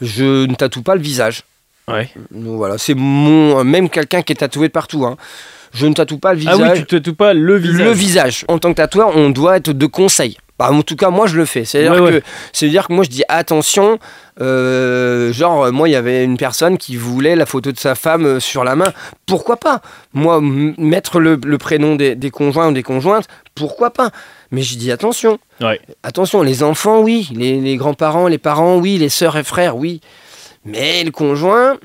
Je 0.01 0.45
ne 0.47 0.55
tatoue 0.55 0.81
pas 0.81 0.95
le 0.95 1.01
visage. 1.01 1.43
Ouais. 1.93 2.09
Donc 2.31 2.57
voilà, 2.57 2.77
c'est 2.77 2.93
mon. 2.95 3.63
Même 3.63 3.89
quelqu'un 3.89 4.21
qui 4.21 4.33
est 4.33 4.37
tatoué 4.37 4.67
de 4.67 4.73
partout. 4.73 5.05
hein. 5.05 5.17
Je 5.73 5.87
ne 5.87 5.93
tatoue 5.93 6.17
pas 6.17 6.33
le 6.33 6.41
Ah 6.47 6.51
visage. 6.55 6.71
oui, 6.73 6.79
tu 6.79 6.85
tatoues 6.97 7.15
pas 7.15 7.33
le 7.33 7.55
visage. 7.57 7.79
Le 7.85 7.91
visage. 7.91 8.45
En 8.49 8.59
tant 8.59 8.69
que 8.71 8.75
tatoueur, 8.77 9.15
on 9.15 9.29
doit 9.29 9.57
être 9.57 9.71
de 9.71 9.85
conseil. 9.85 10.37
Bah, 10.59 10.69
en 10.71 10.81
tout 10.83 10.95
cas, 10.97 11.09
moi, 11.09 11.25
je 11.27 11.37
le 11.37 11.45
fais. 11.45 11.63
C'est-à-dire 11.65 11.93
Ouais, 11.93 11.99
ouais. 12.11 12.19
que, 12.19 12.25
c'est-à-dire 12.53 12.87
que 12.87 12.93
moi, 12.93 13.03
je 13.05 13.09
dis 13.09 13.23
attention. 13.29 13.97
euh, 14.41 15.31
genre, 15.33 15.71
moi, 15.71 15.87
il 15.87 15.91
y 15.91 15.95
avait 15.95 16.23
une 16.23 16.37
personne 16.37 16.77
qui 16.77 16.95
voulait 16.97 17.35
la 17.35 17.45
photo 17.45 17.71
de 17.71 17.77
sa 17.79 17.95
femme 17.95 18.25
euh, 18.25 18.39
sur 18.39 18.63
la 18.63 18.75
main. 18.75 18.91
Pourquoi 19.25 19.57
pas? 19.57 19.81
Moi, 20.13 20.39
mettre 20.41 21.19
le, 21.19 21.39
le 21.45 21.57
prénom 21.57 21.95
des, 21.95 22.15
des 22.15 22.29
conjoints 22.31 22.67
ou 22.69 22.73
des 22.73 22.83
conjointes, 22.83 23.27
pourquoi 23.55 23.91
pas? 23.91 24.09
Mais 24.51 24.61
je 24.61 24.77
dis 24.77 24.91
attention. 24.91 25.39
Ouais. 25.61 25.79
Attention, 26.03 26.41
les 26.43 26.63
enfants, 26.63 26.99
oui. 27.01 27.29
Les, 27.33 27.59
les 27.59 27.77
grands-parents, 27.77 28.27
les 28.27 28.37
parents, 28.37 28.77
oui. 28.77 28.97
Les 28.97 29.09
sœurs 29.09 29.37
et 29.37 29.43
frères, 29.43 29.77
oui. 29.77 30.01
Mais 30.65 31.03
le 31.03 31.11
conjoint, 31.11 31.77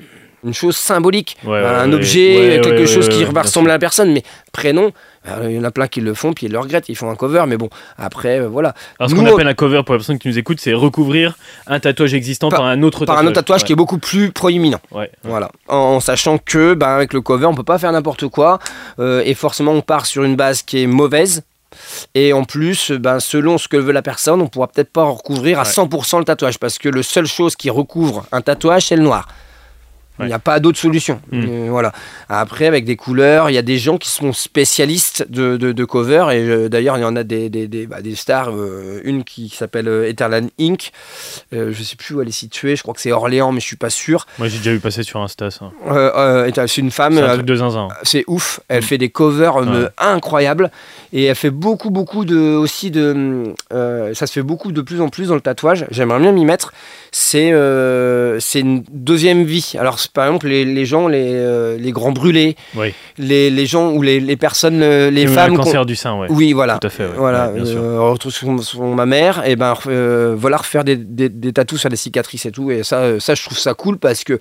une 0.43 0.53
chose 0.53 0.77
symbolique. 0.77 1.35
Ouais, 1.45 1.59
un 1.59 1.89
ouais. 1.89 1.95
objet, 1.95 2.57
Ouais, 2.57 2.61
quelque 2.61 2.85
chose 2.85 3.09
qui 3.09 3.23
va 3.23 3.41
ressembler 3.41 3.71
à 3.71 3.75
la 3.75 3.79
personne, 3.79 4.13
mais 4.13 4.23
prénom, 4.53 4.91
euh, 5.27 5.47
il 5.49 5.55
y 5.55 5.59
en 5.59 5.63
a 5.63 5.71
plein 5.71 5.87
qui 5.87 5.99
le 5.99 6.13
font, 6.13 6.31
puis 6.33 6.45
ils 6.45 6.51
le 6.51 6.59
regrettent, 6.59 6.87
ils 6.89 6.95
font 6.95 7.09
un 7.09 7.15
cover, 7.15 7.43
mais 7.47 7.57
bon, 7.57 7.69
après, 7.97 8.39
euh, 8.39 8.47
voilà. 8.47 8.73
Alors, 8.99 9.09
ce 9.09 9.15
qu'on 9.15 9.25
on- 9.25 9.33
appelle 9.33 9.47
un 9.47 9.53
cover 9.55 9.81
pour 9.83 9.95
les 9.95 9.99
personnes 9.99 10.19
qui 10.19 10.27
nous 10.27 10.37
écoutent, 10.37 10.59
c'est 10.61 10.73
recouvrir 10.73 11.35
un 11.65 11.79
tatouage 11.79 12.13
existant 12.13 12.49
par, 12.49 12.59
Par- 12.59 12.67
un 12.67 12.83
autre 12.83 13.05
Par 13.05 13.15
tatouage. 13.15 13.25
un 13.25 13.27
autre 13.29 13.35
tatouage 13.41 13.63
qui 13.65 13.73
est 13.73 13.75
beaucoup 13.75 13.97
plus 13.97 14.31
proéminent. 14.31 14.79
Ouais. 14.91 15.09
Voilà. 15.23 15.49
En, 15.67 15.75
en 15.75 15.99
sachant 15.99 16.37
que, 16.37 16.75
ben, 16.75 16.87
avec 16.87 17.13
le 17.13 17.21
cover, 17.21 17.47
on 17.47 17.55
peut 17.55 17.63
pas 17.63 17.79
faire 17.79 17.91
n'importe 17.91 18.27
quoi, 18.27 18.59
euh, 18.99 19.23
et 19.25 19.33
forcément, 19.33 19.71
on 19.73 19.81
part 19.81 20.05
sur 20.05 20.23
une 20.23 20.35
base 20.35 20.61
qui 20.61 20.83
est 20.83 20.87
mauvaise. 20.87 21.41
Et 22.15 22.33
en 22.33 22.43
plus, 22.43 22.91
ben, 22.91 23.19
selon 23.19 23.57
ce 23.57 23.67
que 23.67 23.77
veut 23.77 23.91
la 23.91 24.01
personne, 24.01 24.41
on 24.41 24.47
pourra 24.47 24.67
peut-être 24.67 24.91
pas 24.91 25.03
recouvrir 25.03 25.59
à 25.59 25.63
Ouais. 25.63 25.69
100% 25.69 26.19
le 26.19 26.25
tatouage, 26.25 26.59
parce 26.59 26.77
que 26.77 26.89
le 26.89 27.03
seule 27.03 27.25
chose 27.27 27.55
qui 27.55 27.69
recouvre 27.69 28.25
un 28.31 28.41
tatouage, 28.41 28.87
c'est 28.87 28.95
le 28.95 29.03
noir. 29.03 29.27
Il 30.19 30.25
n'y 30.25 30.33
a 30.33 30.39
pas 30.39 30.59
d'autre 30.59 30.79
solution. 30.79 31.19
Mm. 31.31 31.45
Euh, 31.49 31.67
voilà. 31.69 31.91
Après, 32.29 32.65
avec 32.65 32.85
des 32.85 32.95
couleurs, 32.95 33.49
il 33.49 33.53
y 33.53 33.57
a 33.57 33.61
des 33.61 33.77
gens 33.77 33.97
qui 33.97 34.09
sont 34.09 34.33
spécialistes 34.33 35.25
de, 35.29 35.57
de, 35.57 35.71
de 35.71 35.85
cover. 35.85 36.25
Et 36.31 36.39
euh, 36.49 36.69
d'ailleurs, 36.69 36.97
il 36.97 37.01
y 37.01 37.05
en 37.05 37.15
a 37.15 37.23
des, 37.23 37.49
des, 37.49 37.67
des, 37.67 37.85
bah, 37.87 38.01
des 38.01 38.15
stars. 38.15 38.49
euh, 38.51 38.99
une 39.03 39.23
qui 39.23 39.49
s'appelle 39.49 39.87
Etherland 40.07 40.49
Inc. 40.59 40.91
Je 41.51 41.83
sais 41.83 41.95
plus 41.95 42.15
où 42.15 42.21
elle 42.21 42.27
est 42.27 42.31
située. 42.31 42.75
Je 42.75 42.81
crois 42.81 42.93
que 42.93 43.01
c'est 43.01 43.11
Orléans, 43.11 43.51
mais 43.51 43.59
je 43.59 43.65
suis 43.67 43.75
pas 43.75 43.89
sûr. 43.89 44.25
Moi, 44.39 44.47
j'ai 44.47 44.57
déjà 44.57 44.71
vu 44.71 44.79
passer 44.79 45.03
sur 45.03 45.19
Insta 45.21 45.51
ça. 45.51 45.71
C'est 46.67 46.77
une 46.77 46.91
femme. 46.91 47.15
C'est 47.15 47.21
un 47.23 47.33
truc 47.35 47.45
de 47.45 47.55
zinzin. 47.55 47.87
c'est 48.03 48.23
ouf. 48.27 48.59
Elle 48.67 48.83
fait 48.83 48.97
des 48.97 49.09
covers 49.09 49.57
Ouais. 49.57 49.87
incroyables 49.97 50.71
et 51.13 51.25
elle 51.25 51.35
fait 51.35 51.49
beaucoup, 51.49 51.89
beaucoup 51.89 52.25
de 52.25 52.37
aussi 52.55 52.91
de. 52.91 53.53
ça 53.69 54.25
se 54.27 54.31
fait 54.33 54.41
beaucoup 54.43 54.71
de 54.71 54.81
plus 54.81 55.01
en 55.01 55.09
plus 55.09 55.27
dans 55.27 55.35
le 55.35 55.41
tatouage. 55.41 55.85
J'aimerais 55.91 56.19
bien 56.19 56.31
m'y 56.31 56.45
mettre. 56.45 56.73
C'est 57.11 57.51
c'est 58.39 58.59
une 58.59 58.83
deuxième 58.91 59.43
vie. 59.43 59.73
Alors 59.79 59.99
par 60.13 60.25
exemple 60.25 60.47
les, 60.47 60.65
les 60.65 60.85
gens, 60.85 61.07
les, 61.07 61.31
euh, 61.33 61.77
les 61.77 61.91
grands 61.91 62.11
brûlés, 62.11 62.55
Oui. 62.75 62.93
les, 63.17 63.49
les 63.49 63.65
gens 63.65 63.91
ou 63.91 64.01
les, 64.01 64.19
les 64.19 64.35
personnes, 64.37 64.81
euh, 64.81 65.09
les 65.09 65.23
eu 65.23 65.27
femmes. 65.27 65.57
qu'on- 65.57 65.63
cancer 65.63 65.85
du 65.85 65.95
sein, 65.95 66.17
ouais. 66.19 66.27
Oui, 66.29 66.53
voilà. 66.53 66.77
Tout 66.79 66.87
à 66.87 66.89
fait, 66.89 67.05
ouais. 67.05 67.11
Voilà, 67.17 67.51
Ouais, 67.51 67.61
euh, 67.65 67.99
retrouve 68.01 68.31
sur, 68.31 68.63
sur 68.63 68.81
ma 68.83 69.05
mère, 69.05 69.43
et 69.45 69.55
ben 69.55 69.73
voilà 70.35 70.57
refaire 70.57 70.83
des, 70.83 70.95
des, 70.95 71.29
des 71.29 71.53
tatous 71.53 71.79
sur 71.79 71.89
les 71.89 71.95
cicatrices 71.95 72.45
et 72.45 72.51
tout, 72.51 72.71
et 72.71 72.83
ça, 72.83 73.19
ça 73.19 73.35
je 73.35 73.43
trouve 73.43 73.57
ça 73.57 73.73
cool 73.73 73.97
parce 73.97 74.23
que 74.23 74.39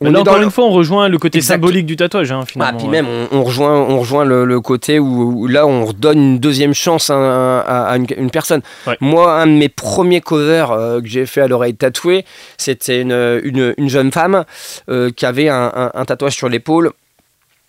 Mais 0.00 0.10
là, 0.10 0.20
encore 0.20 0.38
le- 0.38 0.44
une 0.44 0.50
fois, 0.50 0.64
on 0.64 0.70
rejoint 0.70 1.08
le 1.08 1.18
côté 1.18 1.38
Exact. 1.38 1.54
symbolique 1.54 1.84
du 1.86 1.96
tatouage, 1.96 2.30
hein, 2.30 2.40
Ah, 2.42 2.46
finalement. 2.46 2.78
puis 2.78 2.86
ouais. 2.86 2.92
même, 3.02 3.06
on, 3.32 3.38
on 3.38 3.42
rejoint, 3.42 3.72
on 3.74 3.98
rejoint 3.98 4.24
le, 4.24 4.44
le 4.44 4.60
côté 4.60 4.98
où, 5.00 5.40
où 5.42 5.46
là, 5.48 5.66
on 5.66 5.86
redonne 5.86 6.18
une 6.18 6.38
deuxième 6.38 6.72
chance 6.74 7.10
à, 7.10 7.16
à- 7.60 7.84
à 7.90 7.96
une, 7.96 8.06
une 8.16 8.30
personne. 8.30 8.60
Ouais. 8.86 8.96
Moi, 9.00 9.32
un 9.40 9.46
de 9.48 9.52
mes 9.52 9.68
premiers 9.68 10.20
covers 10.20 10.70
euh, 10.70 11.00
que 11.00 11.08
j'ai 11.08 11.26
fait 11.26 11.40
à 11.40 11.48
l'oreille 11.48 11.74
tatouée, 11.74 12.24
c'était 12.58 13.00
une, 13.00 13.40
une, 13.42 13.74
une 13.76 13.88
jeune 13.88 14.12
femme 14.12 14.44
euh, 14.88 15.10
qui 15.10 15.26
avait 15.26 15.48
un, 15.48 15.72
un- 15.74 15.90
un 15.94 16.04
tatouage 16.04 16.34
sur 16.36 16.48
l'épaule. 16.48 16.92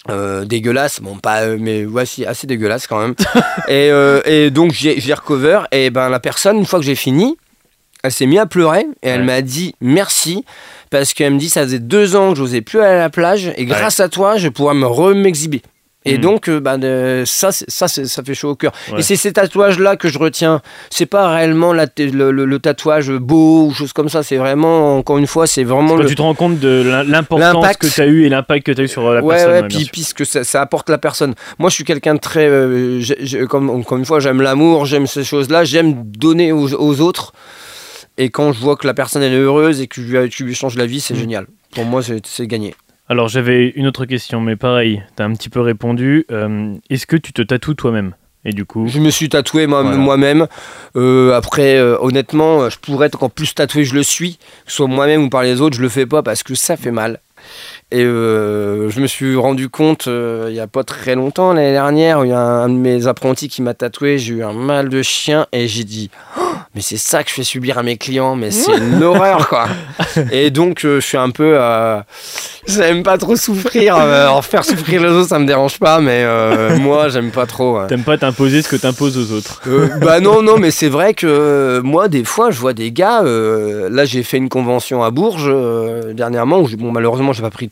euh, 0.09 0.45
dégueulasse, 0.45 1.01
bon 1.01 1.17
pas 1.17 1.41
euh, 1.41 1.57
mais 1.59 1.83
voici 1.83 2.25
assez 2.25 2.47
dégueulasse 2.47 2.87
quand 2.87 2.99
même. 2.99 3.15
et, 3.67 3.89
euh, 3.91 4.21
et 4.25 4.49
donc 4.49 4.71
j'ai 4.71 4.99
j'ai 5.01 5.13
recover 5.13 5.59
et 5.73 5.89
ben 5.89 6.07
la 6.09 6.19
personne 6.21 6.57
une 6.57 6.65
fois 6.65 6.79
que 6.79 6.85
j'ai 6.85 6.95
fini, 6.95 7.37
elle 8.03 8.11
s'est 8.11 8.25
mise 8.25 8.39
à 8.39 8.45
pleurer 8.45 8.85
et 9.03 9.09
elle 9.09 9.21
Ouais. 9.21 9.25
m'a 9.25 9.41
dit 9.41 9.75
merci 9.81 10.45
parce 10.89 11.13
qu'elle 11.13 11.33
me 11.33 11.39
dit 11.39 11.49
ça 11.49 11.63
faisait 11.63 11.79
deux 11.79 12.15
ans 12.15 12.31
que 12.31 12.37
j'osais 12.37 12.61
plus 12.61 12.79
aller 12.79 12.95
à 12.95 12.99
la 12.99 13.09
plage 13.09 13.51
et 13.57 13.65
grâce 13.65 13.99
à 13.99 14.09
toi 14.09 14.37
je 14.37 14.43
vais 14.43 14.51
pouvoir 14.51 14.75
me 14.75 14.85
rem'exhiber. 14.85 15.61
Et 16.05 16.13
Mhm. 16.15 16.21
donc 16.21 16.47
euh, 16.47 16.61
bah, 16.61 16.77
ça 17.25 17.49
ça 17.51 17.89
ça 17.89 18.23
fait 18.23 18.33
chaud 18.33 18.51
au 18.51 18.55
cœur. 18.55 18.71
Ouais. 18.93 18.99
Et 18.99 19.03
c'est 19.03 19.17
ces 19.17 19.33
tatouages 19.33 19.77
là 19.79 19.97
que 19.97 20.07
je 20.07 20.17
retiens. 20.17 20.61
C'est 20.89 21.05
pas 21.05 21.27
réellement 21.35 21.73
la 21.73 21.87
le, 21.97 22.31
le- 22.31 22.45
le 22.45 22.59
tatouage 22.59 23.11
beau 23.11 23.65
ou 23.65 23.73
chose 23.73 23.91
comme 23.91 24.07
ça. 24.07 24.23
C'est 24.23 24.37
vraiment 24.37 24.97
encore 24.97 25.17
une 25.17 25.27
fois 25.27 25.45
c'est 25.45 25.65
vraiment 25.65 25.97
Quand 25.97 26.03
le 26.03 26.05
tu 26.07 26.15
te 26.15 26.21
rends 26.21 26.33
compte 26.35 26.57
de 26.57 26.83
l'im- 26.87 27.03
l'importance 27.03 27.75
que 27.75 27.87
tu 27.87 27.99
as 27.99 28.05
eu 28.07 28.23
et 28.23 28.29
l'impact 28.29 28.65
que 28.65 28.71
tu 28.71 28.79
as 28.79 28.83
eu 28.85 28.87
sur 28.87 29.11
la 29.11 29.21
ouais, 29.21 29.35
personne. 29.35 29.51
ouais, 29.51 29.67
puis, 29.67 29.77
sûr. 29.79 29.89
puis 29.91 30.03
ce 30.03 30.13
que 30.13 30.23
ça, 30.23 30.45
ça 30.45 30.61
apporte 30.61 30.89
la 30.89 30.97
personne. 30.99 31.33
Moi, 31.59 31.69
je 31.69 31.75
suis 31.75 31.83
quelqu'un 31.83 32.13
de 32.15 32.19
très. 32.21 32.47
euh, 32.47 33.01
comme, 33.49 33.69
encore 33.69 33.97
une 33.97 34.05
fois, 34.05 34.21
j'aime 34.21 34.41
l'amour, 34.41 34.85
j'aime 34.85 35.05
ces 35.05 35.25
choses-là, 35.25 35.65
j'aime 35.65 35.95
donner 36.05 36.53
aux, 36.53 36.73
aux 36.75 37.01
autres. 37.01 37.33
Et 38.21 38.29
quand 38.29 38.51
je 38.53 38.59
vois 38.59 38.75
que 38.75 38.85
la 38.85 38.93
personne 38.93 39.23
elle 39.23 39.33
est 39.33 39.37
heureuse 39.39 39.79
et 39.81 39.87
que 39.87 39.95
tu 39.95 40.01
lui, 40.01 40.29
tu 40.29 40.43
lui 40.43 40.53
changes 40.53 40.75
la 40.75 40.85
vie, 40.85 40.99
c'est 40.99 41.13
Mm. 41.13 41.17
génial. 41.17 41.47
Pour 41.71 41.85
moi, 41.85 42.01
c'est 42.03 42.47
gagné. 42.47 42.75
Alors 43.07 43.27
j'avais 43.29 43.69
une 43.69 43.87
autre 43.87 44.05
question, 44.05 44.41
mais 44.41 44.55
pareil, 44.55 45.01
tu 45.15 45.23
as 45.23 45.25
un 45.25 45.33
petit 45.33 45.49
peu 45.49 45.61
répondu. 45.61 46.25
Euh, 46.31 46.73
Est-ce 46.89 47.07
que 47.07 47.15
tu 47.17 47.33
te 47.33 47.41
tatoues 47.41 47.73
toi-même? 47.75 48.13
Et 48.45 48.51
du 48.51 48.65
coup, 48.65 48.87
Je 48.87 48.99
me 48.99 49.09
suis 49.09 49.27
tatoué 49.29 49.65
Voilà. 49.65 49.95
moi-même. 49.97 50.47
Euh, 50.95 51.33
après, 51.33 51.77
euh, 51.77 51.97
honnêtement, 51.99 52.69
je 52.69 52.77
pourrais 52.79 53.07
être 53.07 53.15
encore 53.15 53.31
plus 53.31 53.53
tatoué, 53.55 53.83
je 53.83 53.93
le 53.95 54.03
suis. 54.03 54.37
Que 54.65 54.71
ce 54.71 54.75
soit 54.77 54.87
moi-même 54.87 55.23
ou 55.23 55.29
par 55.29 55.43
les 55.43 55.59
autres, 55.61 55.75
je 55.77 55.81
le 55.81 55.89
fais 55.89 56.05
pas 56.05 56.21
parce 56.23 56.43
que 56.43 56.55
ça 56.55 56.77
fait 56.77 56.91
mal. 56.91 57.19
Et 57.91 58.03
euh, 58.03 58.89
je 58.91 58.99
me 58.99 59.07
suis 59.07 59.35
rendu 59.35 59.67
compte 59.67 60.07
euh, 60.07 60.45
il 60.49 60.55
y 60.55 60.59
a 60.59 60.67
pas 60.67 60.83
très 60.83 61.15
longtemps, 61.15 61.53
l'année 61.53 61.71
dernière, 61.71 62.19
où 62.19 62.23
il 62.23 62.29
y 62.29 62.33
a 62.33 62.39
un 62.39 62.69
de 62.69 62.75
mes 62.75 63.07
apprentis 63.07 63.47
qui 63.49 63.63
m'a 63.63 63.73
tatoué, 63.73 64.19
j'ai 64.19 64.35
eu 64.35 64.43
un 64.43 64.53
mal 64.53 64.89
de 64.89 65.01
chien 65.01 65.47
et 65.51 65.67
j'ai 65.67 65.83
dit 65.85 66.11
Oh, 66.39 66.43
mais 66.75 66.81
c'est 66.81 66.97
ça 66.97 67.23
que 67.23 67.29
je 67.31 67.33
fais 67.35 67.43
subir 67.43 67.79
à 67.79 67.83
mes 67.83 67.97
clients, 67.97 68.35
mais 68.35 68.51
c'est 68.51 68.77
une 68.77 69.01
horreur 69.03 69.49
quoi. 69.49 69.65
Et 70.31 70.51
donc 70.51 70.85
euh, 70.85 70.99
je 70.99 71.05
suis 71.07 71.17
un 71.17 71.31
peu, 71.31 71.53
euh, 71.59 71.99
j'aime 72.67 73.01
pas 73.01 73.17
trop 73.17 73.35
souffrir, 73.35 73.95
euh, 73.97 74.27
en 74.29 74.43
faire 74.43 74.63
souffrir 74.63 75.01
les 75.01 75.09
autres 75.09 75.29
ça 75.29 75.39
me 75.39 75.47
dérange 75.47 75.79
pas, 75.79 75.99
mais 75.99 76.21
euh, 76.23 76.77
moi 76.77 77.09
j'aime 77.09 77.31
pas 77.31 77.47
trop. 77.47 77.79
ouais. 77.79 77.87
t'aimes 77.87 78.03
pas 78.03 78.19
t'imposer 78.19 78.61
ce 78.61 78.69
que 78.69 78.75
t'imposes 78.75 79.17
aux 79.17 79.35
autres 79.35 79.61
Euh, 79.67 79.87
bah 79.99 80.19
non, 80.19 80.43
non, 80.43 80.57
mais 80.59 80.69
c'est 80.69 80.89
vrai 80.89 81.15
que 81.15 81.25
euh, 81.25 81.81
moi, 81.81 82.07
des 82.07 82.23
fois, 82.23 82.51
je 82.51 82.59
vois 82.59 82.73
des 82.73 82.91
gars. 82.91 83.23
euh, 83.23 83.89
là, 83.91 84.05
j'ai 84.05 84.21
fait 84.23 84.37
une 84.37 84.49
convention 84.49 85.03
à 85.03 85.09
Bourges 85.11 85.47
euh, 85.47 86.13
dernièrement 86.13 86.59
où, 86.59 86.67
bon, 86.77 86.91
malheureusement, 86.91 87.33
j'ai 87.33 87.41
pas 87.41 87.49
pris 87.49 87.67
de 87.67 87.71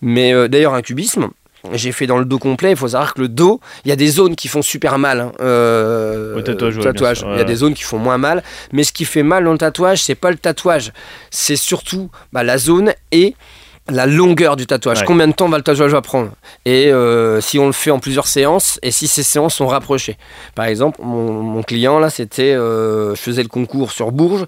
Mais 0.00 0.32
euh, 0.34 0.48
d'ailleurs, 0.48 0.74
un 0.74 0.82
cubisme. 0.82 1.28
J'ai 1.72 1.92
fait 1.92 2.08
dans 2.08 2.18
le 2.18 2.24
dos 2.24 2.40
complet. 2.40 2.70
Il 2.72 2.76
faut 2.76 2.88
savoir 2.88 3.14
que 3.14 3.20
le 3.20 3.28
dos, 3.28 3.60
il 3.84 3.88
y 3.88 3.92
a 3.92 3.96
des 3.96 4.08
zones 4.08 4.34
qui 4.34 4.48
font 4.48 4.62
super 4.62 4.98
mal. 4.98 5.20
hein, 5.20 5.32
euh, 5.40 6.36
Au 6.36 6.42
tatouage, 6.42 6.76
ouais, 6.76 6.82
tatouage. 6.82 7.24
Il 7.24 7.38
y 7.38 7.40
a 7.40 7.44
des 7.44 7.54
zones 7.54 7.74
qui 7.74 7.84
font 7.84 7.98
moins 7.98 8.18
mal. 8.18 8.42
Mais 8.72 8.82
ce 8.82 8.92
qui 8.92 9.04
fait 9.04 9.22
mal 9.22 9.44
dans 9.44 9.52
le 9.52 9.58
tatouage, 9.58 10.02
c'est 10.02 10.16
pas 10.16 10.32
le 10.32 10.38
tatouage. 10.38 10.92
C'est 11.30 11.54
surtout 11.54 12.10
bah, 12.32 12.42
la 12.42 12.58
zone 12.58 12.92
et 13.12 13.36
la 13.88 14.06
longueur 14.06 14.56
du 14.56 14.66
tatouage. 14.66 15.00
Ouais. 15.00 15.04
Combien 15.06 15.28
de 15.28 15.32
temps 15.32 15.48
va 15.48 15.56
le 15.56 15.62
tatouage 15.62 15.92
va 15.92 16.02
prendre? 16.02 16.30
Et 16.64 16.92
euh, 16.92 17.40
si 17.40 17.58
on 17.60 17.66
le 17.66 17.72
fait 17.72 17.90
en 17.92 17.98
plusieurs 18.00 18.26
séances 18.26 18.78
et 18.82 18.90
si 18.90 19.06
ces 19.06 19.22
séances 19.24 19.54
sont 19.54 19.66
rapprochées. 19.68 20.16
Par 20.56 20.66
exemple, 20.66 21.00
mon, 21.02 21.42
mon 21.42 21.62
client 21.62 21.98
là, 22.00 22.10
c'était, 22.10 22.54
euh, 22.54 23.14
je 23.14 23.20
faisais 23.20 23.42
le 23.42 23.48
concours 23.48 23.90
sur 23.92 24.10
Bourges 24.12 24.46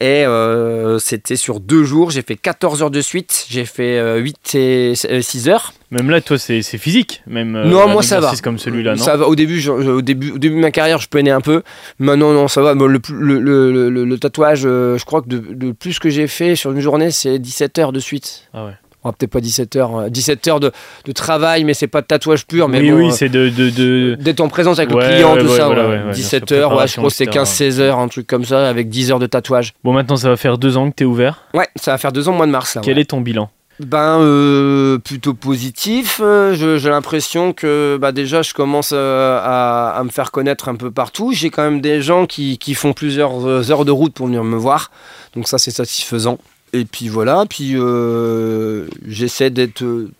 et 0.00 0.24
euh, 0.26 0.98
c'était 0.98 1.36
sur 1.36 1.60
deux 1.60 1.84
jours. 1.84 2.10
J'ai 2.10 2.22
fait 2.22 2.36
14 2.36 2.82
heures 2.82 2.90
de 2.90 3.00
suite. 3.00 3.46
J'ai 3.48 3.64
fait 3.64 3.98
euh, 3.98 4.16
8 4.18 4.54
et 4.54 4.94
6 4.94 5.48
heures. 5.48 5.72
Même 5.90 6.10
là, 6.10 6.20
toi, 6.20 6.38
c'est 6.38 6.62
physique, 6.62 7.22
même. 7.26 7.54
euh, 7.54 7.64
Non, 7.66 7.88
moi, 7.88 8.02
ça 8.02 8.18
va. 8.20 8.32
comme 8.42 8.58
celui-là, 8.58 8.96
non? 8.96 9.02
Ça 9.02 9.16
va. 9.16 9.28
Au 9.28 9.36
début, 9.36 9.60
je- 9.60 9.70
au 9.70 10.02
début, 10.02 10.32
au 10.32 10.38
début 10.38 10.56
de 10.56 10.60
ma 10.60 10.72
carrière, 10.72 10.98
je 10.98 11.08
peinais 11.08 11.30
un 11.30 11.40
peu. 11.40 11.62
Maintenant, 12.00 12.32
non, 12.32 12.48
ça 12.48 12.62
va. 12.62 12.74
Le, 12.74 12.88
le, 12.88 13.38
le- 13.40 13.90
le- 13.90 14.04
le 14.04 14.18
tatouage, 14.18 14.62
euh, 14.64 14.98
je 14.98 15.04
crois 15.04 15.22
que 15.22 15.28
de, 15.28 15.38
de 15.54 15.70
plus 15.72 15.98
que 16.00 16.10
j'ai 16.10 16.26
fait 16.26 16.56
sur 16.56 16.72
une 16.72 16.80
journée, 16.80 17.10
c'est 17.12 17.38
17 17.38 17.78
heures 17.78 17.92
de 17.92 18.00
suite. 18.00 18.48
Ah 18.52 18.64
ouais. 18.66 18.72
Peut-être 19.12 19.30
pas 19.30 19.40
17 19.40 19.76
heures. 19.76 19.96
euh, 19.96 20.08
17 20.08 20.48
heures 20.48 20.60
de, 20.60 20.72
de 21.04 21.12
travail, 21.12 21.64
mais 21.64 21.74
c'est 21.74 21.86
pas 21.88 22.00
de 22.00 22.06
tatouage 22.06 22.46
pur. 22.46 22.68
Mais 22.68 22.80
oui, 22.80 22.90
bon, 22.90 22.96
oui, 22.98 23.08
euh, 23.08 23.10
c'est 23.10 23.28
de, 23.28 24.14
D'être 24.14 24.40
en 24.40 24.48
présence 24.48 24.78
avec 24.78 24.94
Ouais, 24.94 25.06
le 25.08 25.14
client, 25.14 25.34
ouais, 25.34 25.40
tout 25.42 25.48
ouais, 25.50 25.56
ça. 25.56 25.66
voilà, 25.66 25.82
ouais. 25.82 25.88
ouais, 25.88 25.96
ouais, 25.96 26.02
bien 26.04 26.12
17 26.12 26.48
sûr, 26.48 26.56
heures, 26.58 26.76
ouais, 26.76 26.86
je 26.88 26.96
crois 26.96 27.08
que 27.10 27.14
c'est 27.14 27.26
préparation, 27.26 27.66
15-16 27.66 27.80
heures, 27.80 27.98
un 27.98 28.08
truc 28.08 28.26
comme 28.26 28.44
ça, 28.44 28.68
avec 28.68 28.88
10 28.88 29.12
heures 29.12 29.18
de 29.18 29.26
tatouage. 29.26 29.74
Bon, 29.84 29.92
maintenant, 29.92 30.16
ça 30.16 30.28
va 30.28 30.36
faire 30.36 30.58
deux 30.58 30.76
ans 30.76 30.90
que 30.90 30.94
t'es 30.96 31.04
ouvert. 31.04 31.42
Ouais, 31.54 31.68
ça 31.76 31.92
va 31.92 31.98
faire 31.98 32.12
deux 32.12 32.28
ans 32.28 32.32
au 32.32 32.36
mois 32.36 32.46
de 32.46 32.50
mars. 32.52 32.74
Là, 32.76 32.80
Quel 32.84 32.98
est 32.98 33.04
ton 33.10 33.20
bilan? 33.20 33.50
Ben, 33.80 34.20
euh, 34.20 34.98
plutôt 34.98 35.34
positif. 35.34 36.20
Euh, 36.22 36.54
J'ai 36.78 36.88
l'impression 36.88 37.52
que 37.52 37.98
bah, 38.00 38.12
déjà, 38.12 38.40
je 38.42 38.54
commence 38.54 38.90
euh, 38.94 39.40
à, 39.42 39.96
à 39.98 40.04
me 40.04 40.10
faire 40.10 40.30
connaître 40.30 40.68
un 40.68 40.76
peu 40.76 40.92
partout. 40.92 41.32
J'ai 41.32 41.50
quand 41.50 41.62
même 41.64 41.80
des 41.80 42.00
gens 42.00 42.26
qui, 42.26 42.56
qui 42.58 42.74
font 42.74 42.92
plusieurs 42.92 43.44
euh, 43.48 43.68
heures 43.72 43.84
de 43.84 43.90
route 43.90 44.14
pour 44.14 44.26
venir 44.26 44.44
me 44.44 44.56
voir. 44.56 44.92
Donc 45.34 45.48
ça, 45.48 45.58
c'est 45.58 45.72
satisfaisant. 45.72 46.38
Et 46.72 46.84
puis 46.84 47.08
voilà, 47.08 47.44
puis 47.48 47.72
euh, 47.76 48.86
j'essaie 49.06 49.50
d'être 49.50 49.82
euh, 49.82 50.10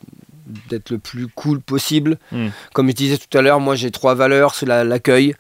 d'être 0.70 0.90
le 0.90 0.98
plus 0.98 1.26
cool 1.26 1.60
possible. 1.60 2.18
Mm. 2.30 2.48
Comme 2.74 2.88
je 2.90 2.94
disais 2.94 3.16
tout 3.18 3.36
à 3.36 3.42
l'heure, 3.42 3.58
moi 3.60 3.74
j'ai 3.74 3.90
trois 3.90 4.14
valeurs, 4.14 4.54
c'est 4.54 4.66
la- 4.66 4.84
l'accueil. 4.84 5.34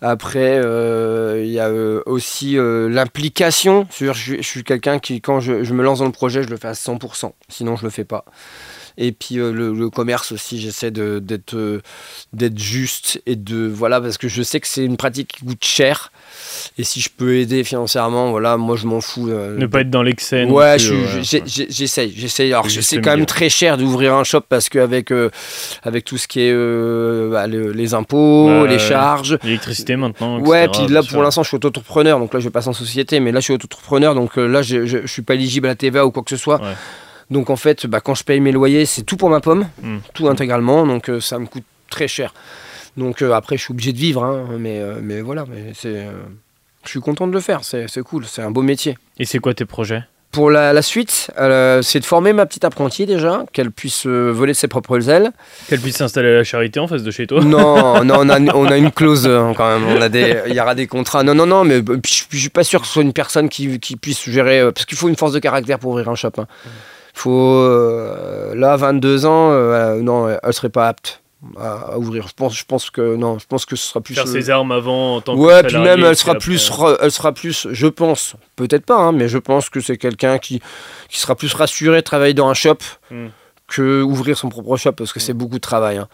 Après, 0.00 0.60
euh, 0.64 1.40
il 1.44 1.50
y 1.52 1.60
a 1.60 1.68
euh, 1.68 2.02
aussi 2.06 2.58
euh, 2.58 2.88
l'implication. 2.88 3.86
Je, 3.96 4.10
suis- 4.12 4.36
je 4.42 4.46
suis 4.48 4.64
quelqu'un 4.64 4.98
qui, 4.98 5.20
quand 5.20 5.38
je, 5.40 5.62
je 5.62 5.72
me 5.72 5.84
lance 5.84 6.00
dans 6.00 6.06
le 6.06 6.10
projet, 6.12 6.42
je 6.42 6.48
le 6.48 6.56
fais 6.56 6.68
à 6.68 6.72
100%. 6.74 7.32
Sinon, 7.48 7.76
je 7.76 7.84
le 7.84 7.90
fais 7.90 8.04
pas. 8.04 8.24
Et 8.98 9.12
puis 9.12 9.38
euh, 9.38 9.52
le, 9.52 9.72
le 9.74 9.90
commerce 9.90 10.32
aussi, 10.32 10.60
j'essaie 10.60 10.90
d'être 10.90 11.54
euh, 11.54 11.82
d'être 12.32 12.58
juste 12.58 13.20
et 13.26 13.36
de 13.36 13.66
voilà 13.66 14.00
parce 14.00 14.16
que 14.18 14.28
je 14.28 14.42
sais 14.42 14.58
que 14.60 14.66
c'est 14.66 14.84
une 14.84 14.96
pratique 14.96 15.28
qui 15.38 15.44
coûte 15.44 15.64
cher. 15.64 16.10
Et 16.78 16.84
si 16.84 17.00
je 17.00 17.08
peux 17.14 17.36
aider 17.36 17.62
financièrement, 17.64 18.30
voilà, 18.30 18.56
moi 18.56 18.76
je 18.76 18.86
m'en 18.86 19.00
fous. 19.00 19.28
euh, 19.28 19.56
Ne 19.58 19.66
pas 19.66 19.82
être 19.82 19.90
dans 19.90 20.02
l'excès. 20.02 20.44
Ouais, 20.44 20.52
ouais, 20.52 20.72
ouais. 20.74 21.22
j'essaye, 21.22 22.12
j'essaye. 22.16 22.52
Alors, 22.52 22.70
C'est 22.70 23.00
quand 23.00 23.16
même 23.16 23.26
très 23.26 23.48
cher 23.48 23.76
d'ouvrir 23.76 24.14
un 24.14 24.24
shop 24.24 24.42
parce 24.48 24.68
qu'avec 24.68 25.10
euh, 25.12 25.30
avec 25.82 26.04
tout 26.04 26.18
ce 26.18 26.26
qui 26.28 26.40
est 26.40 26.52
euh, 26.52 27.30
bah, 27.30 27.46
le- 27.46 27.72
les 27.72 27.94
impôts, 27.94 28.46
Ouais, 28.62 28.66
les 28.68 28.74
ouais. 28.74 28.78
charges. 28.78 29.38
L'électricité 29.42 29.96
maintenant. 29.96 30.40
Ouais, 30.40 30.64
etc., 30.66 30.84
puis 30.86 30.94
là 30.94 31.02
pour 31.02 31.22
l'instant 31.22 31.42
je 31.42 31.48
suis 31.48 31.56
auto-entrepreneur, 31.56 32.18
donc 32.18 32.32
là 32.34 32.40
je 32.40 32.44
vais 32.44 32.50
passer 32.50 32.68
en 32.68 32.72
société, 32.72 33.20
mais 33.20 33.32
là 33.32 33.40
je 33.40 33.44
suis 33.44 33.52
auto-entrepreneur, 33.54 34.14
donc 34.14 34.36
là 34.36 34.62
je, 34.62 34.86
je, 34.86 34.98
je 35.02 35.06
suis 35.06 35.22
pas 35.22 35.34
éligible 35.34 35.66
à 35.66 35.70
la 35.70 35.74
TVA 35.76 36.06
ou 36.06 36.10
quoi 36.10 36.22
que 36.22 36.30
ce 36.30 36.36
soit. 36.36 36.60
Ouais. 36.60 36.72
Donc 37.30 37.50
en 37.50 37.56
fait, 37.56 37.86
bah, 37.86 38.00
quand 38.00 38.14
je 38.14 38.24
paye 38.24 38.40
mes 38.40 38.52
loyers, 38.52 38.86
c'est 38.86 39.02
tout 39.02 39.16
pour 39.16 39.30
ma 39.30 39.40
pomme, 39.40 39.66
Mm. 39.82 39.96
tout 40.14 40.28
intégralement, 40.28 40.86
donc 40.86 41.08
euh, 41.10 41.20
ça 41.20 41.38
me 41.38 41.46
coûte 41.46 41.64
très 41.90 42.08
cher. 42.08 42.32
Donc 42.96 43.20
euh, 43.22 43.32
après 43.32 43.56
je 43.56 43.62
suis 43.62 43.72
obligé 43.72 43.92
de 43.92 43.98
vivre, 43.98 44.22
hein, 44.24 44.44
mais, 44.58 44.78
euh, 44.80 45.00
mais 45.02 45.20
voilà, 45.20 45.44
mais 45.48 45.72
c'est, 45.74 46.06
je 46.84 46.88
suis 46.90 47.00
content 47.00 47.26
de 47.26 47.32
le 47.32 47.40
faire, 47.40 47.60
c'est 47.64 47.86
cool, 48.02 48.24
c'est 48.26 48.42
un 48.42 48.50
beau 48.50 48.62
métier. 48.62 48.96
Et 49.18 49.24
c'est 49.24 49.38
quoi 49.40 49.54
tes 49.54 49.64
projets? 49.64 50.02
Pour 50.32 50.50
la, 50.50 50.72
la 50.74 50.82
suite, 50.82 51.30
c'est 51.82 52.00
de 52.00 52.04
former 52.04 52.32
ma 52.34 52.44
petite 52.46 52.64
apprentie 52.64 53.06
déjà, 53.06 53.44
qu'elle 53.54 53.70
puisse 53.70 54.06
voler 54.06 54.52
de 54.52 54.56
ses 54.56 54.68
propres 54.68 55.08
ailes. 55.08 55.30
Qu'elle 55.68 55.80
puisse 55.80 55.96
s'installer 55.96 56.28
à 56.28 56.34
la 56.34 56.44
charité 56.44 56.78
en 56.78 56.86
face 56.86 57.02
de 57.02 57.10
chez 57.10 57.26
toi? 57.26 57.42
Non, 57.42 58.04
non, 58.04 58.16
on 58.20 58.28
a, 58.28 58.38
on 58.54 58.66
a 58.66 58.76
une 58.76 58.90
clause 58.92 59.26
hein, 59.26 59.54
quand 59.56 59.78
même. 59.78 59.88
On 59.96 60.00
a 60.02 60.10
des, 60.10 60.42
il 60.48 60.54
y 60.54 60.60
aura 60.60 60.74
des 60.74 60.86
contrats. 60.88 61.22
Non, 61.22 61.34
non, 61.34 61.46
non, 61.46 61.64
mais 61.64 61.76
je, 62.04 62.22
je 62.28 62.38
suis 62.38 62.50
pas 62.50 62.64
sûr 62.64 62.82
que 62.82 62.86
ce 62.86 62.92
soit 62.92 63.02
une 63.02 63.14
personne 63.14 63.48
qui, 63.48 63.80
qui 63.80 63.96
puisse 63.96 64.28
gérer, 64.28 64.70
parce 64.74 64.84
qu'il 64.84 64.98
faut 64.98 65.08
une 65.08 65.16
force 65.16 65.32
de 65.32 65.38
caractère 65.38 65.78
pour 65.78 65.92
ouvrir 65.92 66.08
un 66.10 66.14
shop. 66.16 66.32
hein. 66.38 66.46
Faut 67.16 67.54
euh, 67.54 68.54
là, 68.54 68.76
22 68.76 69.24
ans, 69.24 69.50
euh, 69.50 70.02
non, 70.02 70.28
elle 70.28 70.52
serait 70.52 70.68
pas 70.68 70.88
apte 70.88 71.22
à, 71.58 71.96
ouvrir. 71.98 72.28
Je 72.28 72.34
pense, 72.34 72.54
je 72.54 72.64
pense 72.66 72.90
que 72.90 73.16
non, 73.16 73.38
je 73.38 73.46
pense 73.46 73.64
que 73.64 73.74
ce 73.74 73.88
sera 73.88 74.02
plus. 74.02 74.12
Faire 74.14 74.24
euh, 74.24 74.32
ses 74.32 74.50
armes 74.50 74.70
avant 74.70 75.16
en 75.16 75.20
tant 75.22 75.34
que 75.34 75.40
Ouais, 75.40 75.62
puis 75.62 75.78
même 75.78 76.04
elle 76.04 76.14
sera 76.14 76.34
plus, 76.34 76.70
elle 77.00 77.10
sera 77.10 77.32
plus, 77.32 77.68
je 77.70 77.86
pense, 77.86 78.34
peut-être 78.56 78.84
pas, 78.84 78.98
hein, 78.98 79.12
mais 79.12 79.28
je 79.28 79.38
pense 79.38 79.70
que 79.70 79.80
c'est 79.80 79.96
quelqu'un 79.96 80.36
qui, 80.36 80.60
qui 81.08 81.18
sera 81.18 81.34
plus 81.36 81.54
rassuré 81.54 81.96
de 81.96 82.00
travailler 82.02 82.34
dans 82.34 82.48
un 82.48 82.54
shop 82.54 82.76
Mm. 83.10 83.28
que 83.66 84.02
ouvrir 84.02 84.36
son 84.36 84.50
propre 84.50 84.76
shop 84.76 84.92
parce 84.92 85.14
que 85.14 85.20
c'est 85.20 85.32
beaucoup 85.32 85.56
de 85.56 85.60
travail. 85.60 85.96
hein. 85.96 86.08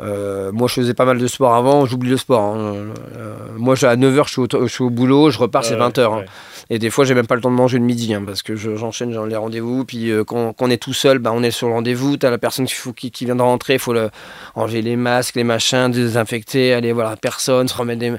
Euh, 0.00 0.52
moi, 0.52 0.68
je 0.68 0.74
faisais 0.74 0.94
pas 0.94 1.04
mal 1.04 1.18
de 1.18 1.26
sport 1.26 1.54
avant, 1.54 1.84
j'oublie 1.86 2.10
le 2.10 2.16
sport. 2.16 2.40
hein. 2.40 2.74
Euh, 3.16 3.34
moi, 3.56 3.74
à 3.82 3.96
9h, 3.96 4.24
je, 4.26 4.30
suis 4.30 4.40
au- 4.42 4.66
je 4.66 4.72
suis 4.72 4.84
au 4.84 4.90
boulot, 4.90 5.30
je 5.30 5.38
repars, 5.38 5.64
c'est 5.64 5.74
Ouais, 5.74 5.80
20h. 5.80 6.18
ouais. 6.18 6.24
Et 6.70 6.78
des 6.78 6.90
fois, 6.90 7.04
j'ai 7.04 7.14
même 7.14 7.26
pas 7.26 7.34
le 7.34 7.40
temps 7.40 7.50
de 7.50 7.56
manger 7.56 7.78
le 7.78 7.84
midi, 7.84 8.12
hein, 8.12 8.22
parce 8.26 8.42
que 8.42 8.54
je- 8.54 8.76
j'enchaîne 8.76 9.10
dans 9.12 9.24
les 9.24 9.36
rendez-vous. 9.36 9.84
Puis 9.84 10.10
euh, 10.10 10.22
quand, 10.24 10.52
quand 10.52 10.66
on 10.66 10.70
est 10.70 10.76
tout 10.82 10.92
seul, 10.92 11.18
bah, 11.18 11.30
on 11.34 11.42
est 11.42 11.50
sur 11.50 11.68
le 11.68 11.72
rendez-vous. 11.74 12.16
T'as 12.18 12.30
la 12.30 12.38
personne 12.38 12.66
qui, 12.66 12.74
faut- 12.74 12.92
qui, 12.92 13.10
qui 13.10 13.24
vient 13.24 13.36
de 13.36 13.42
rentrer, 13.42 13.74
il 13.74 13.78
faut 13.78 13.92
le, 13.94 14.10
enlever 14.54 14.82
les 14.82 14.96
masques, 14.96 15.34
les 15.36 15.44
machins, 15.44 15.90
désinfecter, 15.90 16.74
aller 16.74 16.92
voir 16.92 17.08
la 17.10 17.16
personne, 17.16 17.68
se 17.68 17.74
remettre 17.76 18.00
des. 18.00 18.10
Ouais. 18.10 18.18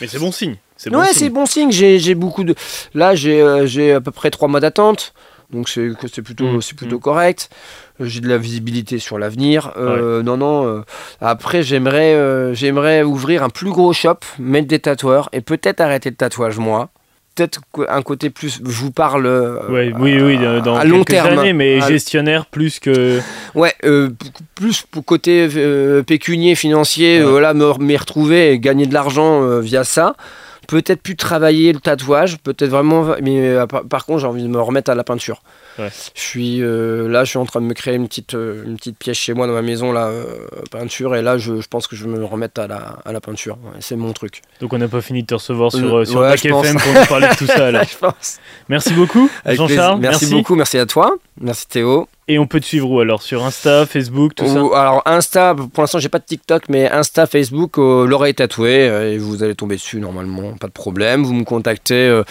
Mais 0.00 0.06
c'est 0.06 0.18
bon 0.18 0.32
signe. 0.32 0.56
C'est 0.76 0.90
bon 0.90 0.98
Ouais, 1.00 1.12
c'est 1.12 1.28
bon 1.30 1.46
signe. 1.46 1.70
J'ai 1.70 2.14
beaucoup 2.14 2.42
de. 2.44 2.54
Là, 2.94 3.14
j'ai 3.14 3.92
à 3.92 4.00
peu 4.00 4.10
près 4.10 4.30
trois 4.30 4.48
mois 4.48 4.60
d'attente. 4.60 5.12
Donc 5.52 5.68
c'est 5.68 6.22
plutôt, 6.22 6.44
Mm, 6.46 6.60
c'est 6.62 6.76
plutôt 6.76 6.98
correct. 6.98 7.50
Euh, 8.00 8.04
J'ai 8.06 8.20
de 8.20 8.28
la 8.28 8.38
visibilité 8.38 8.98
sur 8.98 9.18
l'avenir. 9.18 9.72
Euh, 9.76 10.22
Non, 10.22 10.36
non. 10.36 10.66
euh, 10.66 10.80
Après, 11.20 11.62
j'aimerais 11.62 12.14
euh, 12.14 12.54
j'aimerais 12.54 13.02
ouvrir 13.02 13.42
un 13.42 13.48
plus 13.48 13.70
gros 13.70 13.92
shop, 13.92 14.18
mettre 14.38 14.68
des 14.68 14.78
tatoueurs 14.78 15.28
et 15.32 15.40
peut-être 15.40 15.80
arrêter 15.80 16.10
le 16.10 16.16
tatouage, 16.16 16.58
moi. 16.58 16.90
Peut-être 17.36 17.60
un 17.88 18.02
côté 18.02 18.28
plus. 18.28 18.60
Je 18.64 18.70
vous 18.70 18.90
parle. 18.90 19.26
Ouais, 19.70 19.92
oui, 19.98 20.20
oui, 20.20 20.36
dans 20.62 20.76
à 20.76 20.84
long 20.84 21.04
terme. 21.04 21.38
années, 21.38 21.52
mais 21.52 21.80
À- 21.80 21.88
gestionnaire 21.88 22.46
plus 22.46 22.80
que. 22.80 23.20
Ouais, 23.54 23.72
plus 24.56 24.82
pour 24.82 25.04
côté 25.04 25.48
pécunier, 26.06 26.54
financier, 26.54 27.22
Ouais. 27.22 27.30
voilà, 27.30 27.54
me, 27.54 27.72
m'y 27.78 27.96
retrouver 27.96 28.52
et 28.52 28.58
gagner 28.58 28.86
de 28.86 28.94
l'argent 28.94 29.58
via 29.60 29.84
ça. 29.84 30.16
Peut-être 30.66 31.02
plus 31.02 31.16
travailler 31.16 31.72
le 31.72 31.80
tatouage, 31.80 32.38
peut-être 32.38 32.70
vraiment, 32.70 33.14
mais 33.22 33.48
euh, 33.48 33.66
par, 33.66 34.06
contre 34.06 34.20
j'ai 34.20 34.26
envie 34.26 34.42
de 34.42 34.48
me 34.48 34.60
remettre 34.60 34.90
à 34.90 34.94
la 34.94 35.04
peinture. 35.04 35.42
Ouais. 35.78 35.88
Je 36.14 36.20
suis 36.20 36.62
euh, 36.62 37.08
là, 37.08 37.24
je 37.24 37.30
suis 37.30 37.38
en 37.38 37.46
train 37.46 37.60
de 37.60 37.66
me 37.66 37.74
créer 37.74 37.94
une 37.94 38.06
petite, 38.06 38.34
euh, 38.34 38.64
une 38.64 38.76
petite 38.76 38.98
pièce 38.98 39.16
chez 39.16 39.34
moi 39.34 39.46
dans 39.46 39.52
ma 39.52 39.62
maison 39.62 39.92
là, 39.92 40.06
euh, 40.08 40.46
peinture, 40.70 41.16
et 41.16 41.22
là 41.22 41.38
je, 41.38 41.60
je 41.60 41.68
pense 41.68 41.86
que 41.86 41.96
je 41.96 42.04
vais 42.04 42.10
me 42.10 42.24
remettre 42.24 42.60
à 42.60 42.66
la, 42.66 42.98
à 43.04 43.12
la 43.12 43.20
peinture. 43.20 43.58
Ouais, 43.64 43.78
c'est 43.80 43.96
mon 43.96 44.12
truc. 44.12 44.42
Donc 44.60 44.72
on 44.72 44.78
n'a 44.78 44.88
pas 44.88 45.00
fini 45.00 45.22
de 45.22 45.26
te 45.26 45.34
recevoir 45.34 45.72
sur, 45.72 45.96
Euh, 45.96 46.04
sur 46.04 46.20
ouais. 46.20 46.34
FM 46.34 46.76
pour 46.78 46.92
nous 46.92 47.06
parler 47.06 47.28
de 47.28 47.36
tout 47.36 47.46
ça. 47.46 47.66
alors. 47.68 47.84
je 47.84 47.96
pense. 47.96 48.38
Merci 48.68 48.92
beaucoup, 48.94 49.28
Jean-Charles. 49.46 50.00
merci, 50.00 50.26
beaucoup, 50.26 50.54
merci 50.54 50.78
à 50.78 50.86
toi, 50.86 51.16
merci 51.40 51.66
Théo. 51.68 52.08
Et 52.32 52.38
on 52.38 52.46
peut 52.46 52.60
te 52.60 52.64
suivre 52.66 52.88
où 52.88 53.00
alors? 53.00 53.22
Sur 53.22 53.44
Insta, 53.44 53.86
Facebook, 53.86 54.36
tout 54.36 54.46
ça? 54.46 54.60
Alors 54.80 55.02
Insta, 55.04 55.56
pour 55.56 55.82
l'instant 55.82 55.98
j'ai 55.98 56.08
pas 56.08 56.20
de 56.20 56.24
TikTok, 56.24 56.68
mais 56.68 56.88
Insta, 56.88 57.26
Facebook, 57.26 57.76
euh, 57.76 58.06
l'oreille 58.06 58.34
tatouée, 58.34 58.88
euh, 58.88 59.12
et 59.12 59.18
vous 59.18 59.42
allez 59.42 59.56
tomber 59.56 59.74
dessus 59.74 59.98
normalement, 59.98 60.52
pas 60.52 60.68
de 60.68 60.72
problème. 60.72 61.24
Vous 61.24 61.34
me 61.34 61.42
contactez 61.42 62.06
euh, 62.06 62.22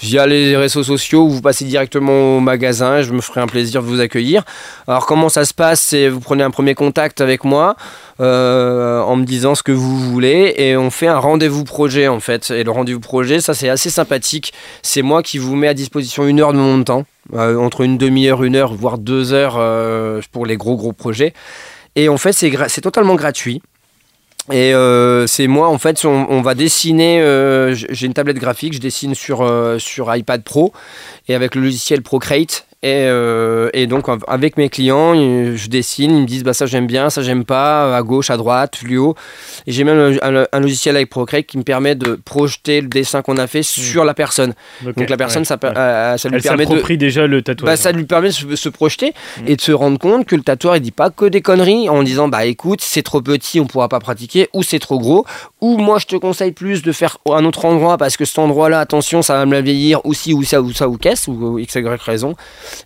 via 0.00 0.28
les 0.28 0.56
réseaux 0.56 0.84
sociaux, 0.84 1.24
ou 1.24 1.30
vous 1.30 1.42
passez 1.42 1.64
directement 1.64 2.36
au 2.36 2.40
magasin, 2.40 3.02
je 3.02 3.12
me 3.12 3.20
ferai 3.20 3.40
un 3.40 3.48
plaisir 3.48 3.82
de 3.82 3.88
vous 3.88 3.98
accueillir. 3.98 4.44
Alors 4.86 5.06
comment 5.06 5.28
ça 5.28 5.44
se 5.44 5.54
passe? 5.54 5.92
Vous 5.92 6.20
prenez 6.20 6.44
un 6.44 6.52
premier 6.52 6.76
contact 6.76 7.20
avec 7.20 7.42
moi? 7.42 7.74
Euh, 8.20 9.00
en 9.00 9.14
me 9.14 9.24
disant 9.24 9.54
ce 9.54 9.62
que 9.62 9.70
vous 9.70 9.96
voulez, 9.96 10.54
et 10.56 10.76
on 10.76 10.90
fait 10.90 11.06
un 11.06 11.18
rendez-vous 11.18 11.64
projet 11.64 12.08
en 12.08 12.18
fait. 12.18 12.50
Et 12.50 12.64
le 12.64 12.70
rendez-vous 12.70 13.00
projet, 13.00 13.40
ça 13.40 13.54
c'est 13.54 13.68
assez 13.68 13.90
sympathique. 13.90 14.52
C'est 14.82 15.02
moi 15.02 15.22
qui 15.22 15.38
vous 15.38 15.54
mets 15.54 15.68
à 15.68 15.74
disposition 15.74 16.26
une 16.26 16.40
heure 16.40 16.52
de 16.52 16.58
mon 16.58 16.82
temps, 16.82 17.04
euh, 17.34 17.56
entre 17.56 17.82
une 17.82 17.96
demi-heure, 17.96 18.42
une 18.42 18.56
heure, 18.56 18.74
voire 18.74 18.98
deux 18.98 19.32
heures 19.32 19.56
euh, 19.58 20.20
pour 20.32 20.46
les 20.46 20.56
gros 20.56 20.76
gros 20.76 20.92
projets. 20.92 21.32
Et 21.94 22.08
en 22.08 22.16
fait, 22.16 22.32
c'est 22.32 22.80
totalement 22.80 23.14
gratuit. 23.14 23.62
Et 24.50 24.72
c'est 25.26 25.46
moi, 25.46 25.68
en 25.68 25.78
fait, 25.78 26.04
on, 26.04 26.40
va 26.40 26.54
dessiner. 26.54 27.20
J'ai 27.74 28.06
une 28.06 28.14
tablette 28.14 28.38
graphique, 28.38 28.72
je 28.72 28.78
dessine 28.78 29.14
sur, 29.14 29.46
sur 29.78 30.14
iPad 30.14 30.42
Pro 30.42 30.72
et 31.28 31.34
avec 31.34 31.54
le 31.54 31.62
logiciel 31.62 32.02
Procreate. 32.02 32.67
Et, 32.84 33.06
euh, 33.08 33.70
et 33.72 33.86
donc, 33.88 34.08
av- 34.08 34.24
avec 34.28 34.56
mes 34.56 34.68
clients, 34.68 35.14
euh, 35.16 35.56
je 35.56 35.68
dessine. 35.68 36.12
Ils 36.16 36.22
me 36.22 36.26
disent 36.26 36.44
bah, 36.44 36.54
ça 36.54 36.66
j'aime 36.66 36.86
bien, 36.86 37.10
ça 37.10 37.22
j'aime 37.22 37.44
pas, 37.44 37.96
à 37.96 38.02
gauche, 38.02 38.30
à 38.30 38.36
droite, 38.36 38.78
plus 38.84 38.98
haut. 38.98 39.16
Et 39.66 39.72
j'ai 39.72 39.82
même 39.82 40.16
un, 40.22 40.60
logiciel 40.60 40.94
avec 40.94 41.10
Procreate 41.10 41.46
qui 41.46 41.58
me 41.58 41.64
permet 41.64 41.96
de 41.96 42.14
projeter 42.24 42.80
le 42.80 42.86
dessin 42.88 43.22
qu'on 43.22 43.36
a 43.36 43.46
fait 43.48 43.62
sur 43.64 44.04
la 44.04 44.14
personne. 44.14 44.54
Donc, 44.82 45.10
la 45.10 45.16
personne, 45.16 45.42
ouais, 45.42 45.46
ça, 45.46 45.58
ouais. 45.60 45.76
euh, 45.76 46.16
ça 46.16 46.28
lui 46.28 46.36
Elle 46.36 46.42
permet 46.42 46.66
de. 46.66 46.94
déjà 46.94 47.26
le 47.26 47.42
tatouage. 47.42 47.66
Bah, 47.72 47.76
ça 47.76 47.90
lui 47.90 48.04
permet 48.04 48.28
de 48.28 48.32
se, 48.34 48.54
se 48.56 48.68
projeter 48.68 49.12
Mm. 49.40 49.48
et 49.48 49.56
de 49.56 49.60
se 49.60 49.72
rendre 49.72 49.98
compte 49.98 50.26
que 50.26 50.36
le 50.36 50.42
tatoueur 50.42 50.76
il 50.76 50.80
dit 50.80 50.90
pas 50.90 51.10
que 51.10 51.24
des 51.24 51.40
conneries 51.40 51.88
en 51.88 52.02
disant 52.02 52.28
bah 52.28 52.44
écoute 52.46 52.80
c'est 52.82 53.02
trop 53.02 53.20
petit 53.20 53.60
on 53.60 53.66
pourra 53.66 53.88
pas 53.88 54.00
pratiquer 54.00 54.48
ou 54.54 54.62
c'est 54.62 54.78
trop 54.78 54.98
gros 54.98 55.24
ou 55.60 55.76
moi 55.78 55.98
je 55.98 56.06
te 56.06 56.16
conseille 56.16 56.52
plus 56.52 56.82
de 56.82 56.92
faire 56.92 57.18
un 57.30 57.44
autre 57.44 57.64
endroit 57.64 57.96
parce 57.98 58.16
que 58.16 58.24
cet 58.24 58.38
endroit 58.38 58.68
là 58.68 58.80
attention 58.80 59.22
ça 59.22 59.34
va 59.34 59.46
me 59.46 59.52
la 59.52 59.60
vieillir 59.60 60.00
ou 60.04 60.14
si 60.14 60.32
ou 60.34 60.42
ça 60.42 60.60
ou 60.60 60.72
ça 60.72 60.88
ou 60.88 60.96
qu'est-ce 60.96 61.30
ou 61.30 61.58
x 61.58 61.74
y 61.74 62.00
raison 62.00 62.34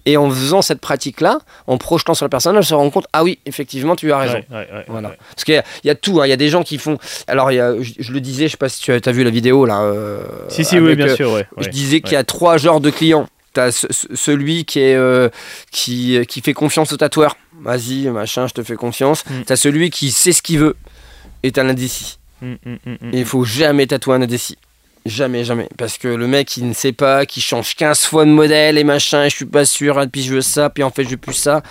et 0.07 0.17
en 0.17 0.29
faisant 0.31 0.63
cette 0.63 0.81
pratique 0.81 1.21
là 1.21 1.39
en 1.67 1.79
projetant 1.79 2.15
sur 2.15 2.25
la 2.25 2.29
personne 2.31 2.57
elle 2.57 2.65
se 2.65 2.75
rend 2.75 2.89
compte 2.91 3.07
ah 3.13 3.23
oui 3.25 3.39
effectivement 3.47 3.97
tu 3.97 4.13
as 4.13 4.19
raison 4.19 4.33
Ouais, 4.51 4.57
ouais, 4.57 4.69
ouais, 4.73 4.85
voilà. 4.89 5.15
Parce 5.31 5.45
qu'il 5.45 5.63
y, 5.85 5.87
y 5.87 5.91
a 5.91 5.95
tout, 5.95 6.21
hein. 6.21 6.27
il 6.27 6.31
y 6.31 6.33
a 6.33 6.37
des 6.37 6.49
gens 6.49 6.63
qui 6.63 6.79
font. 6.79 6.99
Alors, 7.27 7.51
il 7.53 7.57
y 7.57 7.61
a- 7.61 7.75
je, 7.81 7.93
je 7.99 8.13
le 8.13 8.21
disais, 8.21 8.47
je 8.47 8.53
sais 8.53 8.57
pas 8.57 8.69
si 8.69 8.81
tu 8.81 8.93
as, 8.93 9.13
vu 9.13 9.25
la 9.25 9.31
vidéo 9.31 9.65
là. 9.67 9.83
euh, 9.83 10.23
Si, 10.49 10.65
si, 10.65 10.79
oui, 10.79 10.95
bien 10.97 11.07
euh, 11.09 11.17
sûr. 11.17 11.39
Je 11.59 11.69
disais 11.69 12.01
qu'il 12.01 12.13
y 12.13 12.17
a 12.17 12.25
trois 12.25 12.57
genres 12.59 12.81
de 12.81 12.91
clients. 12.91 13.29
T'as 13.53 13.71
ce- 13.71 13.87
ce- 13.91 14.07
celui 14.15 14.65
qui 14.65 14.81
est 14.81 14.95
euh, 14.95 15.29
qui, 15.71 16.19
qui 16.27 16.41
fait 16.41 16.55
confiance 16.55 16.93
au 16.93 16.97
tatoueur. 16.97 17.37
Vas-y, 17.61 18.09
machin, 18.09 18.47
je 18.47 18.55
te 18.55 18.63
fais 18.63 18.77
confiance. 18.77 19.25
Mm. 19.29 19.43
T'as 19.47 19.57
celui 19.57 19.91
qui 19.91 20.11
sait 20.11 20.33
ce 20.33 20.43
qu'il 20.43 20.59
veut. 20.59 20.77
Et 21.43 21.53
t'as 21.53 21.63
l'indécis. 21.63 22.19
Mm, 22.41 22.53
mm, 22.53 22.57
mm, 22.65 22.77
mm. 23.01 23.15
Et 23.15 23.19
il 23.21 23.25
faut 23.27 23.45
jamais 23.45 23.87
tatouer 23.87 24.15
un 24.17 24.23
indécis. 24.23 24.57
Jamais, 25.05 25.45
jamais. 25.45 25.69
Parce 25.79 25.99
que 25.99 26.09
le 26.09 26.27
mec, 26.27 26.57
il 26.57 26.69
ne 26.69 26.73
sait 26.75 26.93
pas, 26.93 27.27
qui 27.27 27.41
change 27.41 27.75
15 27.75 28.05
fois 28.05 28.25
de 28.25 28.31
modèle 28.31 28.79
et 28.79 28.85
machin, 28.85 29.25
et 29.25 29.31
je 29.31 29.37
suis 29.37 29.45
pas 29.45 29.65
sûr, 29.65 30.01
et 30.01 30.07
puis 30.07 30.23
je 30.23 30.35
veux 30.35 30.41
ça, 30.41 30.71
puis 30.71 30.83
en 30.85 30.91
fait, 30.91 31.05
je 31.05 31.11
veux 31.11 31.17
plus 31.17 31.35
ça. 31.35 31.63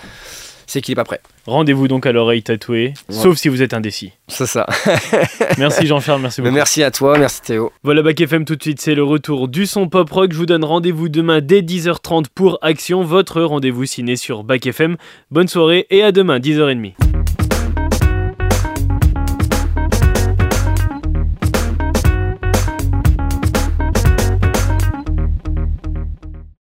C'est 0.66 0.80
qu'il 0.80 0.92
est 0.92 0.96
pas 0.96 1.04
prêt. 1.04 1.20
Rendez-vous 1.46 1.88
donc 1.88 2.06
à 2.06 2.12
l'oreille 2.12 2.42
tatouée, 2.42 2.94
Ouais. 3.08 3.14
sauf 3.14 3.36
si 3.36 3.48
vous 3.48 3.62
êtes 3.62 3.74
indécis. 3.74 4.12
C'est 4.28 4.46
ça. 4.46 4.64
Merci 5.58 5.86
Jean-Charles, 5.86 6.20
merci 6.22 6.40
Mais 6.40 6.48
beaucoup. 6.48 6.54
merci 6.56 6.82
à 6.82 6.90
toi, 6.90 7.18
merci 7.18 7.42
Théo. 7.42 7.72
Voilà 7.82 8.00
Bac 8.02 8.18
FM 8.20 8.44
tout 8.44 8.54
de 8.56 8.62
suite, 8.62 8.80
c'est 8.80 8.94
le 8.94 9.02
retour 9.02 9.48
du 9.48 9.66
son 9.66 9.88
pop 9.88 10.08
rock. 10.10 10.32
Je 10.32 10.36
vous 10.38 10.46
donne 10.46 10.64
rendez-vous 10.64 11.08
demain 11.08 11.40
dès 11.40 11.60
10h30 11.62 12.26
pour 12.34 12.58
Action, 12.62 13.02
votre 13.02 13.42
rendez-vous 13.42 13.84
ciné 13.86 14.16
sur 14.16 14.44
Bac 14.44 14.64
FM. 14.66 14.96
Bonne 15.30 15.48
soirée 15.48 15.86
et 15.90 16.02
à 16.04 16.12
demain 16.12 16.38
10h30. 16.38 17.21